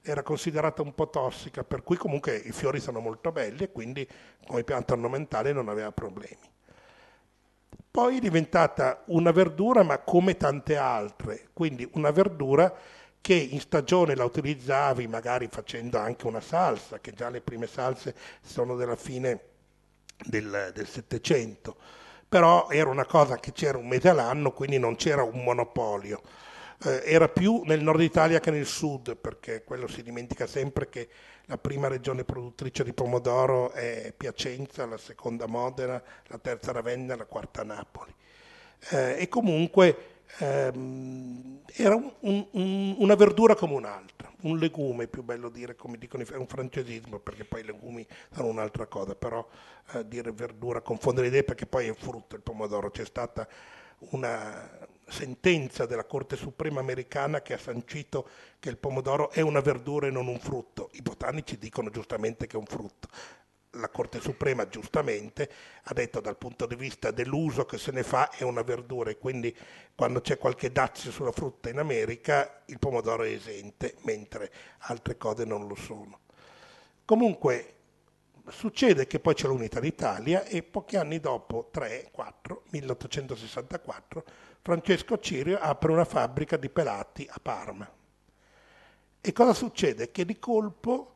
Era 0.01 0.23
considerata 0.23 0.81
un 0.81 0.95
po' 0.95 1.07
tossica, 1.11 1.63
per 1.63 1.83
cui 1.83 1.97
comunque 1.97 2.35
i 2.35 2.51
fiori 2.51 2.79
sono 2.79 2.99
molto 2.99 3.31
belli 3.31 3.65
e 3.65 3.71
quindi 3.71 4.09
come 4.43 4.63
pianta 4.63 4.93
ornamentale 4.93 5.53
non 5.53 5.69
aveva 5.69 5.91
problemi. 5.91 6.49
Poi 7.91 8.17
è 8.17 8.19
diventata 8.19 9.03
una 9.09 9.29
verdura, 9.29 9.83
ma 9.83 9.99
come 9.99 10.35
tante 10.35 10.77
altre, 10.77 11.49
quindi 11.53 11.87
una 11.93 12.09
verdura 12.09 12.75
che 13.21 13.35
in 13.35 13.59
stagione 13.59 14.15
la 14.15 14.25
utilizzavi 14.25 15.05
magari 15.05 15.47
facendo 15.47 15.99
anche 15.99 16.25
una 16.25 16.41
salsa, 16.41 16.99
che 17.01 17.13
già 17.13 17.29
le 17.29 17.41
prime 17.41 17.67
salse 17.67 18.15
sono 18.41 18.75
della 18.75 18.95
fine 18.95 19.41
del 20.25 20.87
Settecento, 20.87 21.77
però 22.33 22.67
era 22.71 22.89
una 22.89 23.05
cosa 23.05 23.37
che 23.37 23.51
c'era 23.51 23.77
un 23.77 23.87
mese 23.87 24.09
all'anno, 24.09 24.53
quindi 24.53 24.79
non 24.79 24.95
c'era 24.95 25.21
un 25.21 25.43
monopolio. 25.43 26.19
Eh, 26.83 27.03
era 27.05 27.29
più 27.29 27.61
nel 27.63 27.83
nord 27.83 28.01
Italia 28.01 28.39
che 28.39 28.49
nel 28.49 28.65
sud, 28.65 29.15
perché 29.15 29.63
quello 29.63 29.85
si 29.85 30.01
dimentica 30.01 30.47
sempre 30.47 30.89
che 30.89 31.09
la 31.45 31.59
prima 31.59 31.87
regione 31.87 32.23
produttrice 32.23 32.83
di 32.83 32.91
pomodoro 32.91 33.69
è 33.73 34.11
Piacenza, 34.17 34.87
la 34.87 34.97
seconda 34.97 35.45
Modena, 35.45 36.01
la 36.25 36.39
terza 36.39 36.71
Ravenna, 36.71 37.15
la 37.15 37.25
quarta 37.25 37.63
Napoli. 37.63 38.11
Eh, 38.89 39.17
e 39.19 39.29
comunque 39.29 40.12
ehm, 40.39 41.61
era 41.75 41.95
un, 41.95 42.11
un, 42.51 42.95
una 42.99 43.15
verdura 43.15 43.55
come 43.55 43.73
un'altra, 43.73 44.31
un 44.41 44.57
legume, 44.57 45.07
più 45.07 45.23
bello 45.23 45.49
dire, 45.49 45.75
come 45.75 45.97
dicono, 45.97 46.23
è 46.23 46.35
un 46.35 46.47
francesismo 46.47 47.19
perché 47.19 47.45
poi 47.45 47.61
i 47.61 47.65
legumi 47.65 48.05
sono 48.31 48.47
un'altra 48.47 48.85
cosa, 48.87 49.15
però 49.15 49.47
eh, 49.93 50.07
dire 50.07 50.31
verdura, 50.31 50.81
confondere 50.81 51.27
le 51.27 51.31
idee 51.33 51.43
perché 51.43 51.65
poi 51.65 51.87
è 51.87 51.93
frutto 51.93 52.35
il 52.35 52.41
pomodoro, 52.41 52.91
c'è 52.91 53.05
stata 53.05 53.47
una 54.11 54.69
sentenza 55.07 55.85
della 55.85 56.05
Corte 56.05 56.35
Suprema 56.35 56.79
americana 56.79 57.41
che 57.41 57.53
ha 57.53 57.57
sancito 57.57 58.27
che 58.59 58.69
il 58.69 58.77
pomodoro 58.77 59.31
è 59.31 59.41
una 59.41 59.59
verdura 59.61 60.07
e 60.07 60.11
non 60.11 60.27
un 60.27 60.39
frutto. 60.39 60.89
I 60.93 61.01
botanici 61.01 61.57
dicono 61.57 61.89
giustamente 61.89 62.47
che 62.47 62.55
è 62.55 62.59
un 62.59 62.65
frutto. 62.65 63.07
La 63.77 63.89
Corte 63.89 64.19
Suprema 64.19 64.67
giustamente 64.67 65.49
ha 65.83 65.93
detto 65.93 66.19
dal 66.19 66.37
punto 66.37 66.65
di 66.65 66.75
vista 66.75 67.11
dell'uso 67.11 67.65
che 67.65 67.77
se 67.77 67.91
ne 67.91 68.03
fa 68.03 68.29
è 68.29 68.43
una 68.43 68.61
verdura 68.61 69.09
e 69.09 69.17
quindi 69.17 69.55
quando 69.95 70.21
c'è 70.21 70.37
qualche 70.37 70.71
dazio 70.71 71.11
sulla 71.11 71.31
frutta 71.31 71.69
in 71.69 71.79
America 71.79 72.61
il 72.67 72.77
pomodoro 72.77 73.23
è 73.23 73.29
esente, 73.29 73.95
mentre 74.01 74.51
altre 74.79 75.17
cose 75.17 75.43
non 75.45 75.67
lo 75.67 75.75
sono. 75.75 76.19
Comunque 77.05 77.73
succede 78.49 79.07
che 79.07 79.19
poi 79.19 79.33
c'è 79.33 79.47
l'unità 79.47 79.79
d'Italia 79.79 80.43
e 80.43 80.63
pochi 80.63 80.97
anni 80.97 81.19
dopo, 81.19 81.69
3, 81.71 82.09
4, 82.11 82.63
1864, 82.69 84.23
Francesco 84.61 85.17
Cirio 85.19 85.57
apre 85.59 85.91
una 85.91 86.05
fabbrica 86.05 86.57
di 86.57 86.69
pelati 86.69 87.27
a 87.29 87.39
Parma. 87.41 87.89
E 89.21 89.31
cosa 89.31 89.53
succede? 89.53 90.11
Che 90.11 90.25
di 90.25 90.37
colpo 90.37 91.13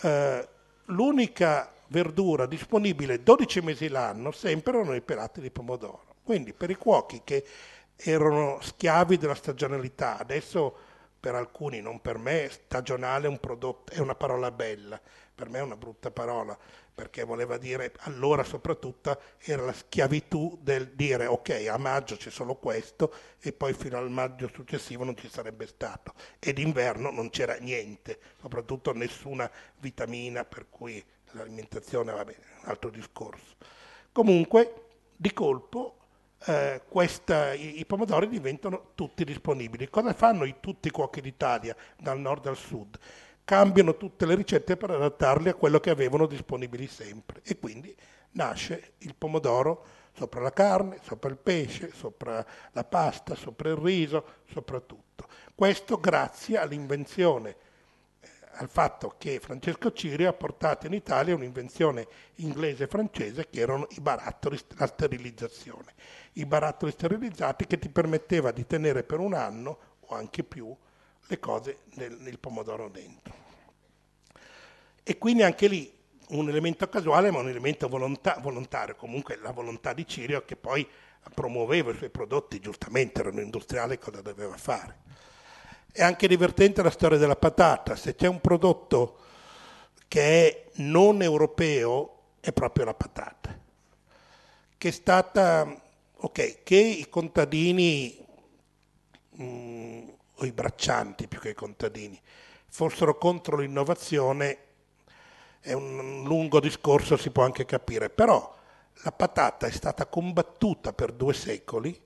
eh, 0.00 0.48
l'unica 0.86 1.72
verdura 1.88 2.46
disponibile 2.46 3.22
12 3.22 3.60
mesi 3.62 3.88
l'anno 3.88 4.30
sempre 4.30 4.74
erano 4.74 4.94
i 4.94 5.02
pelati 5.02 5.40
di 5.40 5.50
pomodoro. 5.50 6.16
Quindi 6.22 6.52
per 6.52 6.70
i 6.70 6.74
cuochi 6.74 7.22
che 7.24 7.44
erano 7.96 8.58
schiavi 8.60 9.16
della 9.16 9.34
stagionalità, 9.34 10.18
adesso 10.18 10.76
per 11.18 11.34
alcuni, 11.34 11.80
non 11.80 12.00
per 12.00 12.18
me, 12.18 12.48
stagionale 12.50 13.26
è, 13.26 13.28
un 13.28 13.40
prodotto, 13.40 13.92
è 13.92 13.98
una 13.98 14.14
parola 14.14 14.50
bella, 14.50 15.00
per 15.34 15.48
me 15.48 15.58
è 15.58 15.62
una 15.62 15.76
brutta 15.76 16.10
parola, 16.10 16.56
perché 16.94 17.24
voleva 17.24 17.58
dire, 17.58 17.92
allora 18.00 18.44
soprattutto 18.44 19.20
era 19.38 19.64
la 19.64 19.72
schiavitù 19.72 20.58
del 20.60 20.88
dire 20.94 21.26
ok, 21.26 21.68
a 21.70 21.76
maggio 21.76 22.16
c'è 22.16 22.30
solo 22.30 22.56
questo 22.56 23.12
e 23.40 23.52
poi 23.52 23.72
fino 23.72 23.96
al 23.96 24.10
maggio 24.10 24.48
successivo 24.52 25.04
non 25.04 25.16
ci 25.16 25.28
sarebbe 25.28 25.66
stato. 25.66 26.14
E 26.38 26.52
d'inverno 26.52 27.10
non 27.10 27.30
c'era 27.30 27.54
niente, 27.54 28.18
soprattutto 28.40 28.92
nessuna 28.92 29.50
vitamina, 29.78 30.44
per 30.44 30.66
cui 30.68 31.04
l'alimentazione 31.32 32.12
va 32.12 32.24
bene, 32.24 32.44
un 32.62 32.68
altro 32.68 32.90
discorso. 32.90 33.56
Comunque, 34.12 34.86
di 35.16 35.32
colpo, 35.32 35.96
eh, 36.46 36.82
questa, 36.88 37.52
i, 37.52 37.80
i, 37.80 37.86
pomodori 37.86 38.28
diventano 38.28 38.90
tutti 38.94 39.24
disponibili. 39.24 39.88
Cosa 39.88 40.12
fanno 40.12 40.44
i, 40.44 40.56
tutti 40.60 40.88
i 40.88 40.92
cuochi 40.92 41.20
d'Italia, 41.20 41.76
dal 41.96 42.18
nord 42.18 42.46
al 42.46 42.56
sud? 42.56 42.98
cambiano 43.48 43.96
tutte 43.96 44.26
le 44.26 44.34
ricette 44.34 44.76
per 44.76 44.90
adattarle 44.90 45.48
a 45.48 45.54
quello 45.54 45.80
che 45.80 45.88
avevano 45.88 46.26
disponibili 46.26 46.86
sempre. 46.86 47.40
E 47.42 47.58
quindi 47.58 47.96
nasce 48.32 48.92
il 48.98 49.14
pomodoro 49.14 49.86
sopra 50.12 50.42
la 50.42 50.52
carne, 50.52 50.98
sopra 51.02 51.30
il 51.30 51.38
pesce, 51.38 51.90
sopra 51.94 52.44
la 52.72 52.84
pasta, 52.84 53.34
sopra 53.34 53.70
il 53.70 53.76
riso, 53.76 54.24
sopra 54.52 54.80
tutto. 54.80 55.26
Questo 55.54 55.98
grazie 55.98 56.58
all'invenzione, 56.58 57.56
al 58.58 58.68
fatto 58.68 59.14
che 59.18 59.38
Francesco 59.40 59.92
Cirio 59.92 60.28
ha 60.28 60.32
portato 60.32 60.86
in 60.86 60.92
Italia 60.92 61.34
un'invenzione 61.34 62.06
inglese 62.36 62.84
e 62.84 62.86
francese 62.88 63.48
che 63.48 63.60
erano 63.60 63.86
i 63.90 64.00
barattoli, 64.00 64.58
la 64.76 64.86
sterilizzazione. 64.86 65.94
I 66.34 66.44
barattoli 66.44 66.92
sterilizzati 66.92 67.66
che 67.66 67.78
ti 67.78 67.88
permetteva 67.88 68.50
di 68.50 68.66
tenere 68.66 69.04
per 69.04 69.20
un 69.20 69.34
anno 69.34 69.78
o 70.00 70.14
anche 70.14 70.42
più 70.42 70.76
le 71.26 71.38
cose 71.38 71.80
nel, 71.94 72.16
nel 72.18 72.38
pomodoro 72.38 72.88
dentro. 72.88 73.34
E 75.04 75.18
quindi 75.18 75.42
anche 75.42 75.68
lì 75.68 75.96
un 76.30 76.48
elemento 76.48 76.88
casuale 76.88 77.30
ma 77.30 77.38
un 77.38 77.48
elemento 77.48 77.88
volontà, 77.88 78.38
volontario, 78.40 78.96
comunque 78.96 79.36
la 79.36 79.52
volontà 79.52 79.92
di 79.92 80.06
Cirio 80.06 80.44
che 80.44 80.56
poi 80.56 80.86
promuoveva 81.32 81.92
i 81.92 81.96
suoi 81.96 82.10
prodotti, 82.10 82.58
giustamente 82.58 83.20
era 83.20 83.30
un 83.30 83.38
industriale, 83.38 83.98
cosa 83.98 84.20
doveva 84.20 84.56
fare. 84.56 85.06
È 85.98 86.04
anche 86.04 86.28
divertente 86.28 86.80
la 86.80 86.90
storia 86.90 87.18
della 87.18 87.34
patata, 87.34 87.96
se 87.96 88.14
c'è 88.14 88.28
un 88.28 88.40
prodotto 88.40 89.18
che 90.06 90.20
è 90.46 90.64
non 90.74 91.22
europeo 91.22 92.18
è 92.38 92.52
proprio 92.52 92.84
la 92.84 92.94
patata, 92.94 93.58
che 94.78 94.88
è 94.88 94.92
stata, 94.92 95.66
ok, 96.18 96.62
che 96.62 96.76
i 96.76 97.08
contadini 97.08 98.16
mh, 99.30 99.42
mm, 99.42 100.08
o 100.36 100.44
i 100.44 100.52
braccianti 100.52 101.26
più 101.26 101.40
che 101.40 101.48
i 101.48 101.54
contadini, 101.54 102.16
fossero 102.68 103.18
contro 103.18 103.56
l'innovazione 103.56 104.58
è 105.58 105.72
un 105.72 106.22
lungo 106.24 106.60
discorso, 106.60 107.16
si 107.16 107.30
può 107.30 107.42
anche 107.42 107.64
capire, 107.64 108.08
però 108.08 108.56
la 109.02 109.10
patata 109.10 109.66
è 109.66 109.72
stata 109.72 110.06
combattuta 110.06 110.92
per 110.92 111.10
due 111.10 111.34
secoli, 111.34 112.00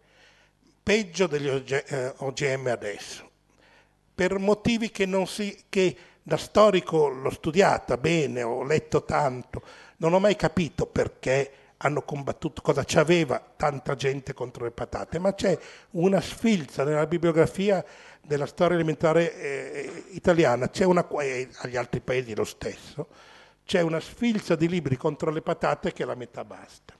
peggio 0.83 1.27
degli 1.27 1.47
OGM 1.47 2.69
eh, 2.69 2.71
adesso, 2.71 3.32
per 4.29 4.39
motivi 4.39 4.93
che, 4.93 5.09
si, 5.27 5.65
che 5.69 5.97
da 6.23 6.37
storico 6.37 7.09
l'ho 7.09 7.31
studiata 7.31 7.97
bene, 7.97 8.45
ho 8.45 8.63
letto 8.63 9.03
tanto, 9.03 9.63
non 9.97 10.13
ho 10.13 10.21
mai 10.21 10.37
capito 10.37 10.87
perché 10.87 11.51
hanno 11.79 12.03
combattuto, 12.03 12.63
cosa 12.63 12.85
c'aveva 12.87 13.43
tanta 13.57 13.97
gente 13.97 14.33
contro 14.33 14.63
le 14.63 14.71
patate, 14.71 15.19
ma 15.19 15.35
c'è 15.35 15.59
una 15.93 16.21
sfilza 16.21 16.85
nella 16.85 17.09
bibliografia 17.09 17.85
della 18.21 18.47
storia 18.47 18.77
alimentare 18.77 19.35
eh, 19.35 20.05
italiana, 20.11 20.71
c'è 20.71 20.85
una, 20.85 21.05
e 21.19 21.49
agli 21.63 21.77
altri 21.77 21.99
paesi 21.99 22.33
lo 22.37 22.45
stesso, 22.45 23.09
c'è 23.65 23.81
una 23.81 23.99
sfilza 23.99 24.55
di 24.55 24.69
libri 24.69 24.97
contro 24.97 25.33
le 25.33 25.43
patate 25.43 25.93
che 25.93 26.05
la 26.05 26.15
metà 26.15 26.45
basta. 26.45 26.97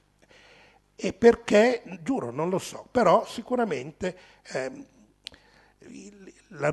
E 0.93 1.13
perché, 1.13 1.83
giuro, 2.01 2.31
non 2.31 2.49
lo 2.49 2.59
so, 2.59 2.85
però 2.91 3.25
sicuramente 3.25 4.17
eh, 4.43 4.71
la, 6.53 6.71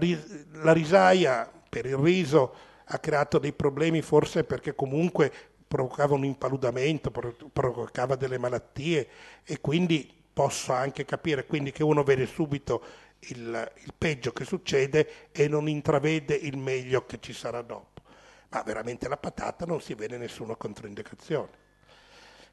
la 0.62 0.72
risaia 0.72 1.50
per 1.68 1.86
il 1.86 1.96
riso 1.96 2.54
ha 2.84 2.98
creato 2.98 3.38
dei 3.38 3.52
problemi 3.52 4.02
forse 4.02 4.44
perché 4.44 4.74
comunque 4.74 5.32
provocava 5.66 6.14
un 6.14 6.24
impaludamento, 6.24 7.12
provocava 7.52 8.16
delle 8.16 8.38
malattie 8.38 9.08
e 9.44 9.60
quindi 9.60 10.12
posso 10.32 10.72
anche 10.72 11.04
capire 11.04 11.46
quindi 11.46 11.70
che 11.70 11.84
uno 11.84 12.02
vede 12.02 12.26
subito 12.26 12.82
il, 13.20 13.72
il, 13.84 13.94
peggio 13.96 14.32
che 14.32 14.44
succede 14.44 15.30
e 15.30 15.46
non 15.46 15.68
intravede 15.68 16.34
il 16.34 16.56
meglio 16.56 17.06
che 17.06 17.18
ci 17.20 17.32
sarà 17.32 17.62
dopo. 17.62 18.02
Ma 18.48 18.62
veramente 18.62 19.06
la 19.08 19.16
patata 19.16 19.64
non 19.64 19.80
si 19.80 19.94
vede 19.94 20.16
nessuna 20.16 20.56
controindicazione. 20.56 21.58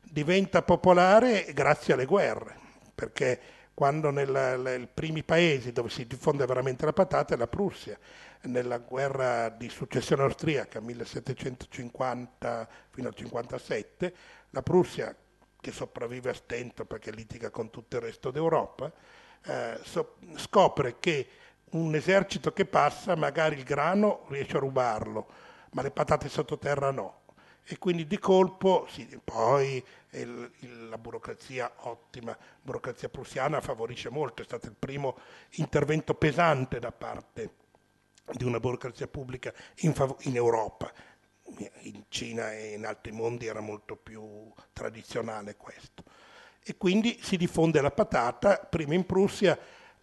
Diventa 0.03 0.61
popolare 0.61 1.51
grazie 1.53 1.93
alle 1.93 2.05
guerre, 2.05 2.55
perché 2.93 3.39
quando 3.77 4.09
nei 4.09 4.89
primi 4.91 5.21
paesi 5.21 5.71
dove 5.71 5.89
si 5.89 6.07
diffonde 6.07 6.47
veramente 6.47 6.83
la 6.83 6.93
patata 6.93 7.35
è 7.35 7.37
la 7.37 7.45
Prussia 7.45 7.95
nella 8.45 8.79
guerra 8.79 9.49
di 9.49 9.69
successione 9.69 10.23
austriaca 10.23 10.79
1750 10.79 12.67
fino 12.89 13.07
al 13.07 13.13
57, 13.13 14.15
la 14.49 14.63
Prussia, 14.63 15.15
che 15.61 15.71
sopravvive 15.71 16.31
a 16.31 16.33
stento 16.33 16.85
perché 16.85 17.11
litiga 17.11 17.51
con 17.51 17.69
tutto 17.69 17.97
il 17.97 18.01
resto 18.01 18.31
d'Europa, 18.31 18.91
eh, 19.45 19.79
so, 19.83 20.15
scopre 20.37 20.95
che 20.99 21.27
un 21.73 21.93
esercito 21.93 22.53
che 22.53 22.65
passa 22.65 23.15
magari 23.15 23.57
il 23.57 23.63
grano 23.63 24.25
riesce 24.29 24.57
a 24.57 24.61
rubarlo, 24.61 25.27
ma 25.73 25.83
le 25.83 25.91
patate 25.91 26.29
sottoterra 26.29 26.89
no. 26.89 27.16
E 27.69 27.77
quindi 27.79 28.07
di 28.07 28.17
colpo, 28.17 28.87
sì, 28.89 29.19
poi 29.21 29.83
il, 30.11 30.51
il, 30.59 30.87
la 30.87 30.97
burocrazia 30.97 31.69
ottima, 31.79 32.37
burocrazia 32.61 33.09
prussiana 33.09 33.59
favorisce 33.59 34.09
molto, 34.09 34.41
è 34.41 34.45
stato 34.45 34.67
il 34.67 34.75
primo 34.79 35.17
intervento 35.55 36.13
pesante 36.13 36.79
da 36.79 36.93
parte 36.93 37.49
di 38.31 38.45
una 38.45 38.61
burocrazia 38.61 39.07
pubblica 39.07 39.53
in, 39.79 39.93
in 40.21 40.35
Europa. 40.37 40.89
In 41.81 42.03
Cina 42.07 42.53
e 42.53 42.73
in 42.73 42.85
altri 42.85 43.11
mondi 43.11 43.47
era 43.47 43.59
molto 43.59 43.97
più 43.97 44.49
tradizionale 44.71 45.57
questo. 45.57 46.03
E 46.63 46.77
quindi 46.77 47.19
si 47.21 47.35
diffonde 47.35 47.81
la 47.81 47.91
patata, 47.91 48.59
prima 48.59 48.93
in 48.93 49.05
Prussia, 49.05 49.57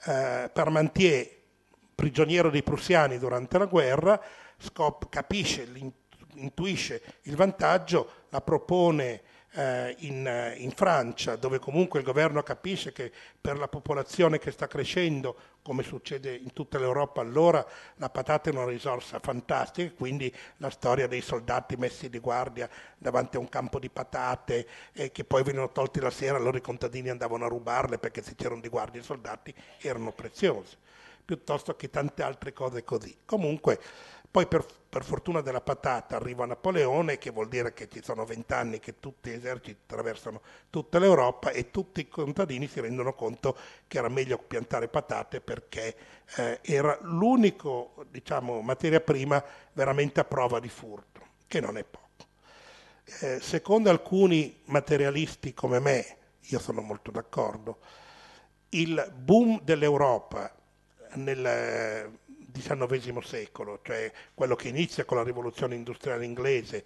eh, 0.04 0.50
Parmentier, 0.52 1.30
prigioniero 1.94 2.50
dei 2.50 2.62
prussiani 2.62 3.18
durante 3.18 3.56
la 3.56 3.66
guerra, 3.66 4.20
scop- 4.58 5.08
capisce, 5.08 5.66
intuisce 6.34 7.02
il 7.22 7.36
vantaggio, 7.36 8.08
la 8.30 8.40
propone 8.40 9.22
eh, 9.54 9.94
in, 10.00 10.54
in, 10.58 10.70
Francia, 10.72 11.36
dove 11.36 11.58
comunque 11.58 12.00
il 12.00 12.04
governo 12.04 12.42
capisce 12.42 12.92
che 12.92 13.10
per 13.40 13.56
la 13.56 13.68
popolazione 13.68 14.38
che 14.38 14.50
sta 14.50 14.66
crescendo, 14.66 15.36
come 15.62 15.82
succede 15.82 16.34
in 16.34 16.52
tutta 16.52 16.78
l'Europa 16.78 17.20
allora, 17.20 17.64
la 17.96 18.10
patata 18.10 18.50
è 18.50 18.52
una 18.52 18.66
risorsa 18.66 19.18
fantastica, 19.18 19.92
quindi 19.94 20.32
la 20.58 20.70
storia 20.70 21.06
dei 21.06 21.20
soldati 21.20 21.76
messi 21.76 22.10
di 22.10 22.18
guardia 22.18 22.68
davanti 22.98 23.36
a 23.36 23.40
un 23.40 23.48
campo 23.48 23.78
di 23.78 23.88
patate 23.88 24.66
e 24.92 25.12
che 25.12 25.24
poi 25.24 25.42
venivano 25.42 25.72
tolti 25.72 26.00
la 26.00 26.10
sera, 26.10 26.36
allora 26.36 26.58
i 26.58 26.62
contadini 26.62 27.08
andavano 27.08 27.44
a 27.44 27.48
rubarle 27.48 27.98
perché 27.98 28.22
se 28.22 28.34
c'erano 28.34 28.60
di 28.60 28.68
guardia 28.68 29.00
i 29.00 29.04
soldati 29.04 29.54
erano 29.80 30.12
preziosi, 30.12 30.76
piuttosto 31.24 31.76
che 31.76 31.88
tante 31.90 32.22
altre 32.22 32.52
cose 32.52 32.82
così. 32.82 33.16
Comunque 33.24 33.78
poi 34.34 34.48
per, 34.48 34.66
per, 34.88 35.04
fortuna 35.04 35.42
della 35.42 35.60
patata 35.60 36.16
arriva 36.16 36.44
Napoleone, 36.44 37.18
che 37.18 37.30
vuol 37.30 37.46
dire 37.46 37.72
che 37.72 37.88
ci 37.88 38.02
sono 38.02 38.24
vent'anni 38.24 38.80
che 38.80 38.98
tutti 38.98 39.30
gli 39.30 39.34
eserciti 39.34 39.78
attraversano 39.86 40.40
tutta 40.70 40.98
l'Europa 40.98 41.50
e 41.50 41.70
tutti 41.70 42.00
i 42.00 42.08
contadini 42.08 42.66
si 42.66 42.80
rendono 42.80 43.14
conto 43.14 43.56
che 43.86 43.98
era 43.98 44.08
meglio 44.08 44.38
piantare 44.38 44.88
patate 44.88 45.40
perché 45.40 45.94
eh, 46.34 46.58
era 46.62 46.98
l'unico, 47.02 48.06
diciamo, 48.10 48.60
materia 48.60 49.00
prima 49.00 49.40
veramente 49.72 50.18
a 50.18 50.24
prova 50.24 50.58
di 50.58 50.68
furto, 50.68 51.20
che 51.46 51.60
non 51.60 51.76
è 51.76 51.84
poco. 51.84 52.26
Eh, 53.20 53.38
secondo 53.38 53.88
alcuni 53.88 54.62
materialisti 54.64 55.54
come 55.54 55.78
me, 55.78 56.16
io 56.40 56.58
sono 56.58 56.80
molto 56.80 57.12
d'accordo, 57.12 57.78
il 58.70 59.12
boom 59.16 59.60
dell'Europa 59.62 60.52
nel 61.14 62.10
XIX 62.54 63.18
secolo, 63.24 63.80
cioè 63.82 64.10
quello 64.32 64.54
che 64.54 64.68
inizia 64.68 65.04
con 65.04 65.16
la 65.16 65.24
rivoluzione 65.24 65.74
industriale 65.74 66.24
inglese 66.24 66.84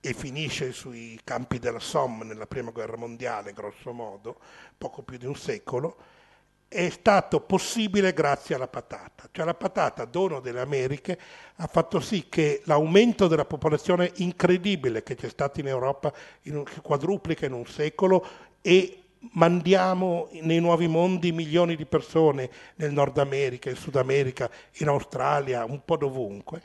e 0.00 0.12
finisce 0.12 0.72
sui 0.72 1.18
campi 1.24 1.58
della 1.58 1.80
Somme 1.80 2.24
nella 2.24 2.46
prima 2.46 2.70
guerra 2.70 2.96
mondiale, 2.96 3.52
grosso 3.52 3.92
modo, 3.92 4.38
poco 4.76 5.02
più 5.02 5.16
di 5.16 5.26
un 5.26 5.34
secolo, 5.34 5.96
è 6.68 6.88
stato 6.90 7.40
possibile 7.40 8.12
grazie 8.12 8.54
alla 8.54 8.68
patata. 8.68 9.28
Cioè 9.30 9.44
la 9.44 9.54
patata, 9.54 10.04
dono 10.04 10.40
delle 10.40 10.60
Americhe, 10.60 11.18
ha 11.56 11.66
fatto 11.66 12.00
sì 12.00 12.28
che 12.28 12.62
l'aumento 12.64 13.28
della 13.28 13.44
popolazione 13.44 14.12
incredibile 14.16 15.02
che 15.02 15.14
c'è 15.14 15.28
stato 15.28 15.60
in 15.60 15.68
Europa, 15.68 16.12
in 16.42 16.56
un, 16.56 16.64
quadruplica 16.82 17.46
in 17.46 17.52
un 17.52 17.66
secolo, 17.66 18.26
e 18.60 19.05
mandiamo 19.32 20.28
nei 20.42 20.60
nuovi 20.60 20.86
mondi 20.86 21.32
milioni 21.32 21.76
di 21.76 21.86
persone 21.86 22.50
nel 22.76 22.92
Nord 22.92 23.18
America, 23.18 23.70
in 23.70 23.76
Sud 23.76 23.96
America, 23.96 24.50
in 24.74 24.88
Australia, 24.88 25.64
un 25.64 25.84
po' 25.84 25.96
dovunque, 25.96 26.62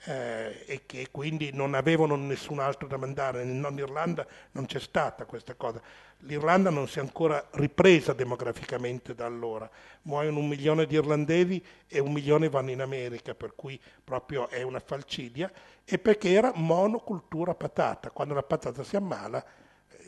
eh, 0.06 0.64
e 0.66 0.86
che 0.86 1.10
quindi 1.12 1.52
non 1.54 1.74
avevano 1.74 2.16
nessun 2.16 2.60
altro 2.60 2.88
da 2.88 2.98
mandare, 2.98 3.44
nel 3.44 3.56
nord 3.56 3.78
Irlanda 3.78 4.26
non 4.52 4.66
c'è 4.66 4.80
stata 4.80 5.26
questa 5.26 5.56
cosa. 5.56 5.82
L'Irlanda 6.20 6.70
non 6.70 6.88
si 6.88 7.00
è 7.00 7.02
ancora 7.02 7.46
ripresa 7.52 8.14
demograficamente 8.14 9.14
da 9.14 9.26
allora, 9.26 9.70
muoiono 10.04 10.40
un 10.40 10.48
milione 10.48 10.86
di 10.86 10.96
irlandesi 10.96 11.64
e 11.88 12.00
un 12.00 12.14
milione 12.14 12.50
vanno 12.50 12.72
in 12.72 12.82
America, 12.82 13.36
per 13.36 13.54
cui 13.56 13.80
proprio 14.04 14.48
è 14.50 14.62
una 14.62 14.80
falcidia, 14.80 15.52
e 15.84 16.00
perché 16.00 16.32
era 16.32 16.52
monocultura 16.56 17.54
patata, 17.54 18.10
quando 18.12 18.34
la 18.34 18.44
patata 18.44 18.84
si 18.84 18.96
ammala 18.96 19.44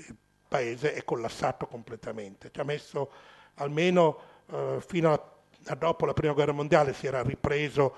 il 0.08 0.16
paese 0.47 0.93
è 0.93 1.04
collassato 1.04 1.68
completamente. 1.68 2.50
Ci 2.52 2.60
ha 2.60 2.64
messo 2.64 3.12
almeno 3.56 4.20
eh, 4.51 4.78
fino 4.86 5.14
a, 5.14 5.32
a, 5.66 5.76
dopo 5.76 6.06
la 6.06 6.14
prima 6.14 6.34
guerra 6.34 6.51
mondiale 6.51 6.93
si 6.93 7.08
era 7.08 7.22
ripreso 7.22 7.93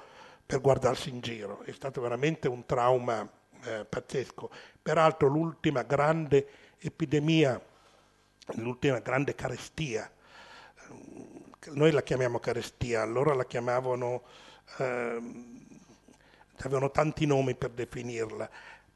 per 0.45 0.61
guardarsi 0.61 1.09
in 1.09 1.19
giro. 1.19 1.61
È 1.63 1.71
stato 1.71 2.01
veramente 2.01 2.47
un 2.47 2.65
trauma 2.65 3.27
eh, 3.63 3.85
pazzesco. 3.85 4.49
Peraltro 4.81 5.27
l'ultima 5.27 5.83
grande 5.83 6.47
epidemia, 6.79 7.59
l'ultima 8.55 8.99
grande 8.99 9.35
carestia, 9.35 10.09
noi 11.71 11.91
la 11.91 12.01
chiamiamo 12.01 12.39
carestia, 12.39 13.01
allora 13.01 13.33
la 13.33 13.45
chiamavano, 13.45 14.23
eh, 14.77 15.21
avevano 16.59 16.91
tanti 16.91 17.25
nomi 17.25 17.55
per 17.55 17.71
definirla, 17.71 18.49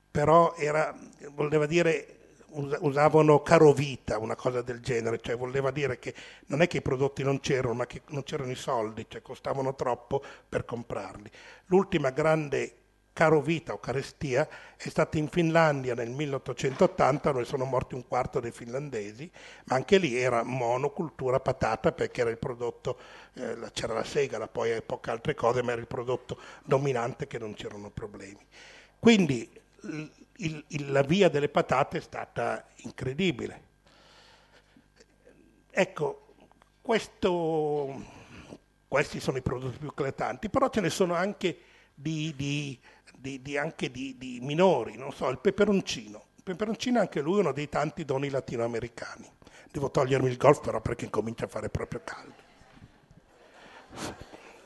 però 0.09 0.53
era, 0.55 0.97
voleva 1.31 1.65
dire 1.65 2.19
usavano 2.53 3.41
carovita, 3.41 4.17
una 4.17 4.35
cosa 4.35 4.61
del 4.61 4.79
genere, 4.79 5.19
cioè 5.21 5.37
voleva 5.37 5.71
dire 5.71 5.99
che 5.99 6.13
non 6.47 6.61
è 6.61 6.67
che 6.67 6.77
i 6.77 6.81
prodotti 6.81 7.23
non 7.23 7.39
c'erano, 7.39 7.73
ma 7.73 7.85
che 7.85 8.01
non 8.07 8.23
c'erano 8.23 8.51
i 8.51 8.55
soldi, 8.55 9.05
cioè 9.07 9.21
costavano 9.21 9.75
troppo 9.75 10.23
per 10.47 10.65
comprarli. 10.65 11.29
L'ultima 11.67 12.09
grande 12.09 12.75
carovita 13.13 13.73
o 13.73 13.79
carestia 13.79 14.47
è 14.77 14.89
stata 14.89 15.17
in 15.17 15.27
Finlandia 15.27 15.93
nel 15.93 16.09
1880, 16.09 17.31
dove 17.31 17.45
sono 17.45 17.65
morti 17.65 17.95
un 17.95 18.07
quarto 18.07 18.39
dei 18.39 18.51
finlandesi, 18.51 19.29
ma 19.65 19.75
anche 19.75 19.97
lì 19.97 20.17
era 20.17 20.43
monocultura 20.43 21.39
patata 21.39 21.91
perché 21.91 22.21
era 22.21 22.29
il 22.29 22.37
prodotto, 22.37 22.97
eh, 23.33 23.57
c'era 23.73 23.93
la 23.93 24.03
segala, 24.03 24.47
poi 24.47 24.81
poche 24.81 25.11
altre 25.11 25.35
cose, 25.35 25.61
ma 25.61 25.71
era 25.71 25.81
il 25.81 25.87
prodotto 25.87 26.37
dominante 26.63 27.27
che 27.27 27.37
non 27.37 27.53
c'erano 27.53 27.89
problemi. 27.89 28.45
Quindi 28.99 29.49
il, 30.37 30.63
il, 30.69 30.91
la 30.91 31.01
via 31.01 31.29
delle 31.29 31.49
patate 31.49 31.97
è 31.97 32.01
stata 32.01 32.65
incredibile. 32.77 33.69
Ecco, 35.69 36.33
questo, 36.81 38.03
questi 38.87 39.19
sono 39.19 39.37
i 39.37 39.41
prodotti 39.41 39.77
più 39.77 39.87
eclatanti, 39.87 40.49
però 40.49 40.69
ce 40.69 40.81
ne 40.81 40.89
sono 40.89 41.13
anche 41.13 41.57
di, 41.93 42.33
di, 42.35 43.41
di, 43.41 43.57
anche 43.57 43.91
di 43.91 44.39
minori, 44.41 44.97
non 44.97 45.11
so, 45.11 45.29
il 45.29 45.39
peperoncino. 45.39 46.25
Il 46.35 46.43
peperoncino 46.43 46.97
è 46.97 47.01
anche 47.01 47.21
lui 47.21 47.39
uno 47.39 47.51
dei 47.51 47.69
tanti 47.69 48.03
doni 48.03 48.29
latinoamericani. 48.29 49.29
Devo 49.71 49.91
togliermi 49.91 50.27
il 50.27 50.37
golf 50.37 50.59
però 50.61 50.81
perché 50.81 51.09
comincia 51.09 51.45
a 51.45 51.47
fare 51.47 51.69
proprio 51.69 52.01
caldo 52.03 52.49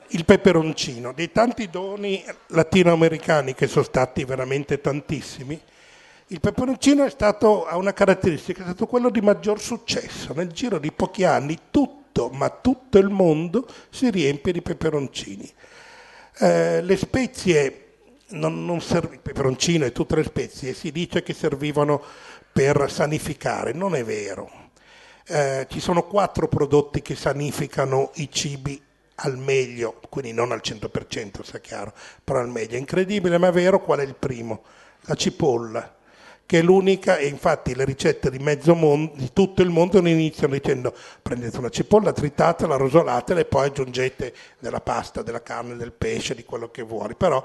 il 0.09 0.25
peperoncino, 0.25 1.13
dei 1.13 1.31
tanti 1.31 1.69
doni 1.69 2.23
latinoamericani 2.47 3.53
che 3.53 3.67
sono 3.67 3.83
stati 3.83 4.23
veramente 4.23 4.79
tantissimi, 4.81 5.59
il 6.27 6.39
peperoncino 6.39 7.07
stato, 7.09 7.65
ha 7.65 7.77
una 7.77 7.93
caratteristica, 7.93 8.61
è 8.61 8.65
stato 8.65 8.87
quello 8.87 9.09
di 9.09 9.21
maggior 9.21 9.59
successo. 9.59 10.33
Nel 10.33 10.51
giro 10.51 10.79
di 10.79 10.91
pochi 10.91 11.23
anni 11.23 11.57
tutto, 11.69 12.29
ma 12.29 12.49
tutto 12.49 12.97
il 12.97 13.09
mondo 13.09 13.67
si 13.89 14.09
riempie 14.09 14.51
di 14.51 14.61
peperoncini. 14.61 15.51
Eh, 16.39 16.81
le 16.81 16.97
spezie, 16.97 17.81
non, 18.29 18.65
non 18.65 18.81
serv- 18.81 19.13
il 19.13 19.19
peperoncino 19.19 19.85
e 19.85 19.91
tutte 19.91 20.15
le 20.15 20.23
spezie, 20.23 20.73
si 20.73 20.91
dice 20.91 21.21
che 21.21 21.33
servivano 21.33 22.01
per 22.51 22.89
sanificare, 22.89 23.73
non 23.73 23.93
è 23.95 24.03
vero. 24.03 24.49
Eh, 25.27 25.67
ci 25.69 25.79
sono 25.79 26.03
quattro 26.07 26.47
prodotti 26.47 27.03
che 27.03 27.15
sanificano 27.15 28.11
i 28.15 28.29
cibi 28.31 28.81
al 29.15 29.37
meglio, 29.37 30.01
quindi 30.09 30.33
non 30.33 30.51
al 30.51 30.61
100%, 30.63 31.41
sia 31.41 31.59
chiaro, 31.59 31.93
però 32.23 32.39
al 32.39 32.49
meglio. 32.49 32.75
È 32.75 32.79
incredibile 32.79 33.37
ma 33.37 33.51
vero, 33.51 33.81
qual 33.81 33.99
è 33.99 34.03
il 34.03 34.15
primo? 34.15 34.63
La 35.01 35.15
cipolla, 35.15 35.95
che 36.45 36.59
è 36.59 36.61
l'unica, 36.61 37.17
e 37.17 37.27
infatti 37.27 37.73
le 37.75 37.85
ricette 37.85 38.29
di 38.29 38.39
mondo, 38.39 39.13
di 39.15 39.31
tutto 39.33 39.61
il 39.61 39.69
mondo 39.69 39.97
iniziano 39.97 40.53
dicendo 40.53 40.93
prendete 41.21 41.57
una 41.57 41.69
cipolla, 41.69 42.11
tritatela, 42.11 42.75
rosolatela 42.75 43.39
e 43.39 43.45
poi 43.45 43.67
aggiungete 43.67 44.33
della 44.59 44.81
pasta, 44.81 45.21
della 45.21 45.41
carne, 45.41 45.75
del 45.75 45.93
pesce, 45.93 46.35
di 46.35 46.43
quello 46.43 46.69
che 46.69 46.83
vuoi. 46.83 47.15
Però 47.15 47.43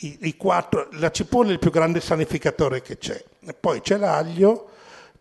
i, 0.00 0.18
i 0.22 0.36
quattro, 0.36 0.88
la 0.92 1.10
cipolla 1.10 1.50
è 1.50 1.52
il 1.52 1.58
più 1.58 1.70
grande 1.70 2.00
sanificatore 2.00 2.82
che 2.82 2.98
c'è. 2.98 3.22
E 3.46 3.54
poi 3.54 3.80
c'è 3.80 3.96
l'aglio, 3.96 4.70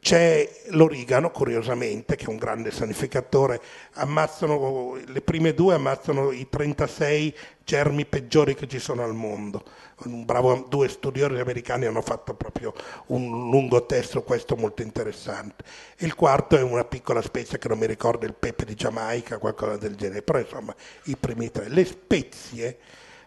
c'è 0.03 0.49
l'origano, 0.71 1.31
curiosamente, 1.31 2.17
che 2.17 2.25
è 2.25 2.27
un 2.27 2.35
grande 2.35 2.71
sanificatore, 2.71 3.61
ammazzano, 3.93 4.99
le 5.05 5.21
prime 5.21 5.53
due 5.53 5.75
ammazzano 5.75 6.31
i 6.31 6.49
36 6.49 7.33
germi 7.63 8.05
peggiori 8.05 8.53
che 8.53 8.67
ci 8.67 8.79
sono 8.79 9.01
al 9.01 9.15
mondo. 9.15 9.63
Bravo, 10.03 10.65
due 10.67 10.89
studiosi 10.89 11.39
americani 11.39 11.85
hanno 11.85 12.01
fatto 12.01 12.33
proprio 12.33 12.73
un 13.07 13.49
lungo 13.49 13.85
testo, 13.85 14.23
questo 14.23 14.57
molto 14.57 14.81
interessante. 14.81 15.63
Il 15.99 16.15
quarto 16.15 16.57
è 16.57 16.61
una 16.61 16.83
piccola 16.83 17.21
spezia 17.21 17.57
che 17.57 17.69
non 17.69 17.77
mi 17.77 17.87
ricordo, 17.87 18.25
il 18.25 18.33
pepe 18.33 18.65
di 18.65 18.75
Giamaica, 18.75 19.37
qualcosa 19.37 19.77
del 19.77 19.95
genere, 19.95 20.21
però 20.21 20.37
insomma 20.39 20.75
i 21.03 21.15
primi 21.15 21.49
tre. 21.49 21.69
Le 21.69 21.85
spezie 21.85 22.77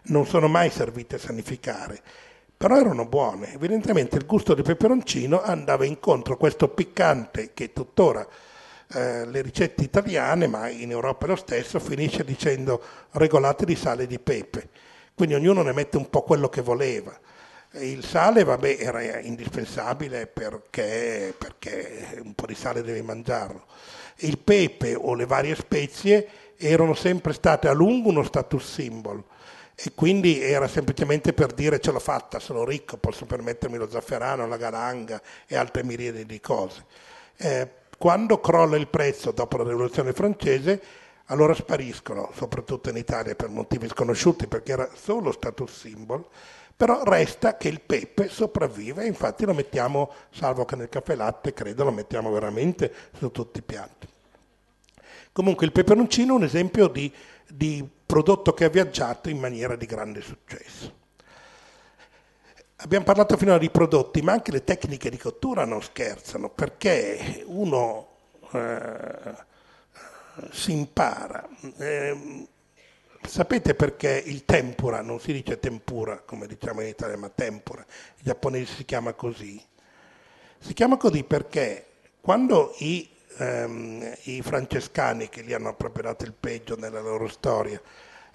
non 0.09 0.27
sono 0.27 0.47
mai 0.47 0.69
servite 0.69 1.15
a 1.15 1.19
sanificare 1.19 2.01
però 2.57 2.79
erano 2.79 3.05
buone. 3.05 3.53
Evidentemente 3.53 4.17
il 4.17 4.25
gusto 4.25 4.55
di 4.55 4.63
peperoncino 4.63 5.41
andava 5.41 5.85
incontro 5.85 6.33
a 6.33 6.37
questo 6.37 6.67
piccante 6.69 7.51
che 7.53 7.71
tuttora 7.71 8.27
eh, 8.93 9.25
le 9.27 9.41
ricette 9.41 9.83
italiane, 9.83 10.47
ma 10.47 10.67
in 10.67 10.89
Europa 10.89 11.27
lo 11.27 11.35
stesso, 11.35 11.79
finisce 11.79 12.23
dicendo 12.23 12.81
regolate 13.11 13.63
di 13.63 13.75
sale 13.75 14.03
e 14.03 14.07
di 14.07 14.17
pepe. 14.17 14.69
Quindi 15.13 15.35
ognuno 15.35 15.61
ne 15.61 15.71
mette 15.71 15.97
un 15.97 16.09
po' 16.09 16.23
quello 16.23 16.49
che 16.49 16.61
voleva. 16.61 17.15
Il 17.73 18.03
sale, 18.03 18.43
vabbè, 18.43 18.77
era 18.79 19.19
indispensabile 19.19 20.25
perché, 20.25 21.35
perché 21.37 22.19
un 22.23 22.33
po' 22.33 22.47
di 22.47 22.55
sale 22.55 22.81
devi 22.81 23.01
mangiarlo. 23.03 23.65
Il 24.21 24.39
pepe 24.39 24.95
o 24.95 25.13
le 25.13 25.25
varie 25.27 25.53
spezie 25.53 26.27
erano 26.57 26.95
sempre 26.95 27.33
state 27.33 27.67
a 27.67 27.73
lungo 27.73 28.09
uno 28.09 28.23
status 28.23 28.73
symbol 28.73 29.23
e 29.79 29.91
quindi 29.93 30.41
era 30.41 30.67
semplicemente 30.67 31.33
per 31.33 31.53
dire 31.53 31.79
ce 31.79 31.91
l'ho 31.91 31.99
fatta, 31.99 32.39
sono 32.39 32.65
ricco, 32.65 32.97
posso 32.97 33.27
permettermi 33.27 33.77
lo 33.77 33.87
zafferano, 33.87 34.47
la 34.47 34.57
galanga 34.57 35.21
e 35.45 35.55
altre 35.55 35.83
miriadi 35.83 36.25
di 36.25 36.39
cose. 36.39 36.83
Eh, 37.37 37.69
quando 37.95 38.39
crolla 38.39 38.75
il 38.75 38.87
prezzo 38.87 39.29
dopo 39.29 39.57
la 39.57 39.65
rivoluzione 39.65 40.13
francese, 40.13 40.81
allora 41.25 41.53
spariscono, 41.53 42.31
soprattutto 42.33 42.89
in 42.89 42.97
Italia 42.97 43.35
per 43.35 43.49
motivi 43.49 43.87
sconosciuti, 43.87 44.47
perché 44.47 44.71
era 44.71 44.89
solo 44.95 45.31
status 45.31 45.71
symbol, 45.71 46.25
però 46.75 47.03
resta 47.03 47.55
che 47.55 47.67
il 47.67 47.81
pepe 47.81 48.29
sopravvive 48.29 49.05
infatti 49.05 49.45
lo 49.45 49.53
mettiamo, 49.53 50.11
salvo 50.31 50.65
che 50.65 50.75
nel 50.75 50.89
caffè 50.89 51.13
latte, 51.13 51.53
credo, 51.53 51.83
lo 51.83 51.91
mettiamo 51.91 52.31
veramente 52.31 52.91
su 53.15 53.29
tutti 53.29 53.59
i 53.59 53.63
piatti. 53.63 54.07
Comunque 55.31 55.67
il 55.67 55.71
peperoncino 55.71 56.33
è 56.33 56.37
un 56.37 56.43
esempio 56.43 56.87
di, 56.87 57.13
di 57.47 57.87
prodotto 58.07 58.53
che 58.53 58.63
ha 58.63 58.69
viaggiato 58.69 59.29
in 59.29 59.37
maniera 59.37 59.75
di 59.75 59.85
grande 59.85 60.21
successo. 60.21 61.05
Abbiamo 62.77 63.05
parlato 63.05 63.37
finora 63.37 63.57
di 63.57 63.69
prodotti, 63.69 64.21
ma 64.21 64.31
anche 64.31 64.51
le 64.51 64.63
tecniche 64.63 65.09
di 65.09 65.17
cottura 65.17 65.65
non 65.65 65.81
scherzano, 65.81 66.49
perché 66.49 67.43
uno 67.47 68.07
eh, 68.53 69.35
si 70.51 70.71
impara. 70.71 71.47
Eh, 71.77 72.47
sapete 73.23 73.73
perché 73.73 74.21
il 74.25 74.45
tempura, 74.45 75.01
non 75.01 75.19
si 75.19 75.33
dice 75.33 75.59
tempura 75.59 76.19
come 76.19 76.47
diciamo 76.47 76.81
in 76.81 76.87
Italia, 76.87 77.17
ma 77.17 77.29
tempura, 77.29 77.83
in 78.17 78.23
giapponese 78.23 78.75
si 78.75 78.85
chiama 78.85 79.13
così? 79.13 79.61
Si 80.59 80.73
chiama 80.73 80.97
così 80.97 81.23
perché 81.23 81.85
quando 82.21 82.73
i 82.77 83.09
ehm, 83.37 84.13
i 84.23 84.41
francescani 84.41 85.29
che 85.29 85.43
gli 85.43 85.53
hanno 85.53 85.75
proprio 85.75 86.03
dato 86.03 86.25
il 86.25 86.33
peggio 86.33 86.75
nella 86.77 87.01
loro 87.01 87.27
storia, 87.27 87.81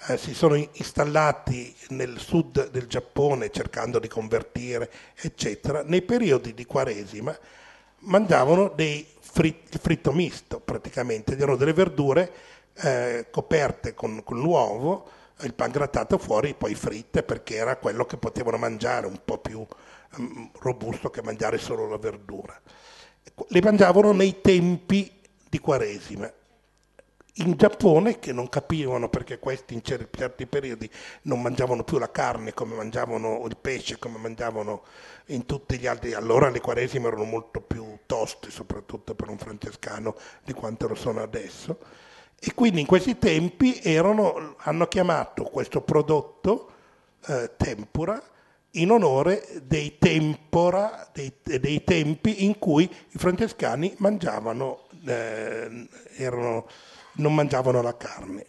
eh, 0.09 0.16
si 0.16 0.34
sono 0.34 0.55
installati 0.55 1.74
nel 1.90 2.18
sud 2.18 2.70
del 2.70 2.86
Giappone 2.86 3.50
cercando 3.50 3.98
di 3.98 4.09
convertire, 4.09 4.90
eccetera, 5.14 5.82
nei 5.84 6.03
periodi 6.03 6.55
di 6.55 6.64
Quaresima 6.64 7.36
mangiavano 8.05 8.72
dei 8.74 9.07
frit- 9.20 9.78
fritto 9.78 10.12
misto 10.12 10.61
praticamente, 10.61 11.36
erano 11.36 11.57
delle 11.57 11.72
verdure 11.72 12.32
eh, 12.74 13.26
coperte 13.30 13.94
con, 13.94 14.22
con 14.24 14.38
l'uovo, 14.38 15.09
il 15.42 15.55
pan 15.55 15.70
grattato 15.70 16.18
fuori, 16.18 16.55
poi 16.55 16.74
fritte 16.74 17.22
perché 17.22 17.57
era 17.57 17.76
quello 17.76 18.05
che 18.05 18.16
potevano 18.16 18.57
mangiare, 18.59 19.07
un 19.07 19.20
po' 19.24 19.38
più 19.38 19.64
um, 20.16 20.50
robusto 20.59 21.11
che 21.11 21.22
mangiare 21.22 21.59
solo 21.59 21.88
la 21.88 21.98
verdura 21.98 22.61
le 23.49 23.62
mangiavano 23.62 24.12
nei 24.12 24.41
tempi 24.41 25.11
di 25.49 25.59
Quaresima. 25.59 26.31
In 27.37 27.57
Giappone, 27.57 28.18
che 28.18 28.31
non 28.33 28.51
capivano 28.51 29.09
perché 29.09 29.39
questi 29.39 29.73
in 29.73 29.83
certi 29.83 30.47
periodi 30.47 30.89
non 31.23 31.41
mangiavano 31.41 31.83
più 31.83 31.99
la 31.99 32.11
carne 32.11 32.53
come 32.53 32.75
mangiavano 32.75 33.43
il 33.47 33.57
pesce, 33.59 33.99
come 33.99 34.18
mangiavano 34.18 34.83
in 35.27 35.47
tutti 35.47 35.79
gli 35.79 35.87
altri, 35.87 36.12
allora 36.12 36.51
le 36.51 36.61
quaresime 36.61 37.07
erano 37.07 37.25
molto 37.25 37.62
più 37.62 38.01
toste, 38.05 38.51
soprattutto 38.51 39.14
per 39.14 39.31
un 39.31 39.39
francescano, 39.39 40.14
di 40.45 40.53
quanto 40.53 40.89
lo 40.89 40.95
sono 40.95 41.23
adesso. 41.23 41.79
E 42.39 42.53
quindi 42.55 42.81
in 42.81 42.87
questi 42.87 43.16
tempi 43.16 43.81
erano, 43.83 44.57
hanno 44.59 44.87
chiamato 44.87 45.45
questo 45.45 45.81
prodotto 45.81 46.70
eh, 47.27 47.53
tempura 47.57 48.23
in 48.73 48.91
onore 48.91 49.47
dei, 49.64 49.99
tempora, 49.99 51.09
dei, 51.12 51.33
dei 51.43 51.85
tempi 51.85 52.45
in 52.45 52.59
cui 52.59 52.85
i 52.85 53.18
francescani 53.18 53.95
mangiavano, 53.99 54.89
eh, 55.07 55.89
erano, 56.16 56.66
non 57.14 57.35
mangiavano 57.35 57.83
la 57.83 57.97
carne. 57.97 58.47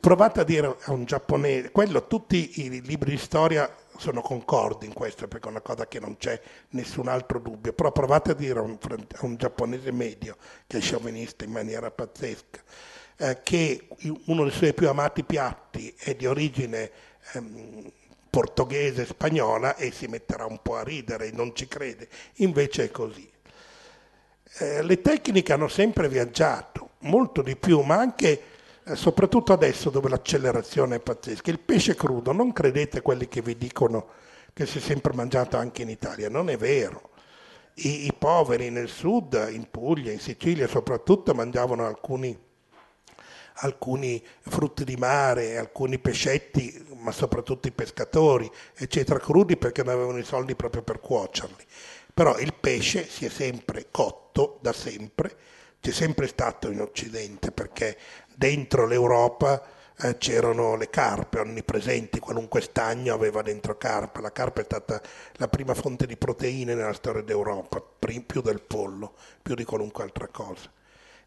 Provate 0.00 0.40
a 0.40 0.44
dire 0.44 0.76
a 0.82 0.92
un 0.92 1.04
giapponese, 1.04 1.70
quello, 1.70 2.06
tutti 2.06 2.64
i 2.66 2.82
libri 2.82 3.12
di 3.12 3.16
storia 3.16 3.74
sono 3.96 4.20
concordi 4.20 4.86
in 4.86 4.92
questo 4.92 5.28
perché 5.28 5.46
è 5.46 5.50
una 5.50 5.60
cosa 5.60 5.86
che 5.86 6.00
non 6.00 6.16
c'è 6.18 6.38
nessun 6.70 7.08
altro 7.08 7.38
dubbio, 7.38 7.72
però 7.72 7.92
provate 7.92 8.32
a 8.32 8.34
dire 8.34 8.58
a 8.58 8.62
un, 8.62 8.78
a 8.80 9.24
un 9.24 9.36
giapponese 9.36 9.92
medio 9.92 10.36
che 10.66 10.78
è 10.78 10.80
sciovinista 10.80 11.44
in 11.44 11.52
maniera 11.52 11.90
pazzesca, 11.90 12.60
eh, 13.16 13.40
che 13.42 13.88
uno 14.26 14.42
dei 14.42 14.52
suoi 14.52 14.74
più 14.74 14.88
amati 14.88 15.22
piatti 15.24 15.94
è 15.98 16.14
di 16.14 16.26
origine 16.26 16.90
ehm, 17.32 17.92
portoghese, 18.30 19.04
spagnola 19.04 19.74
e 19.74 19.90
si 19.90 20.06
metterà 20.06 20.46
un 20.46 20.60
po' 20.62 20.76
a 20.76 20.84
ridere 20.84 21.26
e 21.26 21.32
non 21.32 21.54
ci 21.54 21.66
crede. 21.66 22.08
Invece 22.36 22.84
è 22.84 22.90
così. 22.90 23.28
Eh, 24.58 24.82
le 24.82 25.00
tecniche 25.00 25.52
hanno 25.52 25.68
sempre 25.68 26.08
viaggiato, 26.08 26.90
molto 27.00 27.42
di 27.42 27.56
più, 27.56 27.80
ma 27.80 27.96
anche, 27.96 28.42
eh, 28.84 28.96
soprattutto 28.96 29.52
adesso 29.52 29.90
dove 29.90 30.08
l'accelerazione 30.08 30.96
è 30.96 31.00
pazzesca. 31.00 31.50
Il 31.50 31.58
pesce 31.58 31.94
crudo, 31.94 32.32
non 32.32 32.52
credete 32.52 33.02
quelli 33.02 33.28
che 33.28 33.42
vi 33.42 33.56
dicono 33.56 34.08
che 34.52 34.66
si 34.66 34.78
è 34.78 34.80
sempre 34.80 35.12
mangiato 35.12 35.56
anche 35.56 35.82
in 35.82 35.88
Italia, 35.88 36.28
non 36.28 36.50
è 36.50 36.56
vero. 36.56 37.10
I, 37.74 38.06
i 38.06 38.12
poveri 38.16 38.70
nel 38.70 38.88
sud, 38.88 39.48
in 39.52 39.68
Puglia, 39.70 40.12
in 40.12 40.20
Sicilia 40.20 40.66
soprattutto, 40.66 41.34
mangiavano 41.34 41.86
alcuni 41.86 42.48
alcuni 43.62 44.22
frutti 44.40 44.84
di 44.84 44.96
mare, 44.96 45.58
alcuni 45.58 45.98
pescetti, 45.98 46.86
ma 47.00 47.12
soprattutto 47.12 47.68
i 47.68 47.72
pescatori, 47.72 48.50
eccetera, 48.74 49.18
crudi 49.18 49.56
perché 49.56 49.82
non 49.82 49.94
avevano 49.94 50.18
i 50.18 50.24
soldi 50.24 50.54
proprio 50.54 50.82
per 50.82 51.00
cuocerli. 51.00 51.64
Però 52.12 52.38
il 52.38 52.54
pesce 52.54 53.06
si 53.08 53.24
è 53.24 53.28
sempre 53.28 53.86
cotto 53.90 54.58
da 54.60 54.72
sempre, 54.72 55.36
c'è 55.80 55.90
sempre 55.90 56.26
stato 56.26 56.70
in 56.70 56.80
Occidente 56.80 57.50
perché 57.52 57.96
dentro 58.34 58.86
l'Europa 58.86 59.62
eh, 59.96 60.18
c'erano 60.18 60.76
le 60.76 60.90
carpe 60.90 61.40
onnipresenti, 61.40 62.18
qualunque 62.18 62.60
stagno 62.60 63.14
aveva 63.14 63.42
dentro 63.42 63.76
carpe. 63.76 64.20
La 64.20 64.32
carpa 64.32 64.60
è 64.60 64.64
stata 64.64 65.00
la 65.34 65.48
prima 65.48 65.74
fonte 65.74 66.06
di 66.06 66.16
proteine 66.16 66.74
nella 66.74 66.92
storia 66.92 67.22
d'Europa, 67.22 67.82
più 68.26 68.42
del 68.42 68.60
pollo, 68.60 69.14
più 69.42 69.54
di 69.54 69.64
qualunque 69.64 70.04
altra 70.04 70.28
cosa 70.28 70.70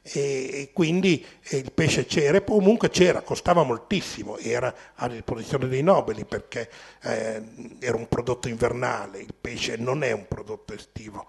e 0.06 0.72
quindi 0.74 1.26
il 1.52 1.72
pesce 1.72 2.06
c'era, 2.06 2.38
e 2.38 2.44
comunque 2.44 2.90
c'era, 2.90 3.22
costava 3.22 3.64
moltissimo, 3.64 4.38
era 4.38 4.74
a 4.96 5.08
disposizione 5.08 5.70
dei 5.70 5.82
nobili 5.82 6.26
perché 6.26 6.70
eh, 7.04 7.42
era 7.80 7.96
un 7.96 8.10
prodotto 8.10 8.50
invernale, 8.50 9.20
il 9.20 9.34
pesce 9.40 9.78
non 9.78 10.04
è 10.04 10.12
un 10.12 10.28
prodotto 10.28 10.74
estivo, 10.74 11.26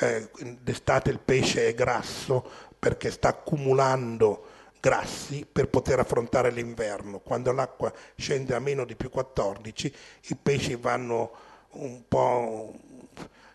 eh, 0.00 0.28
d'estate 0.60 1.10
il 1.10 1.18
pesce 1.18 1.66
è 1.66 1.74
grasso 1.74 2.48
perché 2.78 3.10
sta 3.10 3.28
accumulando 3.28 4.46
grassi 4.78 5.44
per 5.50 5.68
poter 5.68 5.98
affrontare 5.98 6.52
l'inverno, 6.52 7.18
quando 7.18 7.50
l'acqua 7.50 7.92
scende 8.14 8.54
a 8.54 8.60
meno 8.60 8.84
di 8.84 8.94
più 8.94 9.10
14 9.10 9.94
i 10.28 10.36
pesci 10.40 10.76
vanno 10.76 11.32
un 11.70 12.02
po' 12.06 12.72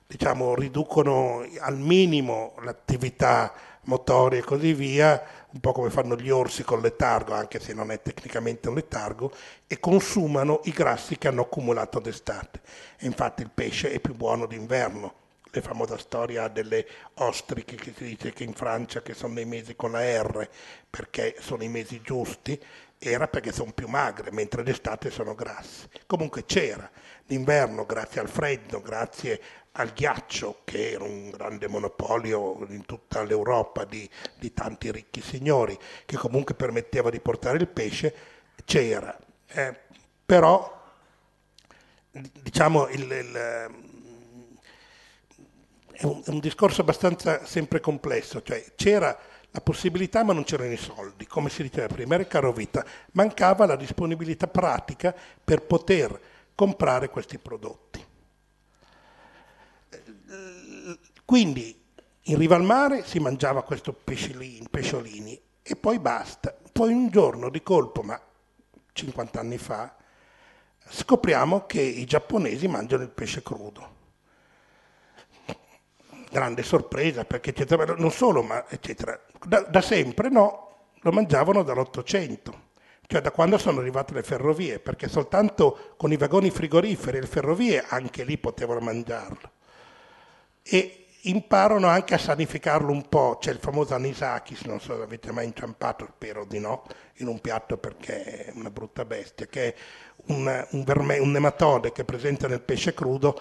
diciamo 0.07 0.55
riducono 0.55 1.45
al 1.59 1.78
minimo 1.78 2.55
l'attività 2.61 3.53
motori 3.88 4.38
e 4.38 4.44
così 4.44 4.74
via, 4.74 5.22
un 5.52 5.60
po' 5.60 5.72
come 5.72 5.90
fanno 5.90 6.16
gli 6.16 6.30
orsi 6.30 6.64
con 6.64 6.82
letargo, 6.82 7.34
anche 7.34 7.60
se 7.60 7.74
non 7.74 7.92
è 7.92 8.02
tecnicamente 8.02 8.70
un 8.70 8.76
letargo, 8.76 9.32
e 9.66 9.80
consumano 9.80 10.62
i 10.66 10.72
grassi 10.72 11.18
che 11.18 11.28
hanno 11.28 11.42
accumulato 11.42 12.00
d'estate. 12.00 12.62
E 12.98 13.06
infatti 13.06 13.42
il 13.42 13.52
pesce 13.54 13.92
è 13.92 14.00
più 14.00 14.16
buono 14.16 14.46
d'inverno. 14.46 15.26
La 15.52 15.62
famosa 15.62 15.98
storia 15.98 16.50
delle 16.50 16.86
ostriche 17.16 17.76
che 17.76 17.94
si 17.96 18.04
dice 18.04 18.32
che 18.32 18.44
in 18.44 18.54
Francia 18.54 19.02
che 19.02 19.14
sono 19.14 19.34
nei 19.34 19.46
mesi 19.46 19.76
con 19.76 19.92
la 19.92 20.02
R 20.22 20.48
perché 20.90 21.36
sono 21.40 21.64
i 21.64 21.70
mesi 21.70 22.02
giusti, 22.02 22.62
era 23.00 23.28
perché 23.28 23.52
sono 23.52 23.72
più 23.72 23.88
magre, 23.88 24.32
mentre 24.32 24.62
d'estate 24.62 25.10
sono 25.10 25.34
grasse. 25.34 25.90
Comunque 26.06 26.46
c'era 26.46 26.90
d'inverno, 27.26 27.86
grazie 27.86 28.22
al 28.22 28.30
freddo, 28.30 28.82
grazie 28.82 29.40
al 29.78 29.93
ghiaccio, 29.93 30.61
che 30.63 30.91
era 30.91 31.03
un 31.03 31.30
grande 31.30 31.67
monopolio 31.67 32.65
in 32.69 32.86
tutta 32.86 33.23
l'Europa 33.23 33.86
di, 33.86 34.09
di 34.38 34.53
tanti 34.53 34.91
ricchi 34.91 35.21
signori, 35.21 35.78
che 36.05 36.17
comunque 36.17 36.55
permetteva 36.55 37.09
di 37.09 37.19
portare 37.19 37.57
il 37.57 37.67
pesce, 37.67 38.13
c'era. 38.65 39.17
Eh, 39.47 39.75
però, 40.25 40.84
diciamo, 42.11 42.88
il, 42.88 43.01
il, 43.01 43.34
è, 45.91 46.05
un, 46.05 46.21
è 46.23 46.30
un 46.30 46.39
discorso 46.39 46.82
abbastanza 46.82 47.45
sempre 47.45 47.80
complesso, 47.80 48.41
cioè 48.41 48.63
c'era 48.75 49.17
la 49.51 49.61
possibilità 49.61 50.23
ma 50.23 50.34
non 50.34 50.43
c'erano 50.43 50.71
i 50.71 50.78
soldi, 50.78 51.25
come 51.28 51.49
si 51.49 51.61
diceva 51.61 51.88
prima, 51.88 52.15
era 52.15 52.25
caro 52.25 52.51
vita, 52.51 52.86
mancava 53.11 53.65
la 53.65 53.75
disponibilità 53.75 54.47
pratica 54.47 55.15
per 55.43 55.61
poter 55.61 56.19
comprare 56.55 57.09
questi 57.09 57.38
prodotti. 57.38 58.07
Quindi 61.28 61.78
in 62.21 62.38
riva 62.38 62.55
al 62.55 62.63
mare 62.63 63.03
si 63.03 63.19
mangiava 63.19 63.61
questo 63.61 63.91
pesciolini, 63.91 64.65
pesciolini 64.71 65.38
e 65.61 65.75
poi 65.75 65.99
basta. 65.99 66.55
Poi 66.71 66.93
un 66.93 67.09
giorno 67.09 67.49
di 67.49 67.61
colpo, 67.61 68.01
ma 68.01 68.17
50 68.93 69.38
anni 69.38 69.57
fa, 69.57 69.93
scopriamo 70.88 71.65
che 71.65 71.82
i 71.82 72.05
giapponesi 72.05 72.69
mangiano 72.69 73.03
il 73.03 73.09
pesce 73.09 73.43
crudo. 73.43 73.95
Grande 76.32 76.63
sorpresa 76.63 77.25
perché 77.25 77.49
eccetera, 77.49 77.84
non 77.95 78.11
solo, 78.11 78.41
ma 78.41 78.65
eccetera. 78.69 79.19
Da, 79.45 79.63
da 79.63 79.82
sempre 79.82 80.30
no, 80.30 80.75
lo 81.01 81.11
mangiavano 81.11 81.61
dall'Ottocento 81.61 82.63
cioè 83.05 83.21
da 83.21 83.32
quando 83.32 83.57
sono 83.57 83.80
arrivate 83.82 84.13
le 84.13 84.23
ferrovie, 84.23 84.80
perché 84.80 85.09
soltanto 85.09 85.93
con 85.97 86.13
i 86.13 86.17
vagoni 86.17 86.51
frigoriferi 86.51 87.17
e 87.17 87.21
le 87.21 87.28
ferrovie 87.28 87.86
anche 87.86 88.25
lì 88.25 88.38
potevano 88.38 88.82
mangiarlo. 88.82 89.51
E 90.61 91.07
imparano 91.22 91.88
anche 91.88 92.13
a 92.13 92.18
sanificarlo 92.18 92.91
un 92.91 93.07
po', 93.09 93.38
c'è 93.39 93.51
il 93.51 93.59
famoso 93.59 93.93
anisakis, 93.93 94.61
non 94.61 94.80
so 94.80 94.95
se 94.95 95.01
avete 95.01 95.32
mai 95.32 95.45
inciampato, 95.45 96.07
spero 96.15 96.45
di 96.45 96.59
no, 96.59 96.84
in 97.15 97.28
un 97.28 97.39
piatto 97.39 97.78
perché 97.78 98.45
è 98.45 98.51
una 98.53 98.70
brutta 98.70 99.03
bestia, 99.05 99.47
che 99.47 99.68
è 99.68 99.76
un, 100.28 100.68
un, 100.72 100.84
verme, 100.84 101.18
un 101.18 101.32
nematode 101.32 101.91
che 101.91 102.01
è 102.01 102.05
presente 102.05 102.47
nel 102.47 102.61
pesce 102.61 102.93
crudo 102.93 103.39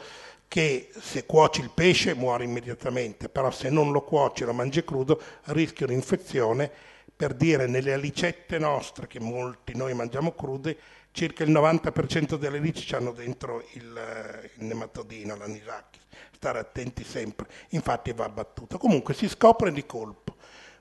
che 0.49 0.91
se 0.99 1.27
cuoci 1.27 1.61
il 1.61 1.71
pesce 1.75 2.15
muore 2.15 2.45
immediatamente, 2.45 3.29
però 3.29 3.51
se 3.51 3.69
non 3.69 3.91
lo 3.91 4.03
cuoci 4.03 4.43
e 4.43 4.47
lo 4.47 4.53
mangi 4.53 4.85
crudo 4.85 5.21
rischia 5.47 5.87
un'infezione, 5.87 6.71
per 7.17 7.35
dire 7.35 7.67
nelle 7.67 7.95
alicette 7.95 8.59
nostre, 8.59 9.07
che 9.07 9.21
molti 9.21 9.77
noi 9.77 9.95
mangiamo 9.95 10.33
crude, 10.33 10.77
circa 11.13 11.45
il 11.45 11.51
90% 11.51 12.37
delle 12.37 12.59
alici 12.59 12.95
hanno 12.95 13.13
dentro 13.13 13.65
il, 13.73 14.51
il 14.59 14.65
nematodino, 14.65 15.35
l'anisakis 15.35 16.06
stare 16.47 16.61
attenti 16.61 17.03
sempre, 17.03 17.49
infatti 17.71 18.13
va 18.13 18.25
abbattuto. 18.25 18.79
Comunque 18.79 19.15
si 19.15 19.29
scopre 19.29 19.73
di 19.73 19.85
colpo. 19.85 20.37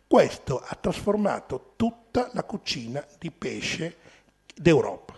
Questo 0.08 0.62
ha 0.64 0.78
trasformato 0.80 1.74
tutta 1.76 2.30
la 2.34 2.44
cucina 2.44 3.04
di 3.18 3.32
pesce 3.32 3.98
d'Europa. 4.54 5.16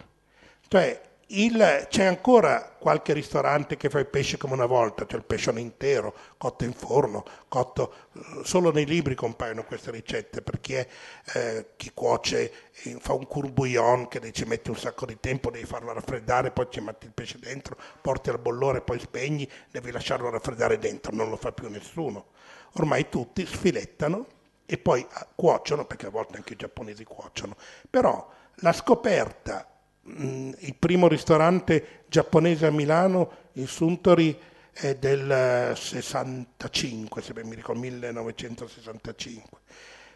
Cioè 0.69 1.01
il, 1.29 1.87
c'è 1.89 2.05
ancora 2.05 2.75
qualche 2.77 3.11
ristorante 3.11 3.75
che 3.75 3.89
fa 3.89 3.99
il 3.99 4.05
pesce 4.05 4.37
come 4.37 4.53
una 4.53 4.65
volta, 4.65 5.05
c'è 5.05 5.17
il 5.17 5.25
pescione 5.25 5.59
intero, 5.59 6.13
cotto 6.37 6.63
in 6.63 6.71
forno, 6.71 7.25
cotto, 7.49 7.93
eh, 8.13 8.19
solo 8.43 8.71
nei 8.71 8.85
libri 8.85 9.13
compaiono 9.13 9.65
queste 9.65 9.91
ricette 9.91 10.41
per 10.41 10.61
chi, 10.61 10.75
è, 10.75 10.87
eh, 11.33 11.69
chi 11.75 11.91
cuoce, 11.93 12.51
fa 12.99 13.13
un 13.13 13.27
courbouillon 13.27 14.07
che 14.07 14.31
ci 14.31 14.45
metti 14.45 14.69
un 14.69 14.77
sacco 14.77 15.05
di 15.05 15.17
tempo, 15.19 15.51
devi 15.51 15.65
farlo 15.65 15.91
raffreddare, 15.91 16.51
poi 16.51 16.67
ci 16.69 16.79
metti 16.79 17.07
il 17.07 17.11
pesce 17.11 17.39
dentro, 17.39 17.75
porti 18.01 18.29
al 18.29 18.39
bollore, 18.39 18.81
poi 18.81 18.99
spegni, 18.99 19.49
devi 19.69 19.91
lasciarlo 19.91 20.29
raffreddare 20.29 20.77
dentro, 20.77 21.13
non 21.13 21.29
lo 21.29 21.35
fa 21.35 21.51
più 21.51 21.69
nessuno. 21.69 22.27
Ormai 22.73 23.09
tutti 23.09 23.45
sfilettano 23.45 24.27
e 24.65 24.77
poi 24.77 25.05
ah, 25.11 25.27
cuociono, 25.35 25.85
perché 25.85 26.05
a 26.05 26.09
volte 26.09 26.37
anche 26.37 26.53
i 26.53 26.57
giapponesi 26.57 27.03
cuociono, 27.03 27.55
però 27.89 28.29
la 28.61 28.71
scoperta 28.71 29.76
Il 30.09 30.75
primo 30.79 31.07
ristorante 31.07 32.03
giapponese 32.07 32.65
a 32.65 32.71
Milano, 32.71 33.29
il 33.53 33.67
Suntory, 33.67 34.39
è 34.71 34.95
del 34.95 35.75
65, 35.75 37.21
se 37.21 37.33
ben 37.33 37.47
mi 37.47 37.55
ricordo, 37.55 37.81
1965. 37.81 39.59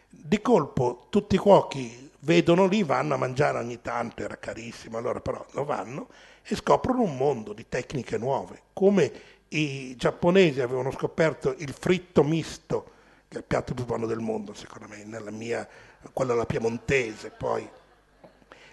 Di 0.08 0.40
colpo 0.40 1.06
tutti 1.10 1.34
i 1.34 1.38
cuochi 1.38 2.10
vedono 2.20 2.66
lì, 2.66 2.82
vanno 2.82 3.14
a 3.14 3.18
mangiare 3.18 3.58
ogni 3.58 3.80
tanto, 3.82 4.22
era 4.22 4.38
carissimo, 4.38 4.98
allora 4.98 5.20
però 5.20 5.44
lo 5.52 5.64
vanno 5.64 6.08
e 6.42 6.54
scoprono 6.54 7.02
un 7.02 7.16
mondo 7.16 7.52
di 7.52 7.66
tecniche 7.68 8.18
nuove, 8.18 8.62
come 8.72 9.12
i 9.48 9.94
giapponesi 9.96 10.60
avevano 10.60 10.90
scoperto 10.90 11.54
il 11.58 11.72
fritto 11.72 12.22
misto, 12.22 12.90
che 13.28 13.36
è 13.36 13.38
il 13.38 13.44
piatto 13.44 13.74
più 13.74 13.84
buono 13.84 14.06
del 14.06 14.20
mondo 14.20 14.54
secondo 14.54 14.88
me, 14.88 15.04
nella 15.04 15.30
mia, 15.30 15.68
quello 16.12 16.32
alla 16.32 16.46
piemontese, 16.46 17.30
poi 17.30 17.68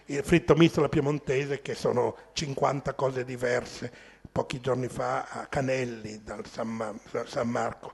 il 0.10 0.24
fritto 0.24 0.56
misto 0.56 0.80
alla 0.80 0.90
piemontese 0.90 1.62
che 1.62 1.76
sono 1.76 2.16
50 2.34 2.94
cose 2.94 3.24
diverse. 3.24 3.92
Pochi 4.32 4.60
giorni 4.60 4.88
fa 4.88 5.26
a 5.30 5.46
Canelli, 5.48 6.22
dal 6.24 6.46
San, 6.48 7.00
San 7.26 7.50
Marco, 7.50 7.94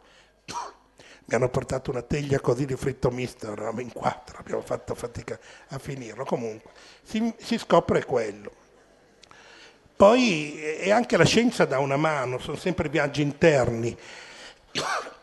mi 1.25 1.35
hanno 1.35 1.49
portato 1.49 1.91
una 1.91 2.01
teglia 2.01 2.39
così 2.39 2.65
di 2.65 2.75
fritto 2.75 3.09
misto, 3.09 3.51
eravamo 3.51 3.81
in 3.81 3.91
quattro, 3.91 4.37
abbiamo 4.37 4.61
fatto 4.61 4.95
fatica 4.95 5.37
a 5.69 5.79
finirlo. 5.79 6.23
Comunque 6.23 6.71
si, 7.03 7.33
si 7.37 7.57
scopre 7.57 8.05
quello. 8.05 8.51
Poi 9.95 10.59
è 10.61 10.91
anche 10.91 11.17
la 11.17 11.25
scienza 11.25 11.65
da 11.65 11.79
una 11.79 11.97
mano, 11.97 12.37
sono 12.39 12.57
sempre 12.57 12.89
viaggi 12.89 13.21
interni. 13.21 13.97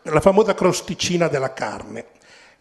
La 0.02 0.20
famosa 0.20 0.54
crosticina 0.54 1.28
della 1.28 1.52
carne. 1.52 2.06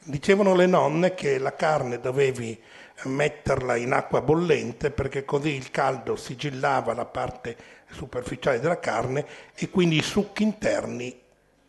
Dicevano 0.04 0.56
le 0.56 0.66
nonne 0.66 1.14
che 1.14 1.38
la 1.38 1.56
carne 1.56 2.00
dovevi 2.00 2.62
metterla 3.04 3.76
in 3.76 3.94
acqua 3.94 4.22
bollente 4.22 4.92
perché 4.92 5.26
così 5.26 5.50
il 5.50 5.72
caldo 5.72 6.16
sigillava 6.16 6.94
la 6.94 7.06
parte 7.06 7.56
superficiale 7.92 8.60
della 8.60 8.80
carne 8.80 9.26
e 9.54 9.70
quindi 9.70 9.98
i 9.98 10.04
succhi 10.04 10.44
interni 10.44 11.20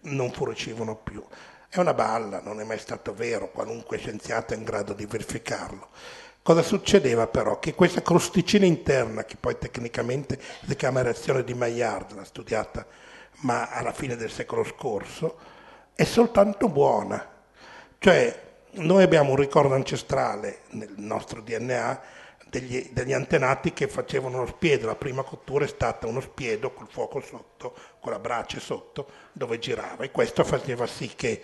non 0.03 0.33
fuoriuscivano 0.33 0.97
più. 0.97 1.25
È 1.69 1.79
una 1.79 1.95
balla, 1.95 2.41
non 2.43 2.61
è 2.61 2.65
mai 2.65 2.79
stato 2.79 3.15
vero, 3.15 3.51
qualunque 3.51 3.99
scienziato 3.99 4.53
è 4.53 4.57
in 4.57 4.65
grado 4.65 4.93
di 4.93 5.07
verificarlo. 5.07 5.89
Cosa 6.43 6.63
succedeva 6.63 7.27
però? 7.29 7.59
Che 7.59 7.75
questa 7.75 8.03
crosticina 8.03 8.67
interna, 8.67 9.25
che 9.25 9.37
poi 9.39 9.57
tecnicamente 9.57 10.39
si 10.67 10.77
chiama 10.77 11.03
reazione 11.03 11.45
di 11.45 11.55
Maillard, 11.55 12.15
l'ha 12.15 12.25
studiata 12.25 12.85
ma 13.43 13.71
alla 13.71 13.93
fine 13.93 14.17
del 14.17 14.31
secolo 14.31 14.65
scorso, 14.65 15.39
è 15.95 16.05
soltanto 16.05 16.69
buona. 16.69 17.27
Cioè 17.99 18.52
noi 18.75 19.03
abbiamo 19.03 19.31
un 19.31 19.37
ricordo 19.37 19.75
ancestrale 19.75 20.61
nel 20.71 20.95
nostro 20.97 21.43
DNA 21.43 22.01
degli, 22.49 22.91
degli, 22.93 23.13
antenati 23.13 23.73
che 23.73 23.89
facevano 23.89 24.41
lo 24.41 24.47
spiedo, 24.47 24.87
la 24.87 24.95
prima 24.95 25.23
cottura 25.23 25.65
è 25.65 25.69
stata 25.69 26.07
uno 26.07 26.21
spiedo 26.21 26.73
col 26.73 26.89
fuoco 26.89 27.21
sotto, 27.21 27.75
con 28.01 28.13
la 28.13 28.19
brace 28.19 28.61
sotto, 28.61 29.09
dove 29.33 29.59
girava 29.59 30.05
e 30.05 30.11
questo 30.11 30.45
faceva 30.45 30.87
sì 30.87 31.15
che 31.15 31.41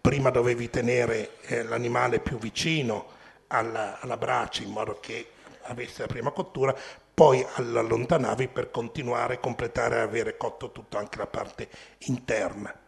prima 0.00 0.30
dovevi 0.30 0.68
tenere 0.68 1.40
eh, 1.42 1.62
l'animale 1.62 2.20
più 2.20 2.38
vicino 2.38 3.06
alla, 3.48 3.98
alla 4.00 4.16
brace 4.16 4.62
in 4.62 4.70
modo 4.70 4.98
che 5.00 5.28
avesse 5.62 6.02
la 6.02 6.08
prima 6.08 6.30
cottura, 6.30 6.74
poi 7.14 7.44
l'allontanavi 7.56 8.48
per 8.48 8.70
continuare 8.70 9.34
a 9.34 9.38
completare 9.38 9.96
e 9.96 10.00
avere 10.00 10.36
cotto 10.36 10.72
tutto 10.72 10.98
anche 10.98 11.18
la 11.18 11.26
parte 11.26 11.68
interna. 11.98 12.81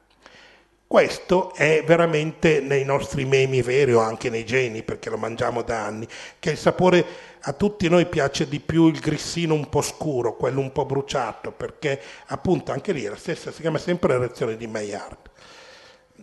Questo 0.95 1.53
è 1.55 1.83
veramente 1.85 2.61
nei 2.61 2.85
nostri 2.85 3.25
memi 3.25 3.63
veri 3.63 3.93
o 3.93 3.99
anche 3.99 4.31
nei 4.31 4.47
geni, 4.47 4.85
perché 4.85 5.11
lo 5.11 5.17
mangiamo 5.17 5.63
da 5.63 5.85
anni, 5.85 6.07
che 6.39 6.51
il 6.51 6.57
sapore 6.57 7.05
a 7.41 7.53
tutti 7.53 7.89
noi 7.89 8.07
piace 8.07 8.47
di 8.47 8.61
più 8.61 8.87
il 8.87 9.01
grissino 9.01 9.55
un 9.55 9.69
po' 9.69 9.83
scuro, 9.83 10.37
quello 10.37 10.61
un 10.61 10.71
po' 10.71 10.85
bruciato, 10.85 11.51
perché 11.51 12.01
appunto 12.27 12.71
anche 12.71 12.93
lì 12.93 13.03
la 13.03 13.17
stessa, 13.17 13.51
si 13.51 13.61
chiama 13.61 13.79
sempre 13.79 14.17
reazione 14.17 14.57
di 14.57 14.69
Maillard. 14.69 15.19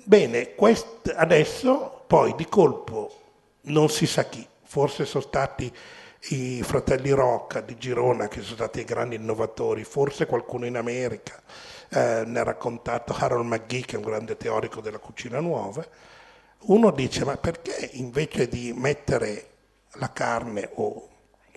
Bene, 0.06 0.56
quest, 0.56 1.14
adesso 1.18 2.06
poi 2.08 2.34
di 2.38 2.46
colpo 2.46 3.14
non 3.64 3.90
si 3.90 4.08
sa 4.08 4.24
chi, 4.24 4.48
forse 4.64 5.04
sono 5.04 5.26
stati 5.26 5.70
i 6.30 6.64
fratelli 6.64 7.10
Rocca 7.10 7.60
di 7.60 7.78
Girona 7.78 8.30
che 8.30 8.40
sono 8.40 8.56
stati 8.56 8.80
i 8.80 8.86
grandi 8.86 9.18
innovatori, 9.18 9.84
forse 9.84 10.26
qualcuno 10.26 10.66
in 10.66 10.78
America, 10.78 11.42
eh, 11.94 12.24
ne 12.26 12.40
ha 12.40 12.44
raccontato 12.44 13.14
Harold 13.14 13.46
McGee 13.46 13.82
che 13.82 13.96
è 13.96 13.98
un 14.00 14.06
grande 14.06 14.38
teorico 14.38 14.80
della 14.80 15.00
cucina 15.00 15.40
nuova, 15.40 15.86
uno 16.64 16.92
dice 16.92 17.26
ma 17.26 17.36
perché 17.38 17.90
invece 17.94 18.48
di 18.48 18.72
mettere 18.74 19.48
la 19.96 20.12
carne 20.14 20.70
o 20.76 21.10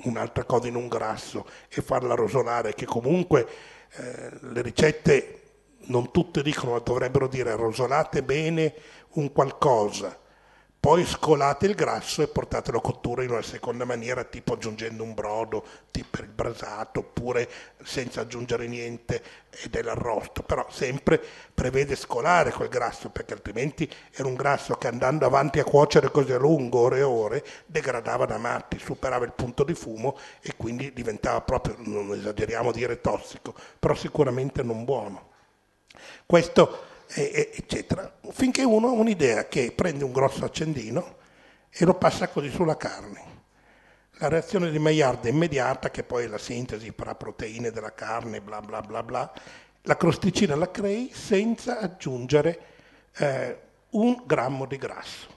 un'altra 0.03 0.45
cosa 0.45 0.67
in 0.67 0.75
un 0.75 0.89
grasso 0.89 1.47
e 1.69 1.81
farla 1.83 2.15
rosolare, 2.15 2.75
che 2.75 2.85
comunque 2.85 3.47
eh, 3.93 4.31
le 4.41 4.63
ricette 4.63 5.41
non 5.87 6.11
tutte 6.11 6.43
dicono, 6.43 6.73
ma 6.73 6.79
dovrebbero 6.79 7.29
dire 7.29 7.55
rosolate 7.55 8.23
bene 8.23 8.75
un 9.11 9.31
qualcosa, 9.31 10.19
poi 10.85 11.07
scolate 11.07 11.65
il 11.65 11.75
grasso 11.75 12.21
e 12.21 12.29
portatelo 12.29 12.77
a 12.77 12.83
cottura 12.83 13.23
in 13.23 13.31
una 13.31 13.41
seconda 13.41 13.87
maniera, 13.87 14.23
tipo 14.23 14.53
aggiungendo 14.53 15.03
un 15.03 15.15
brodo 15.15 15.65
per 15.91 16.25
il 16.25 16.31
brasato, 16.31 16.99
oppure 16.99 17.49
senza 17.83 18.21
aggiungere 18.21 18.67
niente 18.67 19.23
e 19.49 19.71
dell'arrosto, 19.71 20.43
però 20.43 20.67
sempre 20.69 21.19
prevede 21.55 21.97
scolare 21.97 22.53
quel 22.53 22.69
grasso, 22.69 23.09
perché 23.09 23.33
altrimenti 23.33 23.91
era 24.13 24.29
un 24.29 24.35
grasso 24.35 24.75
che 24.75 24.87
andando 24.89 25.25
avanti 25.25 25.59
a 25.59 25.65
cuocere 25.65 26.11
così 26.11 26.33
a 26.33 26.39
lungo, 26.39 26.81
ore 26.81 26.99
e 26.99 27.03
ore, 27.03 27.45
degradava 27.65 28.27
da 28.27 28.37
matti, 28.37 28.79
superava 28.79 29.25
il 29.25 29.33
punto 29.35 29.65
di 29.65 29.73
fumo 29.73 30.19
e 30.43 30.53
quindi 30.55 30.93
diventava 30.93 31.41
proprio, 31.41 31.77
non 31.79 32.13
esageriamo 32.13 32.69
a 32.69 32.73
dire 32.73 33.01
tossico, 33.01 33.55
però 33.79 33.95
sicuramente 33.95 34.63
non 34.63 34.85
buono. 34.85 35.31
Questo 36.27 36.93
eccetera, 37.07 38.13
finché 38.31 38.63
uno 38.63 38.89
ha 38.89 38.93
un'idea 38.93 39.47
che 39.47 39.73
prende 39.73 40.05
un 40.05 40.13
grosso 40.13 40.45
accendino 40.45 41.17
e 41.71 41.85
lo 41.85 41.95
passa 41.95 42.29
così 42.29 42.51
sulla 42.51 42.77
carne. 42.77 43.33
La 44.19 44.29
reazione 44.29 44.71
di 44.71 44.79
Maillard 44.79 45.25
è 45.27 45.31
immediata, 45.31 45.91
che 45.91 46.05
poi 46.05 46.25
è 46.25 46.29
la 46.29 46.39
sintesi 46.39 46.93
fra 46.97 47.15
proteine 47.15 47.71
della 47.71 47.95
carne, 47.95 48.41
bla 48.41 48.61
bla 48.61 48.81
bla 48.81 49.03
bla, 49.03 49.33
la 49.83 49.97
crosticina 49.97 50.55
la 50.55 50.71
crei 50.71 51.11
senza 51.13 51.79
aggiungere 51.79 52.61
eh, 53.17 53.59
un 53.91 54.23
grammo 54.25 54.67
di 54.67 54.79
grasso. 54.79 55.33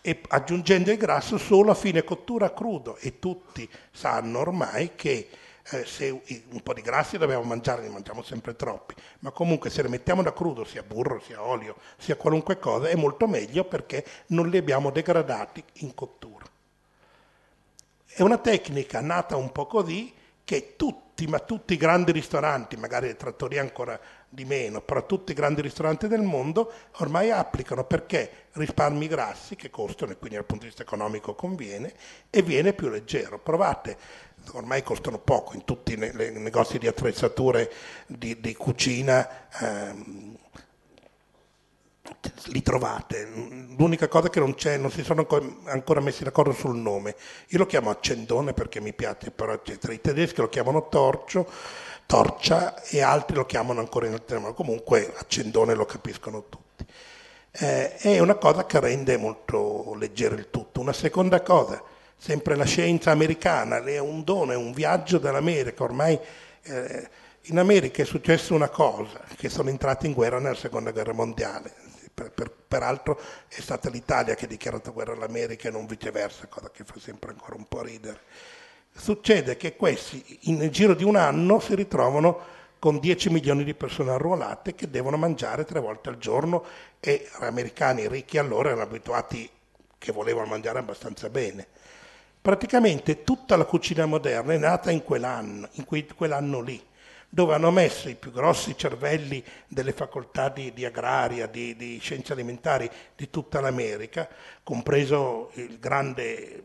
E 0.00 0.20
aggiungendo 0.28 0.90
il 0.90 0.98
grasso 0.98 1.38
solo 1.38 1.70
a 1.70 1.74
fine 1.74 2.04
cottura 2.04 2.52
crudo. 2.52 2.96
E 2.96 3.18
tutti 3.18 3.68
sanno 3.90 4.38
ormai 4.38 4.92
che 4.94 5.28
eh, 5.70 5.84
se 5.86 6.10
un 6.10 6.60
po' 6.62 6.74
di 6.74 6.82
grassi 6.82 7.16
dobbiamo 7.16 7.42
mangiare, 7.44 7.82
ne 7.82 7.88
mangiamo 7.88 8.22
sempre 8.22 8.54
troppi, 8.54 8.94
ma 9.20 9.30
comunque 9.30 9.70
se 9.70 9.82
le 9.82 9.88
mettiamo 9.88 10.22
da 10.22 10.32
crudo, 10.32 10.64
sia 10.64 10.82
burro, 10.82 11.20
sia 11.20 11.42
olio, 11.42 11.76
sia 11.96 12.16
qualunque 12.16 12.58
cosa, 12.58 12.88
è 12.88 12.96
molto 12.96 13.26
meglio 13.26 13.64
perché 13.64 14.04
non 14.28 14.48
li 14.48 14.58
abbiamo 14.58 14.90
degradati 14.90 15.64
in 15.74 15.94
cottura. 15.94 16.44
È 18.06 18.22
una 18.22 18.38
tecnica 18.38 19.00
nata 19.00 19.36
un 19.36 19.50
po' 19.50 19.66
così 19.66 20.12
che 20.44 20.74
tutti, 20.76 21.26
ma 21.26 21.38
tutti 21.38 21.72
i 21.72 21.78
grandi 21.78 22.12
ristoranti, 22.12 22.76
magari 22.76 23.06
le 23.06 23.16
trattorie 23.16 23.58
ancora 23.58 23.98
di 24.28 24.44
meno, 24.44 24.82
però 24.82 25.06
tutti 25.06 25.32
i 25.32 25.34
grandi 25.34 25.62
ristoranti 25.62 26.06
del 26.06 26.20
mondo 26.20 26.70
ormai 26.98 27.30
applicano 27.30 27.84
perché 27.84 28.48
risparmi 28.52 29.06
grassi 29.08 29.56
che 29.56 29.70
costano 29.70 30.12
e 30.12 30.16
quindi 30.16 30.36
dal 30.36 30.44
punto 30.44 30.64
di 30.64 30.68
vista 30.68 30.82
economico 30.82 31.34
conviene 31.34 31.94
e 32.28 32.42
viene 32.42 32.74
più 32.74 32.88
leggero. 32.88 33.38
Provate 33.38 33.96
ormai 34.52 34.82
costano 34.82 35.18
poco 35.18 35.54
in 35.54 35.64
tutti 35.64 35.94
i 35.94 35.96
negozi 35.96 36.78
di 36.78 36.86
attrezzature 36.86 37.72
di, 38.06 38.40
di 38.40 38.54
cucina. 38.54 39.48
Ehm, 39.60 40.36
li 42.46 42.62
trovate. 42.62 43.26
L'unica 43.76 44.08
cosa 44.08 44.28
che 44.28 44.40
non 44.40 44.54
c'è, 44.54 44.76
non 44.76 44.90
si 44.90 45.02
sono 45.02 45.26
ancora 45.64 46.00
messi 46.00 46.24
d'accordo 46.24 46.52
sul 46.52 46.76
nome. 46.76 47.16
Io 47.48 47.58
lo 47.58 47.66
chiamo 47.66 47.90
accendone 47.90 48.52
perché 48.52 48.80
mi 48.80 48.92
piace, 48.92 49.30
però 49.30 49.52
eccetera. 49.52 49.92
I 49.92 50.00
tedeschi 50.00 50.40
lo 50.40 50.48
chiamano 50.48 50.88
torcio, 50.88 51.48
torcia 52.06 52.82
e 52.82 53.00
altri 53.00 53.36
lo 53.36 53.46
chiamano 53.46 53.80
ancora 53.80 54.06
in 54.06 54.12
altro 54.12 54.40
modo. 54.40 54.54
Comunque 54.54 55.12
accendone 55.16 55.74
lo 55.74 55.86
capiscono 55.86 56.44
tutti. 56.48 56.86
Eh, 57.50 57.96
è 57.96 58.18
una 58.18 58.34
cosa 58.34 58.66
che 58.66 58.80
rende 58.80 59.16
molto 59.16 59.94
leggero 59.94 60.34
il 60.34 60.50
tutto. 60.50 60.80
Una 60.80 60.92
seconda 60.92 61.40
cosa, 61.40 61.82
sempre 62.16 62.56
la 62.56 62.64
scienza 62.64 63.10
americana, 63.10 63.82
è 63.82 63.98
un 63.98 64.24
dono, 64.24 64.52
è 64.52 64.56
un 64.56 64.72
viaggio 64.72 65.18
dall'America, 65.18 65.82
ormai 65.82 66.18
eh, 66.62 67.08
in 67.42 67.58
America 67.58 68.02
è 68.02 68.06
successa 68.06 68.54
una 68.54 68.68
cosa, 68.68 69.20
che 69.36 69.48
sono 69.48 69.68
entrati 69.68 70.06
in 70.06 70.12
guerra 70.12 70.38
nella 70.38 70.54
seconda 70.54 70.92
guerra 70.92 71.12
mondiale, 71.12 71.72
per, 72.12 72.30
per, 72.30 72.50
peraltro 72.50 73.20
è 73.48 73.60
stata 73.60 73.90
l'Italia 73.90 74.34
che 74.34 74.46
ha 74.46 74.48
dichiarato 74.48 74.92
guerra 74.92 75.12
all'America 75.12 75.68
e 75.68 75.72
non 75.72 75.86
viceversa, 75.86 76.46
cosa 76.46 76.70
che 76.70 76.84
fa 76.84 76.98
sempre 76.98 77.30
ancora 77.30 77.56
un 77.56 77.66
po' 77.68 77.82
ridere. 77.82 78.20
Succede 78.96 79.56
che 79.56 79.74
questi 79.76 80.38
nel 80.44 80.70
giro 80.70 80.94
di 80.94 81.04
un 81.04 81.16
anno 81.16 81.58
si 81.58 81.74
ritrovano 81.74 82.52
con 82.78 82.98
10 82.98 83.30
milioni 83.30 83.64
di 83.64 83.74
persone 83.74 84.12
arruolate 84.12 84.74
che 84.74 84.90
devono 84.90 85.16
mangiare 85.16 85.64
tre 85.64 85.80
volte 85.80 86.10
al 86.10 86.18
giorno 86.18 86.64
e 87.00 87.26
gli 87.26 87.44
americani 87.44 88.06
ricchi 88.06 88.38
allora 88.38 88.68
erano 88.68 88.84
abituati 88.84 89.48
che 89.98 90.12
volevano 90.12 90.48
mangiare 90.48 90.78
abbastanza 90.78 91.28
bene. 91.28 91.66
Praticamente 92.44 93.24
tutta 93.24 93.56
la 93.56 93.64
cucina 93.64 94.04
moderna 94.04 94.52
è 94.52 94.58
nata 94.58 94.90
in 94.90 95.02
quell'anno, 95.02 95.66
in 95.76 95.86
quell'anno 96.14 96.60
lì, 96.60 96.78
dove 97.26 97.54
hanno 97.54 97.70
messo 97.70 98.10
i 98.10 98.16
più 98.16 98.32
grossi 98.32 98.76
cervelli 98.76 99.42
delle 99.66 99.92
facoltà 99.92 100.50
di, 100.50 100.70
di 100.74 100.84
agraria, 100.84 101.46
di, 101.46 101.74
di, 101.74 101.98
scienze 102.02 102.34
alimentari 102.34 102.90
di 103.16 103.30
tutta 103.30 103.62
l'America, 103.62 104.28
compreso 104.62 105.52
il 105.54 105.78
grande, 105.78 106.64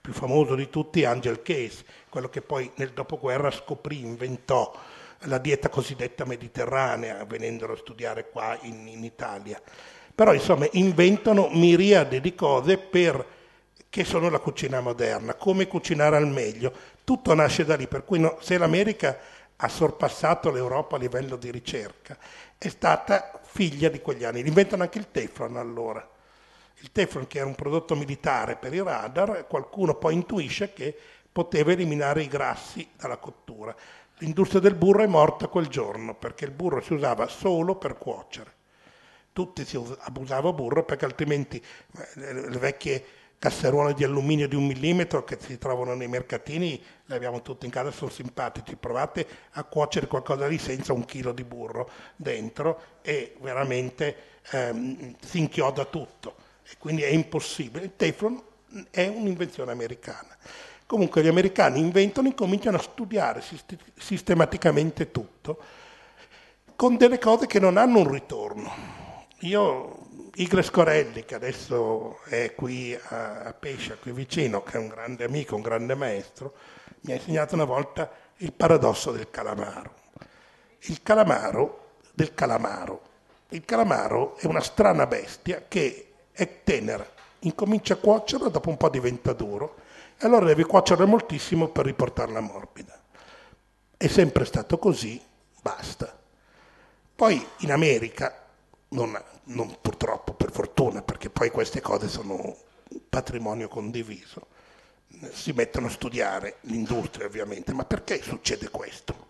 più 0.00 0.12
famoso 0.12 0.54
di 0.54 0.70
tutti, 0.70 1.04
Angel 1.04 1.42
Case, 1.42 1.84
quello 2.08 2.28
che 2.28 2.42
poi 2.42 2.70
nel 2.76 2.92
dopoguerra 2.92 3.50
scoprì, 3.50 3.98
inventò 3.98 4.72
la 5.22 5.38
dieta 5.38 5.68
cosiddetta 5.68 6.24
mediterranea, 6.24 7.24
venendolo 7.24 7.72
a 7.72 7.76
studiare 7.76 8.30
qua 8.30 8.56
in, 8.62 8.86
in 8.86 9.02
Italia. 9.02 9.60
Però 10.14 10.32
insomma 10.32 10.68
inventano 10.74 11.48
miriade 11.50 12.20
di 12.20 12.36
cose 12.36 12.78
per 12.78 13.34
che 13.96 14.04
sono 14.04 14.28
la 14.28 14.40
cucina 14.40 14.82
moderna, 14.82 15.32
come 15.36 15.66
cucinare 15.66 16.16
al 16.16 16.28
meglio. 16.28 16.70
Tutto 17.02 17.32
nasce 17.32 17.64
da 17.64 17.76
lì, 17.76 17.88
per 17.88 18.04
cui 18.04 18.18
no, 18.18 18.36
se 18.42 18.58
l'America 18.58 19.16
ha 19.56 19.68
sorpassato 19.68 20.50
l'Europa 20.50 20.96
a 20.96 20.98
livello 20.98 21.36
di 21.36 21.50
ricerca, 21.50 22.18
è 22.58 22.68
stata 22.68 23.40
figlia 23.42 23.88
di 23.88 24.02
quegli 24.02 24.24
anni. 24.24 24.46
Inventano 24.46 24.82
anche 24.82 24.98
il 24.98 25.10
Teflon 25.10 25.56
allora. 25.56 26.06
Il 26.80 26.92
Teflon 26.92 27.26
che 27.26 27.38
era 27.38 27.46
un 27.46 27.54
prodotto 27.54 27.96
militare 27.96 28.56
per 28.56 28.74
i 28.74 28.82
radar, 28.82 29.46
qualcuno 29.46 29.94
poi 29.94 30.12
intuisce 30.12 30.74
che 30.74 30.94
poteva 31.32 31.72
eliminare 31.72 32.20
i 32.20 32.28
grassi 32.28 32.86
dalla 32.98 33.16
cottura. 33.16 33.74
L'industria 34.18 34.60
del 34.60 34.74
burro 34.74 35.04
è 35.04 35.06
morta 35.06 35.48
quel 35.48 35.68
giorno 35.68 36.14
perché 36.14 36.44
il 36.44 36.50
burro 36.50 36.82
si 36.82 36.92
usava 36.92 37.28
solo 37.28 37.76
per 37.76 37.96
cuocere. 37.96 38.52
Tutti 39.32 39.64
si 39.64 39.82
abusava 40.00 40.52
burro 40.52 40.84
perché 40.84 41.06
altrimenti 41.06 41.56
eh, 41.56 42.32
le 42.34 42.58
vecchie 42.58 43.15
casseruole 43.38 43.94
di 43.94 44.04
alluminio 44.04 44.48
di 44.48 44.54
un 44.54 44.66
millimetro 44.66 45.24
che 45.24 45.36
si 45.40 45.58
trovano 45.58 45.94
nei 45.94 46.08
mercatini, 46.08 46.82
le 47.04 47.14
abbiamo 47.14 47.42
tutte 47.42 47.66
in 47.66 47.72
casa, 47.72 47.90
sono 47.90 48.10
simpatici. 48.10 48.76
Provate 48.76 49.26
a 49.52 49.64
cuocere 49.64 50.06
qualcosa 50.06 50.46
lì 50.46 50.58
senza 50.58 50.92
un 50.92 51.04
chilo 51.04 51.32
di 51.32 51.44
burro 51.44 51.90
dentro 52.16 52.80
e 53.02 53.36
veramente 53.40 54.16
ehm, 54.50 55.16
si 55.20 55.38
inchioda 55.38 55.84
tutto. 55.84 56.34
E 56.64 56.74
quindi 56.78 57.02
è 57.02 57.08
impossibile. 57.08 57.84
Il 57.84 57.92
Teflon 57.96 58.42
è 58.90 59.06
un'invenzione 59.06 59.70
americana. 59.70 60.36
Comunque 60.86 61.22
gli 61.22 61.28
americani 61.28 61.80
inventano, 61.80 62.28
incominciano 62.28 62.76
a 62.76 62.80
studiare 62.80 63.42
sistematicamente 63.96 65.10
tutto 65.10 65.58
con 66.76 66.96
delle 66.96 67.18
cose 67.18 67.46
che 67.46 67.58
non 67.58 67.76
hanno 67.76 68.00
un 68.00 68.10
ritorno. 68.10 68.72
Io, 69.40 69.95
Igles 70.38 70.70
Corelli, 70.70 71.24
che 71.24 71.34
adesso 71.34 72.20
è 72.24 72.54
qui 72.54 72.94
a, 72.94 73.40
a 73.40 73.52
Pescia, 73.54 73.96
qui 73.96 74.12
vicino, 74.12 74.62
che 74.62 74.76
è 74.76 74.78
un 74.78 74.88
grande 74.88 75.24
amico, 75.24 75.56
un 75.56 75.62
grande 75.62 75.94
maestro, 75.94 76.52
mi 77.02 77.12
ha 77.12 77.14
insegnato 77.14 77.54
una 77.54 77.64
volta 77.64 78.10
il 78.38 78.52
paradosso 78.52 79.12
del 79.12 79.30
calamaro. 79.30 79.94
Il 80.80 81.02
calamaro 81.02 81.94
del 82.12 82.34
calamaro. 82.34 83.02
Il 83.50 83.64
calamaro 83.64 84.36
è 84.36 84.44
una 84.44 84.60
strana 84.60 85.06
bestia 85.06 85.64
che 85.66 86.12
è 86.32 86.62
tenera, 86.62 87.08
incomincia 87.40 87.94
a 87.94 87.98
cuocerla, 87.98 88.48
dopo 88.48 88.68
un 88.68 88.76
po' 88.76 88.90
diventa 88.90 89.32
duro, 89.32 89.76
e 90.18 90.26
allora 90.26 90.44
devi 90.44 90.64
cuocerla 90.64 91.06
moltissimo 91.06 91.68
per 91.68 91.86
riportarla 91.86 92.40
morbida. 92.40 93.00
È 93.96 94.06
sempre 94.06 94.44
stato 94.44 94.78
così, 94.78 95.18
basta. 95.62 96.14
Poi 97.14 97.46
in 97.60 97.72
America, 97.72 98.45
non, 98.96 99.22
non 99.44 99.76
purtroppo 99.80 100.32
per 100.32 100.50
fortuna, 100.50 101.02
perché 101.02 101.28
poi 101.28 101.50
queste 101.50 101.80
cose 101.82 102.08
sono 102.08 102.56
patrimonio 103.08 103.68
condiviso, 103.68 104.46
si 105.32 105.52
mettono 105.52 105.86
a 105.86 105.90
studiare 105.90 106.56
l'industria 106.62 107.26
ovviamente, 107.26 107.74
ma 107.74 107.84
perché 107.84 108.22
succede 108.22 108.70
questo? 108.70 109.24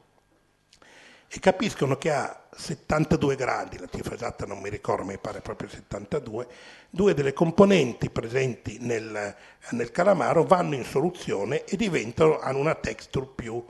E 1.29 1.41
capiscono 1.41 1.99
che 1.99 2.13
a 2.13 2.45
72 2.57 3.35
gradi, 3.35 3.79
la 3.79 3.89
cifra 3.93 4.15
esatta 4.15 4.47
non 4.47 4.61
mi 4.61 4.71
ricordo, 4.71 5.05
mi 5.05 5.19
pare 5.19 5.41
proprio 5.41 5.69
72, 5.69 6.47
due 6.89 7.15
delle 7.15 7.33
componenti 7.33 8.09
presenti 8.09 8.79
nel, 8.81 9.35
nel 9.71 9.91
calamaro 9.91 10.45
vanno 10.45 10.77
in 10.77 10.85
soluzione 10.85 11.65
e 11.65 11.77
diventano, 11.77 12.39
hanno 12.39 12.59
una 12.59 12.77
texture 12.77 13.27
più, 13.35 13.63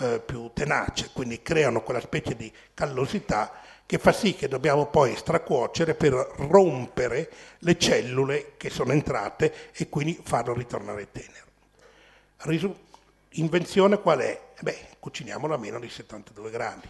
eh, 0.00 0.20
più 0.20 0.50
tenace, 0.52 1.10
quindi 1.12 1.40
creano 1.40 1.82
quella 1.82 2.00
specie 2.00 2.34
di 2.34 2.52
callosità 2.74 3.62
che 3.86 3.98
fa 3.98 4.12
sì 4.12 4.34
che 4.34 4.48
dobbiamo 4.48 4.86
poi 4.86 5.14
stracuocere 5.14 5.94
per 5.94 6.12
rompere 6.12 7.30
le 7.58 7.78
cellule 7.78 8.54
che 8.56 8.70
sono 8.70 8.92
entrate 8.92 9.72
e 9.72 9.88
quindi 9.88 10.18
farlo 10.22 10.54
ritornare 10.54 11.10
tenero. 11.10 11.46
Risu- 12.38 12.76
invenzione 13.32 14.00
qual 14.00 14.20
è? 14.20 14.40
Beh, 14.60 14.88
cuciniamolo 14.98 15.54
a 15.54 15.58
meno 15.58 15.78
di 15.78 15.88
72 15.88 16.50
gradi. 16.50 16.88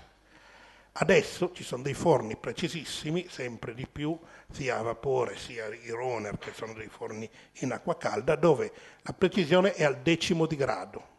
Adesso 0.96 1.50
ci 1.52 1.64
sono 1.64 1.82
dei 1.82 1.94
forni 1.94 2.36
precisissimi, 2.36 3.26
sempre 3.28 3.74
di 3.74 3.86
più, 3.90 4.16
sia 4.52 4.78
a 4.78 4.82
vapore 4.82 5.36
sia 5.36 5.66
i 5.66 5.90
Roner, 5.90 6.38
che 6.38 6.52
sono 6.54 6.72
dei 6.72 6.88
forni 6.88 7.28
in 7.60 7.72
acqua 7.72 7.96
calda, 7.96 8.36
dove 8.36 8.72
la 9.02 9.12
precisione 9.12 9.74
è 9.74 9.82
al 9.82 9.98
decimo 9.98 10.46
di 10.46 10.54
grado 10.54 11.12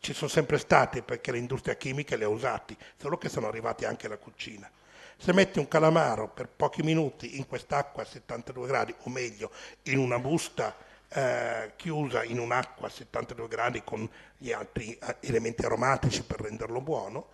ci 0.00 0.14
sono 0.14 0.30
sempre 0.30 0.58
stati 0.58 1.02
perché 1.02 1.32
l'industria 1.32 1.74
chimica 1.74 2.16
li 2.16 2.24
ha 2.24 2.28
usati, 2.28 2.76
solo 2.96 3.18
che 3.18 3.28
sono 3.28 3.48
arrivati 3.48 3.84
anche 3.84 4.06
alla 4.06 4.16
cucina. 4.16 4.70
Se 5.22 5.32
metti 5.32 5.60
un 5.60 5.68
calamaro 5.68 6.26
per 6.26 6.48
pochi 6.48 6.82
minuti 6.82 7.36
in 7.36 7.46
quest'acqua 7.46 8.02
a 8.02 8.04
72 8.04 8.66
gradi, 8.66 8.92
o 9.02 9.08
meglio, 9.08 9.52
in 9.82 9.98
una 9.98 10.18
busta 10.18 10.74
eh, 11.10 11.74
chiusa 11.76 12.24
in 12.24 12.40
un'acqua 12.40 12.88
a 12.88 12.90
72 12.90 13.46
gradi 13.46 13.84
con 13.84 14.10
gli 14.36 14.50
altri 14.50 14.98
eh, 14.98 15.18
elementi 15.20 15.64
aromatici 15.64 16.24
per 16.24 16.40
renderlo 16.40 16.80
buono, 16.80 17.28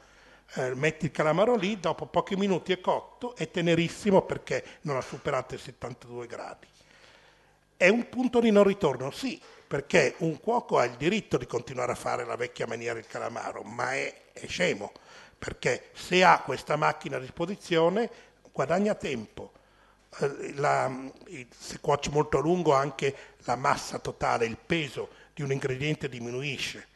eh, 0.56 0.74
metti 0.74 1.06
il 1.06 1.12
calamaro 1.12 1.56
lì, 1.56 1.80
dopo 1.80 2.04
pochi 2.04 2.36
minuti 2.36 2.74
è 2.74 2.80
cotto, 2.82 3.34
è 3.34 3.50
tenerissimo 3.50 4.20
perché 4.20 4.62
non 4.82 4.96
ha 4.96 5.00
superato 5.00 5.54
i 5.54 5.58
72 5.58 6.26
gradi. 6.26 6.66
È 7.74 7.88
un 7.88 8.06
punto 8.10 8.38
di 8.40 8.50
non 8.50 8.64
ritorno, 8.64 9.10
sì, 9.10 9.40
perché 9.66 10.14
un 10.18 10.38
cuoco 10.40 10.76
ha 10.76 10.84
il 10.84 10.96
diritto 10.98 11.38
di 11.38 11.46
continuare 11.46 11.92
a 11.92 11.94
fare 11.94 12.26
la 12.26 12.36
vecchia 12.36 12.66
maniera 12.66 12.98
il 12.98 13.06
calamaro, 13.06 13.62
ma 13.62 13.94
è, 13.94 14.14
è 14.34 14.46
scemo, 14.46 14.92
perché 15.38 15.90
se 15.94 16.24
ha 16.24 16.40
questa 16.40 16.76
macchina 16.76 17.16
a 17.16 17.20
disposizione 17.20 18.10
guadagna 18.52 18.94
tempo. 18.94 19.52
Eh, 20.18 20.54
la, 20.54 20.90
se 21.56 21.78
cuoci 21.80 22.10
molto 22.10 22.38
a 22.38 22.40
lungo 22.40 22.74
anche 22.74 23.14
la 23.44 23.56
massa 23.56 23.98
totale, 23.98 24.46
il 24.46 24.58
peso 24.58 25.10
di 25.32 25.42
un 25.42 25.52
ingrediente 25.52 26.08
diminuisce, 26.08 26.88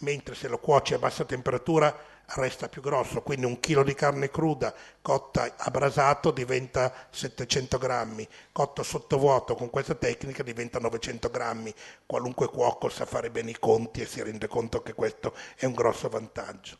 mentre 0.00 0.34
se 0.34 0.48
lo 0.48 0.58
cuoci 0.58 0.92
a 0.92 0.98
bassa 0.98 1.24
temperatura 1.24 2.14
resta 2.34 2.68
più 2.68 2.82
grosso, 2.82 3.22
quindi 3.22 3.46
un 3.46 3.60
chilo 3.60 3.82
di 3.82 3.94
carne 3.94 4.30
cruda 4.30 4.74
cotta 5.00 5.54
a 5.56 5.70
brasato 5.70 6.32
diventa 6.32 6.92
700 7.08 7.78
grammi, 7.78 8.28
cotto 8.52 8.82
sottovuoto 8.82 9.54
con 9.54 9.70
questa 9.70 9.94
tecnica 9.94 10.42
diventa 10.42 10.78
900 10.78 11.30
grammi, 11.30 11.72
qualunque 12.04 12.48
cuoco 12.48 12.88
sa 12.88 13.06
fare 13.06 13.30
bene 13.30 13.52
i 13.52 13.58
conti 13.58 14.00
e 14.02 14.06
si 14.06 14.22
rende 14.22 14.48
conto 14.48 14.82
che 14.82 14.92
questo 14.92 15.34
è 15.56 15.64
un 15.64 15.72
grosso 15.72 16.08
vantaggio. 16.08 16.78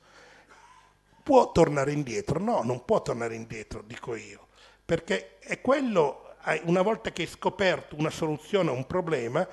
Può 1.26 1.50
tornare 1.50 1.90
indietro? 1.90 2.38
No, 2.38 2.62
non 2.62 2.84
può 2.84 3.02
tornare 3.02 3.34
indietro, 3.34 3.82
dico 3.84 4.14
io, 4.14 4.46
perché 4.84 5.40
è 5.40 5.60
quello, 5.60 6.36
una 6.66 6.82
volta 6.82 7.10
che 7.10 7.22
hai 7.22 7.28
scoperto 7.28 7.96
una 7.98 8.10
soluzione 8.10 8.70
a 8.70 8.72
un 8.72 8.86
problema, 8.86 9.44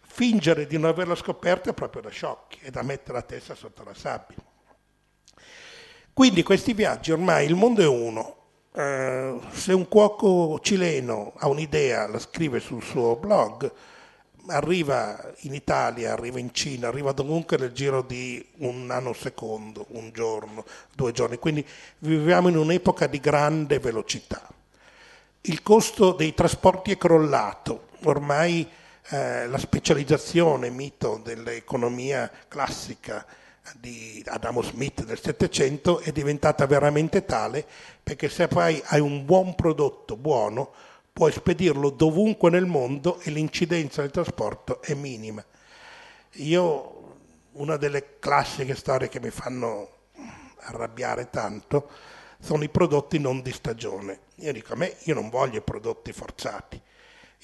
fingere 0.00 0.66
di 0.66 0.76
non 0.76 0.90
averlo 0.90 1.14
scoperto 1.14 1.70
è 1.70 1.72
proprio 1.72 2.02
da 2.02 2.08
sciocchi, 2.08 2.58
è 2.62 2.70
da 2.70 2.82
mettere 2.82 3.12
la 3.12 3.22
testa 3.22 3.54
sotto 3.54 3.84
la 3.84 3.94
sabbia. 3.94 4.38
Quindi 6.12 6.42
questi 6.42 6.72
viaggi 6.72 7.12
ormai 7.12 7.46
il 7.46 7.54
mondo 7.54 7.80
è 7.80 7.86
uno. 7.86 8.36
Eh, 8.74 9.38
se 9.52 9.72
un 9.72 9.86
cuoco 9.86 10.58
cileno 10.58 11.34
ha 11.36 11.46
un'idea, 11.46 12.08
la 12.08 12.18
scrive 12.18 12.58
sul 12.58 12.82
suo 12.82 13.14
blog, 13.14 13.72
arriva 14.46 15.32
in 15.40 15.54
Italia, 15.54 16.12
arriva 16.12 16.38
in 16.38 16.52
Cina, 16.52 16.88
arriva 16.88 17.12
dovunque 17.12 17.56
nel 17.56 17.72
giro 17.72 18.02
di 18.02 18.44
un 18.58 18.86
nanosecondo, 18.86 19.86
un 19.90 20.10
giorno, 20.12 20.64
due 20.94 21.12
giorni. 21.12 21.38
Quindi 21.38 21.66
viviamo 21.98 22.48
in 22.48 22.56
un'epoca 22.56 23.06
di 23.06 23.20
grande 23.20 23.78
velocità. 23.78 24.48
Il 25.42 25.62
costo 25.62 26.12
dei 26.12 26.34
trasporti 26.34 26.92
è 26.92 26.98
crollato, 26.98 27.88
ormai 28.04 28.68
eh, 29.10 29.46
la 29.46 29.58
specializzazione, 29.58 30.70
mito 30.70 31.20
dell'economia 31.22 32.30
classica, 32.48 33.24
di 33.78 34.22
Adamo 34.26 34.62
Smith 34.62 35.04
del 35.04 35.20
Settecento 35.20 36.00
è 36.00 36.12
diventata 36.12 36.66
veramente 36.66 37.24
tale 37.24 37.64
perché 38.02 38.28
se 38.28 38.48
poi 38.48 38.82
hai 38.86 39.00
un 39.00 39.24
buon 39.24 39.54
prodotto 39.54 40.16
buono 40.16 40.72
puoi 41.12 41.32
spedirlo 41.32 41.90
dovunque 41.90 42.50
nel 42.50 42.66
mondo 42.66 43.18
e 43.20 43.30
l'incidenza 43.30 44.02
del 44.02 44.10
trasporto 44.10 44.80
è 44.82 44.94
minima. 44.94 45.44
Io, 46.34 47.16
una 47.52 47.76
delle 47.76 48.18
classiche 48.18 48.74
storie 48.74 49.08
che 49.08 49.20
mi 49.20 49.30
fanno 49.30 50.08
arrabbiare 50.60 51.30
tanto 51.30 51.90
sono 52.40 52.62
i 52.62 52.68
prodotti 52.68 53.18
non 53.18 53.42
di 53.42 53.52
stagione. 53.52 54.20
Io 54.36 54.52
dico 54.52 54.72
a 54.72 54.76
me, 54.76 54.96
io 55.04 55.14
non 55.14 55.28
voglio 55.28 55.58
i 55.58 55.62
prodotti 55.62 56.12
forzati 56.12 56.82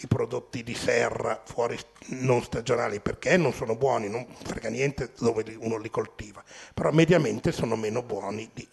i 0.01 0.07
prodotti 0.09 0.63
di 0.63 0.75
serra 0.75 1.41
fuori 1.45 1.79
non 2.09 2.43
stagionali 2.43 3.01
perché 3.01 3.37
non 3.37 3.53
sono 3.55 3.77
buoni, 3.77 4.11
non 4.11 4.27
frega 4.45 4.69
niente 4.69 5.13
dove 5.19 5.57
uno 5.59 5.79
li 5.79 5.89
coltiva, 5.89 6.43
però 6.75 6.91
mediamente 6.91 7.51
sono 7.51 7.77
meno 7.77 8.03
buoni 8.03 8.51
di. 8.53 8.69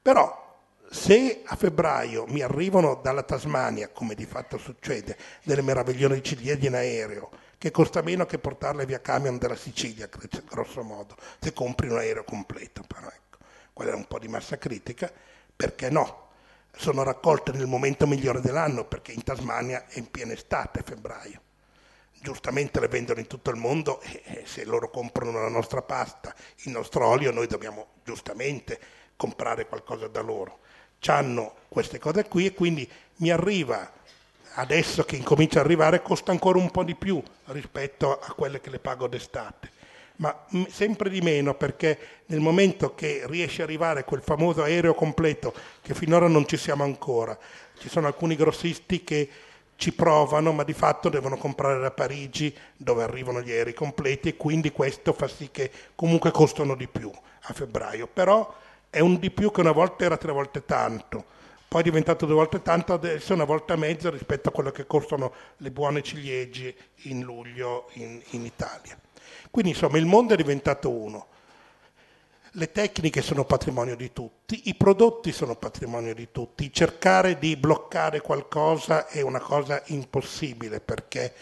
Però 0.00 0.45
se 0.90 1.42
a 1.44 1.56
febbraio 1.56 2.26
mi 2.26 2.40
arrivano 2.40 3.00
dalla 3.02 3.22
Tasmania, 3.22 3.88
come 3.88 4.14
di 4.14 4.26
fatto 4.26 4.58
succede, 4.58 5.16
delle 5.42 5.62
meravigliose 5.62 6.22
ciliegie 6.22 6.68
in 6.68 6.74
aereo, 6.74 7.30
che 7.58 7.70
costa 7.70 8.02
meno 8.02 8.26
che 8.26 8.38
portarle 8.38 8.86
via 8.86 9.00
camion 9.00 9.38
dalla 9.38 9.56
Sicilia, 9.56 10.08
grosso 10.48 10.82
modo, 10.82 11.16
se 11.38 11.52
compri 11.52 11.88
un 11.88 11.98
aereo 11.98 12.24
completo, 12.24 12.82
però 12.86 13.06
ecco, 13.06 13.38
quella 13.72 13.92
è 13.92 13.94
un 13.94 14.06
po' 14.06 14.18
di 14.18 14.28
massa 14.28 14.58
critica, 14.58 15.10
perché 15.54 15.90
no? 15.90 16.24
sono 16.76 17.02
raccolte 17.02 17.52
nel 17.52 17.66
momento 17.66 18.06
migliore 18.06 18.40
dell'anno 18.40 18.84
perché 18.84 19.12
in 19.12 19.22
Tasmania 19.22 19.86
è 19.86 19.98
in 19.98 20.10
piena 20.10 20.34
estate, 20.34 20.82
febbraio. 20.84 21.40
Giustamente 22.20 22.80
le 22.80 22.88
vendono 22.88 23.20
in 23.20 23.26
tutto 23.26 23.50
il 23.50 23.56
mondo 23.56 24.00
e 24.24 24.42
se 24.44 24.64
loro 24.64 24.90
comprano 24.90 25.40
la 25.40 25.48
nostra 25.48 25.82
pasta, 25.82 26.34
il 26.64 26.72
nostro 26.72 27.06
olio, 27.06 27.32
noi 27.32 27.46
dobbiamo 27.46 27.88
giustamente 28.04 28.78
comprare 29.16 29.66
qualcosa 29.66 30.06
da 30.08 30.20
loro. 30.20 30.60
Hanno 31.06 31.54
queste 31.68 31.98
cose 31.98 32.24
qui 32.24 32.46
e 32.46 32.54
quindi 32.54 32.88
mi 33.16 33.30
arriva, 33.30 33.92
adesso 34.54 35.04
che 35.04 35.16
incomincia 35.16 35.60
ad 35.60 35.66
arrivare, 35.66 36.02
costa 36.02 36.32
ancora 36.32 36.58
un 36.58 36.70
po' 36.70 36.82
di 36.82 36.94
più 36.94 37.22
rispetto 37.46 38.18
a 38.18 38.32
quelle 38.32 38.60
che 38.60 38.70
le 38.70 38.78
pago 38.78 39.06
d'estate 39.06 39.74
ma 40.16 40.34
sempre 40.68 41.10
di 41.10 41.20
meno 41.20 41.54
perché 41.54 41.98
nel 42.26 42.40
momento 42.40 42.94
che 42.94 43.24
riesce 43.26 43.62
ad 43.62 43.68
arrivare 43.68 44.04
quel 44.04 44.22
famoso 44.22 44.62
aereo 44.62 44.94
completo 44.94 45.52
che 45.82 45.94
finora 45.94 46.26
non 46.26 46.46
ci 46.46 46.56
siamo 46.56 46.84
ancora, 46.84 47.36
ci 47.78 47.88
sono 47.88 48.06
alcuni 48.06 48.36
grossisti 48.36 49.04
che 49.04 49.28
ci 49.76 49.92
provano, 49.92 50.52
ma 50.52 50.64
di 50.64 50.72
fatto 50.72 51.10
devono 51.10 51.36
comprare 51.36 51.78
da 51.78 51.90
Parigi 51.90 52.54
dove 52.76 53.02
arrivano 53.02 53.42
gli 53.42 53.50
aerei 53.50 53.74
completi 53.74 54.30
e 54.30 54.36
quindi 54.36 54.72
questo 54.72 55.12
fa 55.12 55.28
sì 55.28 55.50
che 55.50 55.70
comunque 55.94 56.30
costano 56.30 56.74
di 56.74 56.88
più 56.88 57.10
a 57.42 57.52
febbraio. 57.52 58.06
Però 58.06 58.54
è 58.90 59.00
un 59.00 59.18
di 59.18 59.30
più 59.30 59.50
che 59.50 59.60
una 59.60 59.72
volta 59.72 60.04
era 60.04 60.16
tre 60.16 60.32
volte 60.32 60.64
tanto, 60.64 61.24
poi 61.68 61.80
è 61.80 61.84
diventato 61.84 62.26
due 62.26 62.36
volte 62.36 62.62
tanto, 62.62 62.92
adesso 62.92 63.32
è 63.32 63.34
una 63.34 63.44
volta 63.44 63.74
e 63.74 63.76
mezza 63.76 64.10
rispetto 64.10 64.48
a 64.48 64.52
quello 64.52 64.70
che 64.70 64.86
costano 64.86 65.32
le 65.58 65.70
buone 65.70 66.02
ciliegie 66.02 66.74
in 67.02 67.22
luglio 67.22 67.88
in, 67.94 68.20
in 68.30 68.44
Italia. 68.44 68.98
Quindi 69.50 69.70
insomma 69.70 69.98
il 69.98 70.06
mondo 70.06 70.34
è 70.34 70.36
diventato 70.36 70.90
uno 70.90 71.26
le 72.56 72.72
tecniche 72.72 73.20
sono 73.20 73.44
patrimonio 73.44 73.96
di 73.96 74.12
tutti, 74.12 74.62
i 74.64 74.74
prodotti 74.74 75.30
sono 75.30 75.56
patrimonio 75.56 76.14
di 76.14 76.28
tutti, 76.32 76.72
cercare 76.72 77.38
di 77.38 77.54
bloccare 77.54 78.22
qualcosa 78.22 79.08
è 79.08 79.20
una 79.20 79.40
cosa 79.40 79.82
impossibile 79.86 80.80
perché 80.80 81.34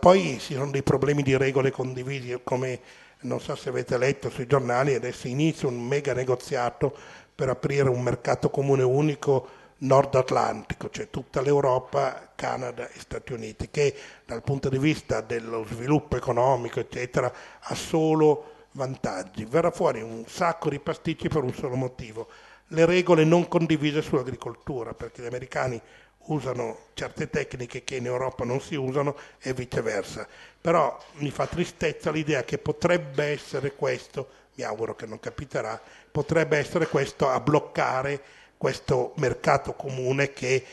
poi 0.00 0.38
ci 0.40 0.54
sono 0.54 0.70
dei 0.70 0.82
problemi 0.82 1.22
di 1.22 1.36
regole 1.36 1.70
condivisi, 1.70 2.38
come 2.42 2.80
non 3.20 3.40
so 3.40 3.54
se 3.54 3.68
avete 3.68 3.98
letto 3.98 4.30
sui 4.30 4.46
giornali, 4.46 4.94
adesso 4.94 5.26
inizia 5.28 5.68
un 5.68 5.80
mega 5.82 6.12
negoziato 6.12 6.96
per 7.34 7.48
aprire 7.48 7.88
un 7.88 8.02
mercato 8.02 8.50
comune 8.50 8.82
unico 8.82 9.48
nord 9.78 10.14
atlantico, 10.14 10.88
cioè 10.90 11.10
tutta 11.10 11.42
l'Europa, 11.42 12.32
Canada 12.34 12.88
e 12.88 12.98
Stati 12.98 13.32
Uniti, 13.32 13.68
che 13.70 13.94
dal 14.24 14.42
punto 14.42 14.68
di 14.68 14.78
vista 14.78 15.20
dello 15.20 15.64
sviluppo 15.64 16.16
economico, 16.16 16.80
eccetera, 16.80 17.32
ha 17.60 17.74
solo 17.74 18.52
vantaggi. 18.72 19.44
Verrà 19.44 19.70
fuori 19.70 20.00
un 20.00 20.24
sacco 20.26 20.70
di 20.70 20.78
pasticci 20.78 21.28
per 21.28 21.42
un 21.42 21.52
solo 21.52 21.76
motivo. 21.76 22.28
Le 22.68 22.86
regole 22.86 23.24
non 23.24 23.48
condivise 23.48 24.02
sull'agricoltura, 24.02 24.94
perché 24.94 25.22
gli 25.22 25.26
americani 25.26 25.80
usano 26.26 26.86
certe 26.94 27.28
tecniche 27.28 27.84
che 27.84 27.96
in 27.96 28.06
Europa 28.06 28.44
non 28.44 28.60
si 28.60 28.74
usano 28.74 29.16
e 29.40 29.52
viceversa. 29.52 30.26
Però 30.60 30.98
mi 31.14 31.30
fa 31.30 31.46
tristezza 31.46 32.10
l'idea 32.10 32.44
che 32.44 32.58
potrebbe 32.58 33.24
essere 33.24 33.74
questo, 33.74 34.28
mi 34.54 34.64
auguro 34.64 34.94
che 34.94 35.06
non 35.06 35.20
capiterà, 35.20 35.80
potrebbe 36.10 36.58
essere 36.58 36.88
questo 36.88 37.28
a 37.28 37.40
bloccare 37.40 38.22
questo 38.56 39.12
mercato 39.16 39.74
comune 39.74 40.32
che 40.32 40.64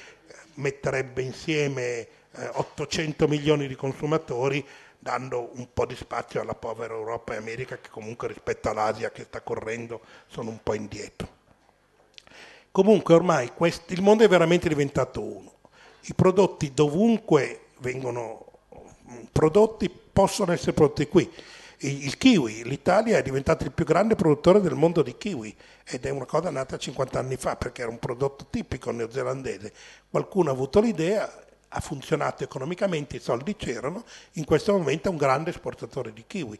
metterebbe 0.56 1.22
insieme 1.22 2.08
800 2.36 3.28
milioni 3.28 3.68
di 3.68 3.76
consumatori 3.76 4.66
dando 4.98 5.50
un 5.56 5.68
po' 5.74 5.86
di 5.86 5.96
spazio 5.96 6.40
alla 6.40 6.56
povera 6.56 6.94
Europa 6.94 7.34
e 7.34 7.38
America 7.38 7.78
che 7.78 7.90
comunque 7.90 8.30
rispetto 8.30 8.70
all'Asia 8.70 9.12
che 9.12 9.24
sta 9.24 9.42
correndo 9.42 10.02
sono 10.28 10.50
un 10.50 10.64
po' 10.64 10.74
indietro. 10.74 11.42
Comunque 12.74 13.14
ormai 13.14 13.52
il 13.90 14.02
mondo 14.02 14.24
è 14.24 14.28
veramente 14.28 14.68
diventato 14.68 15.22
uno. 15.22 15.54
I 16.06 16.16
prodotti 16.16 16.74
dovunque 16.74 17.66
vengono 17.82 18.48
prodotti 19.32 19.92
possono 19.92 20.54
essere 20.54 20.74
prodotti 20.74 21.08
qui. 21.08 21.32
Il 21.82 22.18
kiwi, 22.18 22.64
l'Italia 22.64 23.20
è 23.20 23.22
diventato 23.22 23.64
il 23.64 23.74
più 23.74 23.86
grande 23.86 24.16
produttore 24.16 24.60
del 24.60 24.74
mondo 24.74 25.04
di 25.04 25.16
kiwi 25.16 25.56
ed 25.86 26.04
è 26.04 26.10
una 26.10 26.26
cosa 26.26 26.50
nata 26.50 26.76
50 26.76 27.20
anni 27.20 27.36
fa 27.36 27.58
perché 27.58 27.84
era 27.84 27.92
un 27.92 28.00
prodotto 28.00 28.48
tipico 28.50 28.90
neozelandese. 28.90 29.72
Qualcuno 30.10 30.50
ha 30.50 30.54
avuto 30.54 30.80
l'idea, 30.80 31.32
ha 31.68 31.80
funzionato 31.80 32.44
economicamente, 32.44 33.18
i 33.18 33.20
soldi 33.20 33.56
c'erano, 33.56 34.04
in 34.32 34.46
questo 34.46 34.76
momento 34.76 35.10
è 35.10 35.12
un 35.12 35.18
grande 35.18 35.52
esportatore 35.52 36.12
di 36.12 36.24
kiwi. 36.26 36.58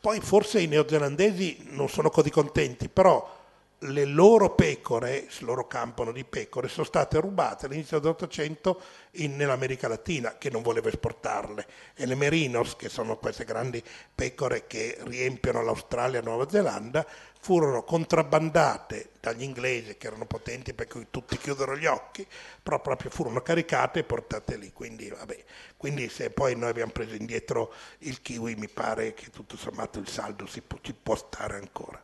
Poi 0.00 0.18
forse 0.20 0.60
i 0.60 0.66
neozelandesi 0.66 1.58
non 1.72 1.90
sono 1.90 2.08
così 2.08 2.30
contenti, 2.30 2.88
però 2.88 3.42
le 3.78 4.04
loro 4.04 4.54
pecore, 4.54 5.26
il 5.28 5.44
loro 5.44 5.66
campano 5.66 6.12
di 6.12 6.24
pecore, 6.24 6.68
sono 6.68 6.86
state 6.86 7.20
rubate 7.20 7.66
all'inizio 7.66 7.98
dell'Ottocento 7.98 8.80
nell'America 9.12 9.88
Latina, 9.88 10.38
che 10.38 10.50
non 10.50 10.62
voleva 10.62 10.88
esportarle, 10.88 11.66
e 11.94 12.06
le 12.06 12.14
merinos, 12.14 12.76
che 12.76 12.88
sono 12.88 13.18
queste 13.18 13.44
grandi 13.44 13.82
pecore 14.14 14.66
che 14.66 14.96
riempiono 15.00 15.62
l'Australia 15.62 16.20
e 16.20 16.22
Nuova 16.22 16.48
Zelanda, 16.48 17.06
furono 17.44 17.82
contrabbandate 17.82 19.10
dagli 19.20 19.42
inglesi, 19.42 19.98
che 19.98 20.06
erano 20.06 20.24
potenti 20.24 20.72
per 20.72 20.86
cui 20.86 21.08
tutti 21.10 21.36
chiudono 21.36 21.76
gli 21.76 21.84
occhi, 21.84 22.26
però 22.62 22.80
proprio 22.80 23.10
furono 23.10 23.42
caricate 23.42 23.98
e 23.98 24.04
portate 24.04 24.56
lì. 24.56 24.72
Quindi, 24.72 25.10
vabbè. 25.10 25.44
Quindi 25.76 26.08
se 26.08 26.30
poi 26.30 26.56
noi 26.56 26.70
abbiamo 26.70 26.92
preso 26.92 27.14
indietro 27.14 27.70
il 27.98 28.22
kiwi, 28.22 28.54
mi 28.54 28.68
pare 28.68 29.12
che 29.12 29.28
tutto 29.28 29.58
sommato 29.58 29.98
il 29.98 30.08
saldo 30.08 30.46
si 30.46 30.62
può, 30.62 30.78
ci 30.80 30.94
può 30.94 31.14
stare 31.16 31.56
ancora. 31.56 32.02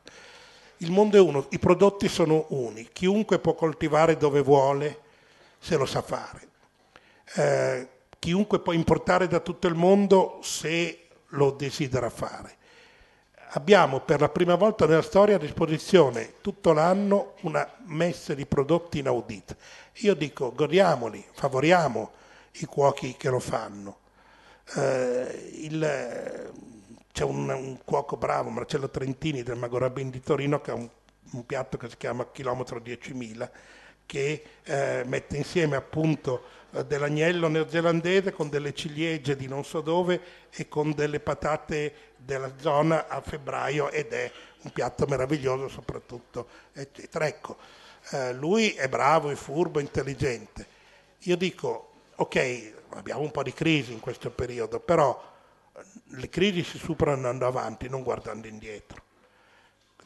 Il 0.82 0.90
mondo 0.90 1.18
è 1.18 1.20
uno, 1.20 1.46
i 1.50 1.58
prodotti 1.58 2.08
sono 2.08 2.46
uni, 2.50 2.88
chiunque 2.90 3.38
può 3.38 3.54
coltivare 3.54 4.16
dove 4.16 4.40
vuole 4.40 5.00
se 5.58 5.76
lo 5.76 5.84
sa 5.84 6.00
fare, 6.00 6.48
eh, 7.34 7.88
chiunque 8.18 8.60
può 8.60 8.72
importare 8.72 9.28
da 9.28 9.40
tutto 9.40 9.66
il 9.66 9.74
mondo 9.74 10.38
se 10.42 11.08
lo 11.28 11.50
desidera 11.50 12.08
fare. 12.08 12.56
Abbiamo 13.50 14.00
per 14.00 14.20
la 14.20 14.30
prima 14.30 14.54
volta 14.54 14.86
nella 14.86 15.02
storia 15.02 15.36
a 15.36 15.38
disposizione 15.38 16.34
tutto 16.40 16.72
l'anno 16.72 17.34
una 17.40 17.68
messa 17.84 18.32
di 18.32 18.46
prodotti 18.46 19.00
inaudita. 19.00 19.54
Io 19.96 20.14
dico 20.14 20.52
godiamoli, 20.54 21.22
favoriamo 21.32 22.12
i 22.52 22.64
cuochi 22.64 23.16
che 23.18 23.28
lo 23.28 23.40
fanno. 23.40 23.98
Eh, 24.76 25.58
il, 25.62 26.52
c'è 27.12 27.24
un, 27.24 27.48
un, 27.48 27.78
cuoco 27.84 28.16
bravo, 28.16 28.50
Marcello 28.50 28.88
Trentini 28.88 29.42
del 29.42 29.56
Magorabin 29.56 30.10
di 30.10 30.20
Torino, 30.20 30.60
che 30.60 30.70
ha 30.70 30.74
un, 30.74 30.88
un 31.32 31.46
piatto 31.46 31.76
che 31.76 31.88
si 31.88 31.96
chiama 31.96 32.30
Chilometro 32.30 32.78
10.000, 32.78 33.50
che 34.06 34.44
eh, 34.64 35.02
mette 35.06 35.36
insieme 35.36 35.76
appunto 35.76 36.42
eh, 36.72 36.84
dell'agnello 36.84 37.48
neozelandese 37.48 38.32
con 38.32 38.48
delle 38.48 38.74
ciliegie 38.74 39.36
di 39.36 39.48
non 39.48 39.64
so 39.64 39.80
dove 39.80 40.20
e 40.50 40.68
con 40.68 40.92
delle 40.92 41.20
patate 41.20 41.94
della 42.16 42.52
zona 42.58 43.08
a 43.08 43.20
febbraio 43.20 43.90
ed 43.90 44.12
è 44.12 44.30
un 44.62 44.72
piatto 44.72 45.06
meraviglioso 45.06 45.68
soprattutto, 45.68 46.46
eccetera. 46.72 47.26
Ecco, 47.26 47.56
eh, 48.10 48.32
lui 48.32 48.72
è 48.72 48.88
bravo, 48.88 49.30
è 49.30 49.34
furbo, 49.34 49.80
intelligente. 49.80 50.66
Io 51.24 51.36
dico, 51.36 51.90
ok, 52.16 52.72
abbiamo 52.90 53.22
un 53.22 53.30
po' 53.30 53.42
di 53.42 53.52
crisi 53.52 53.92
in 53.92 54.00
questo 54.00 54.30
periodo, 54.30 54.80
però 54.80 55.29
le 56.04 56.28
crisi 56.28 56.62
si 56.62 56.78
superano 56.78 57.16
andando 57.18 57.46
avanti, 57.46 57.88
non 57.88 58.02
guardando 58.02 58.46
indietro. 58.46 59.02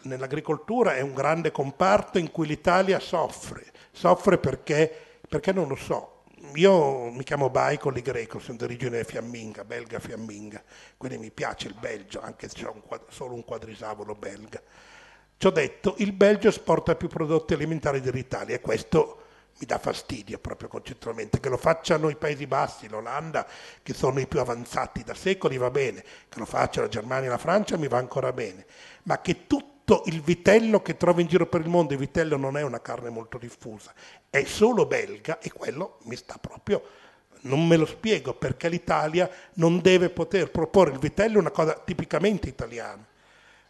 Nell'agricoltura 0.03 0.97
è 0.97 1.01
un 1.01 1.15
grande 1.15 1.51
comparto 1.51 2.19
in 2.19 2.31
cui 2.31 2.47
l'Italia 2.47 3.01
soffre, 3.01 3.65
soffre 3.91 4.39
perché, 4.39 4.93
perché 5.29 5.53
non 5.53 5.69
lo 5.69 5.77
so. 5.77 6.25
Io 6.57 7.11
mi 7.11 7.25
chiamo 7.25 7.49
Baicoli 7.49 8.03
greco, 8.03 8.39
sono 8.39 8.59
di 8.59 8.65
origine 8.65 9.03
fiamminga, 9.05 9.65
belga 9.65 9.99
fiamminga, 9.99 10.63
quindi 10.99 11.17
mi 11.17 11.31
piace 11.31 11.69
il 11.69 11.75
Belgio, 11.75 12.21
anche 12.21 12.49
se 12.49 12.67
ho 12.67 12.73
un, 12.73 13.01
solo 13.09 13.35
un 13.35 13.45
quadrisavolo 13.45 14.15
belga. 14.15 14.61
Ci 15.37 15.47
ho 15.47 15.51
detto, 15.51 15.95
il 15.99 16.13
Belgio 16.13 16.49
esporta 16.49 16.95
più 16.95 17.09
prodotti 17.09 17.55
alimentari 17.55 18.01
dell'Italia 18.01 18.61
questo 18.61 19.24
mi 19.59 19.67
dà 19.67 19.79
fastidio 19.79 20.39
proprio 20.39 20.69
concettualmente, 20.69 21.41
che 21.41 21.49
lo 21.49 21.57
facciano 21.57 22.09
i 22.09 22.17
Paesi 22.17 22.47
Bassi, 22.47 22.89
l'Olanda, 22.89 23.47
che 23.83 23.95
sono 23.95 24.21
i 24.21 24.27
più 24.27 24.41
avanzati 24.41 25.05
da 25.05 25.15
secoli 25.15 25.57
va 25.57 25.71
bene, 25.71 26.05
che 26.29 26.39
lo 26.39 26.45
faccia 26.45 26.81
la 26.81 26.89
Germania 26.89 27.29
e 27.29 27.31
la 27.31 27.39
Francia 27.39 27.77
mi 27.77 27.89
va 27.89 27.99
ancora 27.99 28.33
bene, 28.33 28.67
ma 29.05 29.21
che 29.21 29.47
tutto 29.47 30.03
il 30.07 30.23
vitello 30.23 30.83
che 30.83 30.97
trovo 30.97 31.21
in 31.21 31.27
giro 31.27 31.47
per 31.47 31.61
il 31.61 31.69
mondo, 31.69 31.93
il 31.93 31.99
vitello 31.99 32.37
non 32.37 32.57
è 32.57 32.63
una 32.63 32.81
carne 32.81 33.11
molto 33.11 33.39
diffusa, 33.39 33.93
è 34.29 34.43
solo 34.45 34.87
belga 34.87 35.39
e 35.39 35.53
quello 35.53 35.99
mi 36.05 36.17
sta 36.17 36.37
proprio 36.41 36.83
non 37.45 37.67
me 37.67 37.77
lo 37.77 37.87
spiego 37.87 38.35
perché 38.35 38.69
l'Italia 38.69 39.31
non 39.55 39.81
deve 39.81 40.11
poter 40.11 40.51
proporre 40.51 40.93
il 40.93 40.99
vitello 40.99 41.39
una 41.39 41.51
cosa 41.51 41.75
tipicamente 41.75 42.49
italiana. 42.49 43.05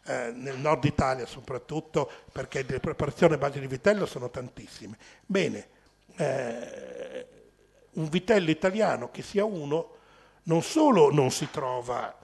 Eh, 0.06 0.32
nel 0.34 0.58
nord 0.58 0.84
Italia 0.84 1.24
soprattutto 1.24 2.10
perché 2.30 2.62
le 2.62 2.78
preparazioni 2.78 3.34
a 3.34 3.38
base 3.38 3.58
di 3.58 3.66
vitello 3.66 4.06
sono 4.06 4.30
tantissime. 4.30 4.96
Bene, 5.24 5.68
eh, 6.16 7.26
un 7.92 8.08
vitello 8.08 8.50
italiano 8.50 9.10
che 9.10 9.22
sia 9.22 9.44
uno 9.44 9.90
non 10.44 10.62
solo 10.62 11.10
non 11.10 11.30
si 11.30 11.48
trova 11.50 12.14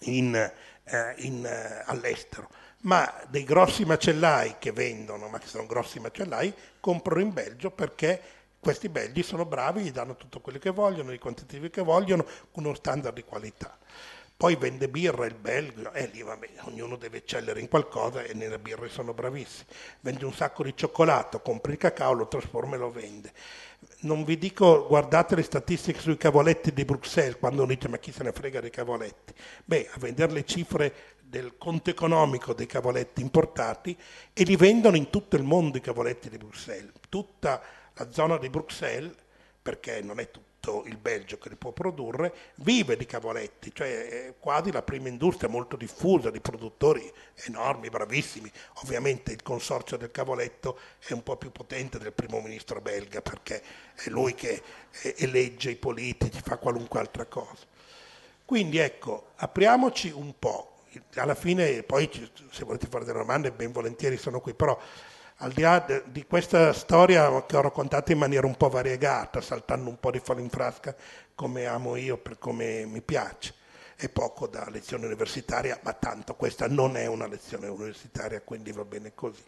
in, 0.00 0.34
eh, 0.34 1.14
in, 1.18 1.44
eh, 1.46 1.82
all'estero, 1.86 2.48
ma 2.80 3.12
dei 3.28 3.44
grossi 3.44 3.84
macellai 3.84 4.56
che 4.58 4.72
vendono, 4.72 5.28
ma 5.28 5.38
che 5.38 5.46
sono 5.46 5.66
grossi 5.66 6.00
macellai, 6.00 6.52
comprano 6.80 7.20
in 7.20 7.32
Belgio 7.32 7.70
perché 7.70 8.20
questi 8.60 8.88
belgi 8.88 9.22
sono 9.22 9.44
bravi, 9.44 9.82
gli 9.82 9.92
danno 9.92 10.16
tutto 10.16 10.40
quello 10.40 10.58
che 10.58 10.70
vogliono, 10.70 11.12
i 11.12 11.18
quantitativi 11.18 11.70
che 11.70 11.82
vogliono, 11.82 12.24
con 12.50 12.64
uno 12.64 12.74
standard 12.74 13.14
di 13.14 13.22
qualità. 13.22 13.78
Poi 14.44 14.56
vende 14.56 14.90
birra 14.90 15.24
il 15.24 15.36
belga, 15.36 15.90
e 15.92 16.02
eh, 16.02 16.06
lì 16.08 16.20
vabbè, 16.20 16.48
ognuno 16.64 16.96
deve 16.96 17.16
eccellere 17.16 17.60
in 17.60 17.68
qualcosa 17.68 18.24
e 18.24 18.34
nelle 18.34 18.58
birre 18.58 18.90
sono 18.90 19.14
bravissimi. 19.14 19.70
Vende 20.00 20.26
un 20.26 20.34
sacco 20.34 20.62
di 20.62 20.76
cioccolato, 20.76 21.40
compra 21.40 21.72
il 21.72 21.78
cacao, 21.78 22.12
lo 22.12 22.28
trasforma 22.28 22.74
e 22.74 22.78
lo 22.78 22.90
vende. 22.90 23.32
Non 24.00 24.22
vi 24.22 24.36
dico, 24.36 24.86
guardate 24.86 25.34
le 25.34 25.42
statistiche 25.44 25.98
sui 25.98 26.18
cavoletti 26.18 26.74
di 26.74 26.84
Bruxelles, 26.84 27.38
quando 27.38 27.64
dice 27.64 27.88
ma 27.88 27.96
chi 27.96 28.12
se 28.12 28.22
ne 28.22 28.32
frega 28.32 28.60
dei 28.60 28.68
cavoletti. 28.68 29.32
Beh, 29.64 29.88
a 29.90 29.98
vedere 29.98 30.32
le 30.32 30.44
cifre 30.44 30.94
del 31.22 31.56
conto 31.56 31.88
economico 31.88 32.52
dei 32.52 32.66
cavoletti 32.66 33.22
importati 33.22 33.96
e 34.34 34.44
li 34.44 34.56
vendono 34.56 34.96
in 34.98 35.08
tutto 35.08 35.36
il 35.36 35.42
mondo 35.42 35.78
i 35.78 35.80
cavoletti 35.80 36.28
di 36.28 36.36
Bruxelles. 36.36 36.92
Tutta 37.08 37.62
la 37.94 38.12
zona 38.12 38.36
di 38.36 38.50
Bruxelles 38.50 39.14
perché 39.62 40.02
non 40.02 40.20
è 40.20 40.30
tutto 40.30 40.53
il 40.86 40.96
Belgio 40.96 41.38
che 41.38 41.48
li 41.48 41.56
può 41.56 41.72
produrre, 41.72 42.34
vive 42.56 42.96
di 42.96 43.06
cavoletti, 43.06 43.72
cioè 43.74 44.08
è 44.08 44.34
quasi 44.38 44.72
la 44.72 44.82
prima 44.82 45.08
industria 45.08 45.48
molto 45.48 45.76
diffusa 45.76 46.30
di 46.30 46.40
produttori 46.40 47.12
enormi, 47.46 47.88
bravissimi. 47.88 48.50
Ovviamente 48.82 49.32
il 49.32 49.42
consorzio 49.42 49.96
del 49.96 50.10
cavoletto 50.10 50.78
è 50.98 51.12
un 51.12 51.22
po' 51.22 51.36
più 51.36 51.52
potente 51.52 51.98
del 51.98 52.12
primo 52.12 52.40
ministro 52.40 52.80
belga 52.80 53.20
perché 53.20 53.62
è 53.94 54.08
lui 54.08 54.34
che 54.34 54.62
elegge 55.16 55.70
i 55.70 55.76
politici, 55.76 56.40
fa 56.42 56.56
qualunque 56.56 57.00
altra 57.00 57.26
cosa. 57.26 57.64
Quindi 58.44 58.78
ecco, 58.78 59.32
apriamoci 59.36 60.10
un 60.10 60.34
po'. 60.38 60.70
Alla 61.16 61.34
fine, 61.34 61.82
poi 61.82 62.08
se 62.50 62.64
volete 62.64 62.86
fare 62.86 63.04
delle 63.04 63.18
domande, 63.18 63.50
ben 63.50 63.72
volentieri 63.72 64.16
sono 64.16 64.40
qui, 64.40 64.54
però 64.54 64.78
al 65.38 65.52
di 65.52 65.62
là 65.62 65.84
di 66.04 66.24
questa 66.26 66.72
storia 66.72 67.44
che 67.44 67.56
ho 67.56 67.60
raccontato 67.60 68.12
in 68.12 68.18
maniera 68.18 68.46
un 68.46 68.56
po' 68.56 68.68
variegata, 68.68 69.40
saltando 69.40 69.90
un 69.90 69.98
po' 69.98 70.12
di 70.12 70.20
fallo 70.20 70.40
in 70.40 70.48
frasca 70.48 70.94
come 71.34 71.66
amo 71.66 71.96
io, 71.96 72.16
per 72.16 72.38
come 72.38 72.86
mi 72.86 73.00
piace, 73.00 73.54
e 73.96 74.08
poco 74.08 74.46
da 74.46 74.68
lezione 74.70 75.06
universitaria, 75.06 75.78
ma 75.82 75.92
tanto 75.92 76.34
questa 76.34 76.68
non 76.68 76.96
è 76.96 77.06
una 77.06 77.26
lezione 77.26 77.66
universitaria, 77.66 78.40
quindi 78.42 78.70
va 78.70 78.84
bene 78.84 79.12
così. 79.14 79.42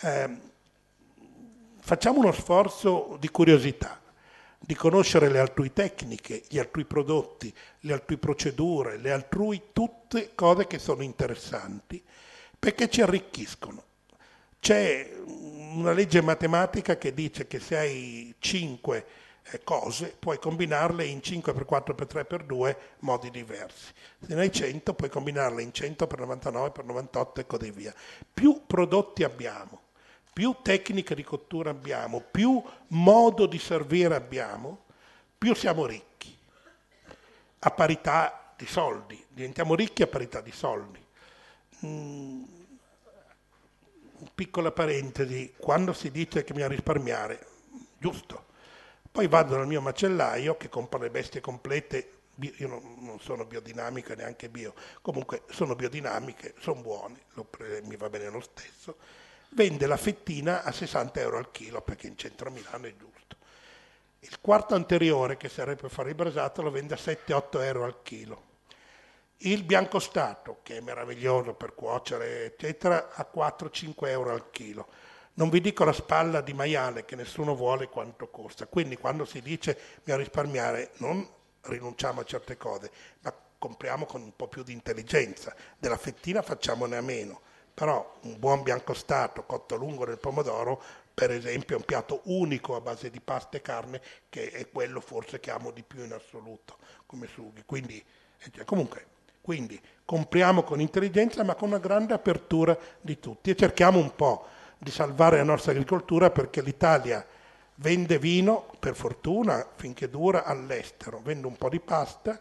Eh, 0.00 0.36
facciamo 1.80 2.18
uno 2.18 2.32
sforzo 2.32 3.16
di 3.18 3.30
curiosità, 3.30 3.98
di 4.58 4.74
conoscere 4.74 5.30
le 5.30 5.38
altrui 5.38 5.72
tecniche, 5.72 6.42
gli 6.48 6.58
altrui 6.58 6.84
prodotti, 6.84 7.52
le 7.80 7.92
altrui 7.94 8.18
procedure, 8.18 8.98
le 8.98 9.12
altrui 9.12 9.70
tutte 9.72 10.34
cose 10.34 10.66
che 10.66 10.78
sono 10.78 11.02
interessanti, 11.02 12.02
perché 12.58 12.90
ci 12.90 13.00
arricchiscono 13.00 13.85
c'è 14.60 15.12
una 15.76 15.92
legge 15.92 16.20
matematica 16.22 16.96
che 16.96 17.12
dice 17.12 17.46
che 17.46 17.60
se 17.60 17.76
hai 17.76 18.34
5 18.38 19.06
eh, 19.50 19.60
cose 19.62 20.16
puoi 20.18 20.38
combinarle 20.38 21.04
in 21.04 21.22
5 21.22 21.52
per 21.52 21.64
4 21.64 21.94
per 21.94 22.06
3 22.06 22.24
per 22.24 22.44
2 22.44 22.78
modi 23.00 23.30
diversi. 23.30 23.92
Se 24.20 24.34
ne 24.34 24.40
hai 24.40 24.52
100 24.52 24.94
puoi 24.94 25.10
combinarle 25.10 25.62
in 25.62 25.72
100 25.72 26.06
per 26.06 26.18
99 26.20 26.70
per 26.70 26.84
98 26.84 27.40
e 27.40 27.46
così 27.46 27.70
via. 27.70 27.94
Più 28.32 28.62
prodotti 28.66 29.22
abbiamo, 29.22 29.82
più 30.32 30.56
tecniche 30.62 31.14
di 31.14 31.22
cottura 31.22 31.70
abbiamo, 31.70 32.20
più 32.20 32.62
modo 32.88 33.46
di 33.46 33.58
servire 33.58 34.14
abbiamo, 34.14 34.84
più 35.38 35.54
siamo 35.54 35.86
ricchi. 35.86 36.36
A 37.60 37.70
parità 37.70 38.52
di 38.56 38.66
soldi, 38.66 39.22
diventiamo 39.28 39.74
ricchi 39.74 40.02
a 40.02 40.06
parità 40.06 40.40
di 40.40 40.52
soldi. 40.52 41.04
Mm 41.84 42.55
piccola 44.36 44.70
parentesi, 44.70 45.54
quando 45.56 45.94
si 45.94 46.10
dice 46.10 46.44
che 46.44 46.52
bisogna 46.52 46.74
risparmiare, 46.74 47.46
giusto. 47.96 48.44
Poi 49.10 49.28
vado 49.28 49.56
dal 49.56 49.66
mio 49.66 49.80
macellaio 49.80 50.58
che 50.58 50.68
compra 50.68 50.98
le 50.98 51.08
bestie 51.08 51.40
complete, 51.40 52.10
io 52.38 52.68
non, 52.68 53.18
sono 53.18 53.46
biodinamico 53.46 54.12
e 54.12 54.16
neanche 54.16 54.50
bio, 54.50 54.74
comunque 55.00 55.44
sono 55.48 55.74
biodinamiche, 55.74 56.52
sono 56.58 56.82
buone, 56.82 57.22
mi 57.84 57.96
va 57.96 58.10
bene 58.10 58.28
lo 58.28 58.40
stesso, 58.40 58.98
vende 59.52 59.86
la 59.86 59.96
fettina 59.96 60.62
a 60.64 60.70
60 60.70 61.18
euro 61.18 61.38
al 61.38 61.50
chilo 61.50 61.80
perché 61.80 62.06
in 62.06 62.18
centro 62.18 62.50
Milano 62.50 62.84
è 62.84 62.94
giusto. 62.94 63.36
Il 64.18 64.38
quarto 64.42 64.74
anteriore, 64.74 65.38
che 65.38 65.48
per 65.48 65.88
fare 65.88 66.10
il 66.10 66.14
brasato, 66.14 66.60
lo 66.60 66.70
vende 66.70 66.92
a 66.92 66.98
7-8 66.98 67.62
euro 67.62 67.84
al 67.84 68.02
chilo 68.02 68.54
il 69.40 69.64
biancostato, 69.64 70.60
che 70.62 70.78
è 70.78 70.80
meraviglioso 70.80 71.54
per 71.54 71.74
cuocere, 71.74 72.46
eccetera, 72.46 73.10
a 73.12 73.28
4-5 73.32 74.08
euro 74.08 74.32
al 74.32 74.50
chilo. 74.50 74.88
Non 75.34 75.50
vi 75.50 75.60
dico 75.60 75.84
la 75.84 75.92
spalla 75.92 76.40
di 76.40 76.54
maiale 76.54 77.04
che 77.04 77.16
nessuno 77.16 77.54
vuole 77.54 77.88
quanto 77.88 78.28
costa. 78.30 78.66
Quindi 78.66 78.96
quando 78.96 79.26
si 79.26 79.42
dice 79.42 79.78
bisogna 80.02 80.22
risparmiare, 80.22 80.92
non 80.98 81.28
rinunciamo 81.62 82.20
a 82.22 82.24
certe 82.24 82.56
cose, 82.56 82.90
ma 83.20 83.34
compriamo 83.58 84.06
con 84.06 84.22
un 84.22 84.34
po' 84.34 84.48
più 84.48 84.62
di 84.62 84.72
intelligenza. 84.72 85.54
Della 85.78 85.98
fettina 85.98 86.40
facciamone 86.40 86.96
a 86.96 87.02
meno. 87.02 87.40
Però 87.74 88.18
un 88.22 88.38
buon 88.38 88.62
biancostato 88.62 89.44
cotto 89.44 89.76
lungo 89.76 90.06
nel 90.06 90.18
pomodoro, 90.18 90.82
per 91.12 91.30
esempio, 91.30 91.76
è 91.76 91.78
un 91.78 91.84
piatto 91.84 92.22
unico 92.24 92.74
a 92.74 92.80
base 92.80 93.10
di 93.10 93.20
pasta 93.20 93.58
e 93.58 93.62
carne, 93.62 94.00
che 94.30 94.50
è 94.50 94.70
quello 94.70 95.00
forse 95.00 95.40
che 95.40 95.50
amo 95.50 95.70
di 95.70 95.82
più 95.82 96.02
in 96.02 96.14
assoluto 96.14 96.78
come 97.04 97.26
sughi. 97.26 97.62
Quindi, 97.66 98.02
eh, 98.38 98.64
comunque, 98.64 99.15
quindi 99.46 99.80
compriamo 100.04 100.64
con 100.64 100.80
intelligenza 100.80 101.44
ma 101.44 101.54
con 101.54 101.68
una 101.68 101.78
grande 101.78 102.12
apertura 102.12 102.76
di 103.00 103.20
tutti 103.20 103.50
e 103.50 103.54
cerchiamo 103.54 104.00
un 104.00 104.12
po' 104.16 104.44
di 104.76 104.90
salvare 104.90 105.36
la 105.36 105.44
nostra 105.44 105.70
agricoltura 105.70 106.30
perché 106.30 106.60
l'Italia 106.62 107.24
vende 107.76 108.18
vino, 108.18 108.68
per 108.80 108.96
fortuna, 108.96 109.64
finché 109.76 110.10
dura, 110.10 110.42
all'estero, 110.42 111.20
vende 111.22 111.46
un 111.46 111.56
po' 111.56 111.68
di 111.68 111.78
pasta 111.78 112.40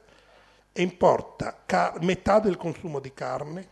e 0.71 0.81
importa 0.81 1.61
car- 1.63 2.01
metà 2.01 2.39
del 2.39 2.57
consumo 2.57 2.99
di 2.99 3.13
carne 3.13 3.67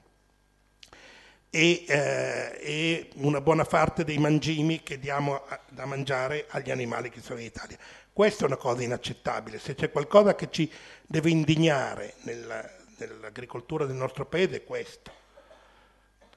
e, 1.49 1.85
eh, 1.87 2.59
e, 2.61 3.09
una 3.15 3.41
buona 3.41 3.63
parte 3.63 4.03
dei 4.03 4.19
mangimi 4.19 4.83
che 4.83 4.99
diamo 4.99 5.41
a, 5.47 5.59
da 5.69 5.85
mangiare 5.85 6.45
agli 6.49 6.69
animali 6.69 7.09
che 7.09 7.21
sono 7.21 7.39
in 7.39 7.47
Italia. 7.47 7.79
Questa 8.13 8.43
è 8.43 8.45
una 8.45 8.57
cosa 8.57 8.83
inaccettabile. 8.83 9.57
Se 9.57 9.73
c'è 9.73 9.89
qualcosa 9.89 10.35
che 10.35 10.51
ci 10.51 10.71
deve 11.07 11.31
indignare 11.31 12.13
nel, 12.21 12.81
dell'agricoltura 12.97 13.85
del 13.85 13.95
nostro 13.95 14.25
paese 14.25 14.57
è 14.57 14.63
questo. 14.63 15.11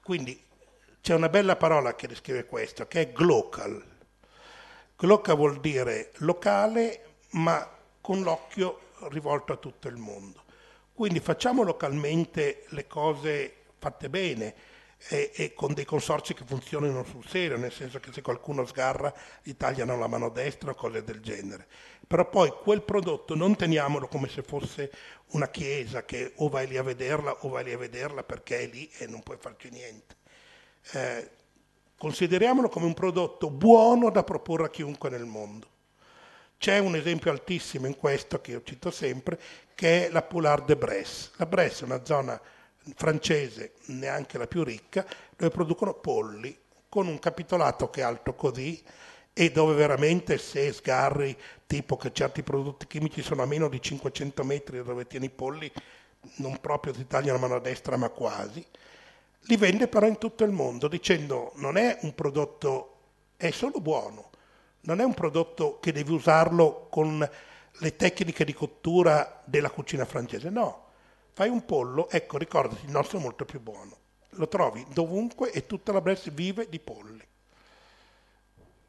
Quindi 0.03 0.43
c'è 1.01 1.15
una 1.15 1.29
bella 1.29 1.57
parola 1.57 1.95
che 1.95 2.07
descrive 2.07 2.47
questo, 2.47 2.87
che 2.87 3.01
è 3.01 3.13
glocal. 3.13 3.83
Glocal 4.97 5.37
vuol 5.37 5.61
dire 5.61 6.13
locale, 6.19 7.19
ma 7.31 7.69
con 8.01 8.23
l'occhio 8.23 8.81
rivolto 9.09 9.53
a 9.53 9.57
tutto 9.57 9.89
il 9.89 9.97
mondo. 9.97 10.45
Quindi 10.95 11.21
facciamo 11.21 11.63
localmente 11.63 12.65
le 12.69 12.87
cose 12.87 13.55
fatte 13.79 14.09
bene 14.09 14.55
e, 15.09 15.31
e, 15.35 15.55
con 15.55 15.75
dei 15.75 15.85
consorci 15.85 16.35
che 16.35 16.45
funzionino 16.45 17.05
sul 17.05 17.27
serio, 17.27 17.57
nel 17.57 17.73
senso 17.73 18.01
che 18.01 18.13
se 18.13 18.23
qualcuno 18.23 18.65
sgarra 18.65 19.13
gli 19.43 19.55
tagliano 19.55 19.99
la 19.99 20.07
mano 20.07 20.31
destra 20.31 20.71
o 20.71 20.75
cose 20.75 21.05
del 21.05 21.21
genere 21.21 21.67
però 22.07 22.29
poi 22.29 22.51
quel 22.51 22.83
prodotto 22.83 23.35
non 23.35 23.57
teniamolo 23.57 24.07
come 24.07 24.29
se 24.29 24.43
fosse 24.43 24.93
una 25.31 25.49
chiesa 25.49 26.05
che 26.05 26.33
o 26.37 26.49
vai 26.49 26.69
lì 26.69 26.77
a 26.77 26.83
vederla 26.83 27.39
o 27.41 27.49
vai 27.49 27.65
lì 27.65 27.73
a 27.73 27.79
vederla 27.79 28.23
perché 28.23 28.61
è 28.61 28.67
lì 28.67 28.89
e 28.99 29.07
non 29.07 29.23
puoi 29.23 29.37
farci 29.41 29.71
niente. 29.71 30.15
Eh, 30.93 31.31
consideriamolo 31.99 32.69
come 32.69 32.87
un 32.87 32.95
prodotto 32.95 33.51
buono 33.51 34.11
da 34.11 34.23
proporre 34.23 34.67
a 34.67 34.71
chiunque 34.71 35.11
nel 35.11 35.25
mondo. 35.25 35.75
C'è 36.59 36.79
un 36.79 36.95
esempio 36.95 37.33
altissimo 37.33 37.87
in 37.87 37.97
questo 37.97 38.41
che 38.41 38.53
io 38.53 38.63
cito 38.63 38.91
sempre, 38.93 39.39
che 39.75 40.07
è 40.07 40.11
la 40.11 40.23
Poulard 40.23 40.65
de 40.65 40.77
Bresse. 40.77 41.31
La 41.37 41.47
Bresse 41.47 41.83
è 41.83 41.87
una 41.87 42.05
zona 42.05 42.41
francese, 42.95 43.75
neanche 43.87 44.39
la 44.39 44.47
più 44.47 44.63
ricca, 44.63 45.05
dove 45.37 45.51
producono 45.51 45.95
polli 45.95 46.57
con 46.89 47.07
un 47.07 47.19
capitolato 47.19 47.91
che 47.91 48.01
è 48.01 48.05
alto 48.05 48.35
così, 48.35 48.83
e 49.39 49.51
dove 49.51 49.75
veramente 49.75 50.39
se 50.39 50.73
sgarri, 50.73 51.37
tipo 51.67 51.97
che 51.97 52.11
certi 52.11 52.43
prodotti 52.43 52.87
chimici 52.87 53.21
sono 53.21 53.43
a 53.43 53.47
meno 53.47 53.69
di 53.69 53.83
500 53.83 54.43
metri 54.45 54.83
dove 54.83 55.07
tieni 55.07 55.27
i 55.27 55.31
polli, 55.31 55.71
non 56.37 56.59
proprio 56.59 56.95
ti 56.95 57.07
tagliano 57.07 57.35
la 57.35 57.47
mano 57.47 57.57
a 57.57 57.61
destra 57.61 57.99
ma 57.99 58.09
quasi, 58.09 58.65
li 59.41 59.57
vende 59.59 59.89
però 59.89 60.07
in 60.07 60.17
tutto 60.17 60.43
il 60.45 60.53
mondo 60.53 60.89
dicendo 60.89 61.53
non 61.57 61.77
è 61.77 61.99
un 62.01 62.15
prodotto, 62.15 62.95
è 63.37 63.51
solo 63.51 63.79
buono, 63.81 64.31
non 64.83 65.01
è 65.01 65.05
un 65.05 65.13
prodotto 65.13 65.79
che 65.81 65.93
devi 65.93 66.13
usarlo 66.13 66.87
con 66.89 67.31
le 67.79 67.97
tecniche 67.97 68.45
di 68.47 68.55
cottura 68.55 69.43
della 69.45 69.69
cucina 69.69 70.07
francese, 70.07 70.49
no, 70.49 70.86
fai 71.37 71.51
un 71.51 71.67
pollo, 71.67 72.09
ecco 72.09 72.39
ricordati, 72.39 72.87
il 72.87 72.91
nostro 72.91 73.19
è 73.19 73.21
molto 73.21 73.45
più 73.45 73.61
buono, 73.61 73.95
lo 74.31 74.49
trovi 74.49 74.87
dovunque 74.95 75.51
e 75.51 75.67
tutta 75.67 75.93
la 75.93 76.01
Bresse 76.01 76.31
vive 76.31 76.67
di 76.67 76.81
polli. 76.81 77.23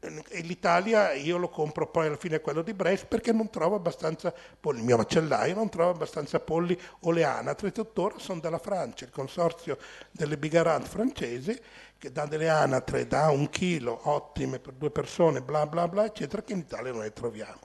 E 0.00 0.40
l'Italia 0.40 1.12
io 1.12 1.36
lo 1.36 1.50
compro 1.50 1.90
poi 1.90 2.06
alla 2.06 2.16
fine 2.16 2.40
quello 2.40 2.62
di 2.62 2.72
Brest 2.72 3.04
perché 3.04 3.32
non 3.32 3.50
trovo 3.50 3.76
abbastanza 3.76 4.32
polli, 4.58 4.78
il 4.78 4.86
mio 4.86 4.96
macellaio 4.96 5.56
non 5.56 5.68
trova 5.68 5.90
abbastanza 5.90 6.40
polli 6.40 6.80
o 7.00 7.10
le 7.10 7.24
anatre, 7.24 7.70
tuttora 7.70 8.18
sono 8.18 8.40
dalla 8.40 8.58
Francia, 8.58 9.04
il 9.04 9.10
consorzio 9.10 9.76
delle 10.10 10.38
Bigarant 10.38 10.86
francesi 10.86 11.60
che 11.98 12.10
dà 12.10 12.24
delle 12.24 12.48
anatre 12.48 13.06
da 13.06 13.28
un 13.28 13.50
chilo 13.50 14.00
ottime 14.04 14.58
per 14.58 14.72
due 14.72 14.90
persone, 14.90 15.42
bla 15.42 15.66
bla 15.66 15.86
bla, 15.86 16.06
eccetera, 16.06 16.40
che 16.42 16.54
in 16.54 16.60
Italia 16.60 16.92
non 16.92 17.02
le 17.02 17.12
troviamo. 17.12 17.60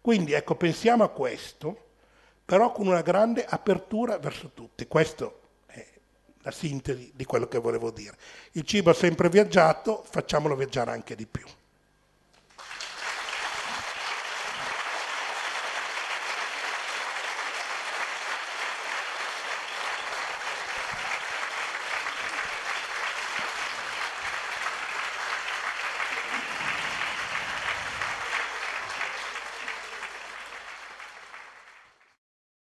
Quindi 0.00 0.32
ecco, 0.32 0.54
pensiamo 0.54 1.02
a 1.02 1.08
questo, 1.08 1.86
però 2.48 2.72
con 2.72 2.86
una 2.86 3.02
grande 3.02 3.44
apertura 3.44 4.16
verso 4.16 4.52
tutti. 4.54 4.86
Questo 4.86 5.40
è 5.66 5.86
la 6.40 6.50
sintesi 6.50 7.12
di 7.14 7.26
quello 7.26 7.46
che 7.46 7.58
volevo 7.58 7.90
dire. 7.90 8.16
Il 8.52 8.62
cibo 8.62 8.88
ha 8.88 8.94
sempre 8.94 9.28
viaggiato, 9.28 10.02
facciamolo 10.08 10.56
viaggiare 10.56 10.90
anche 10.92 11.14
di 11.14 11.26
più. 11.26 11.44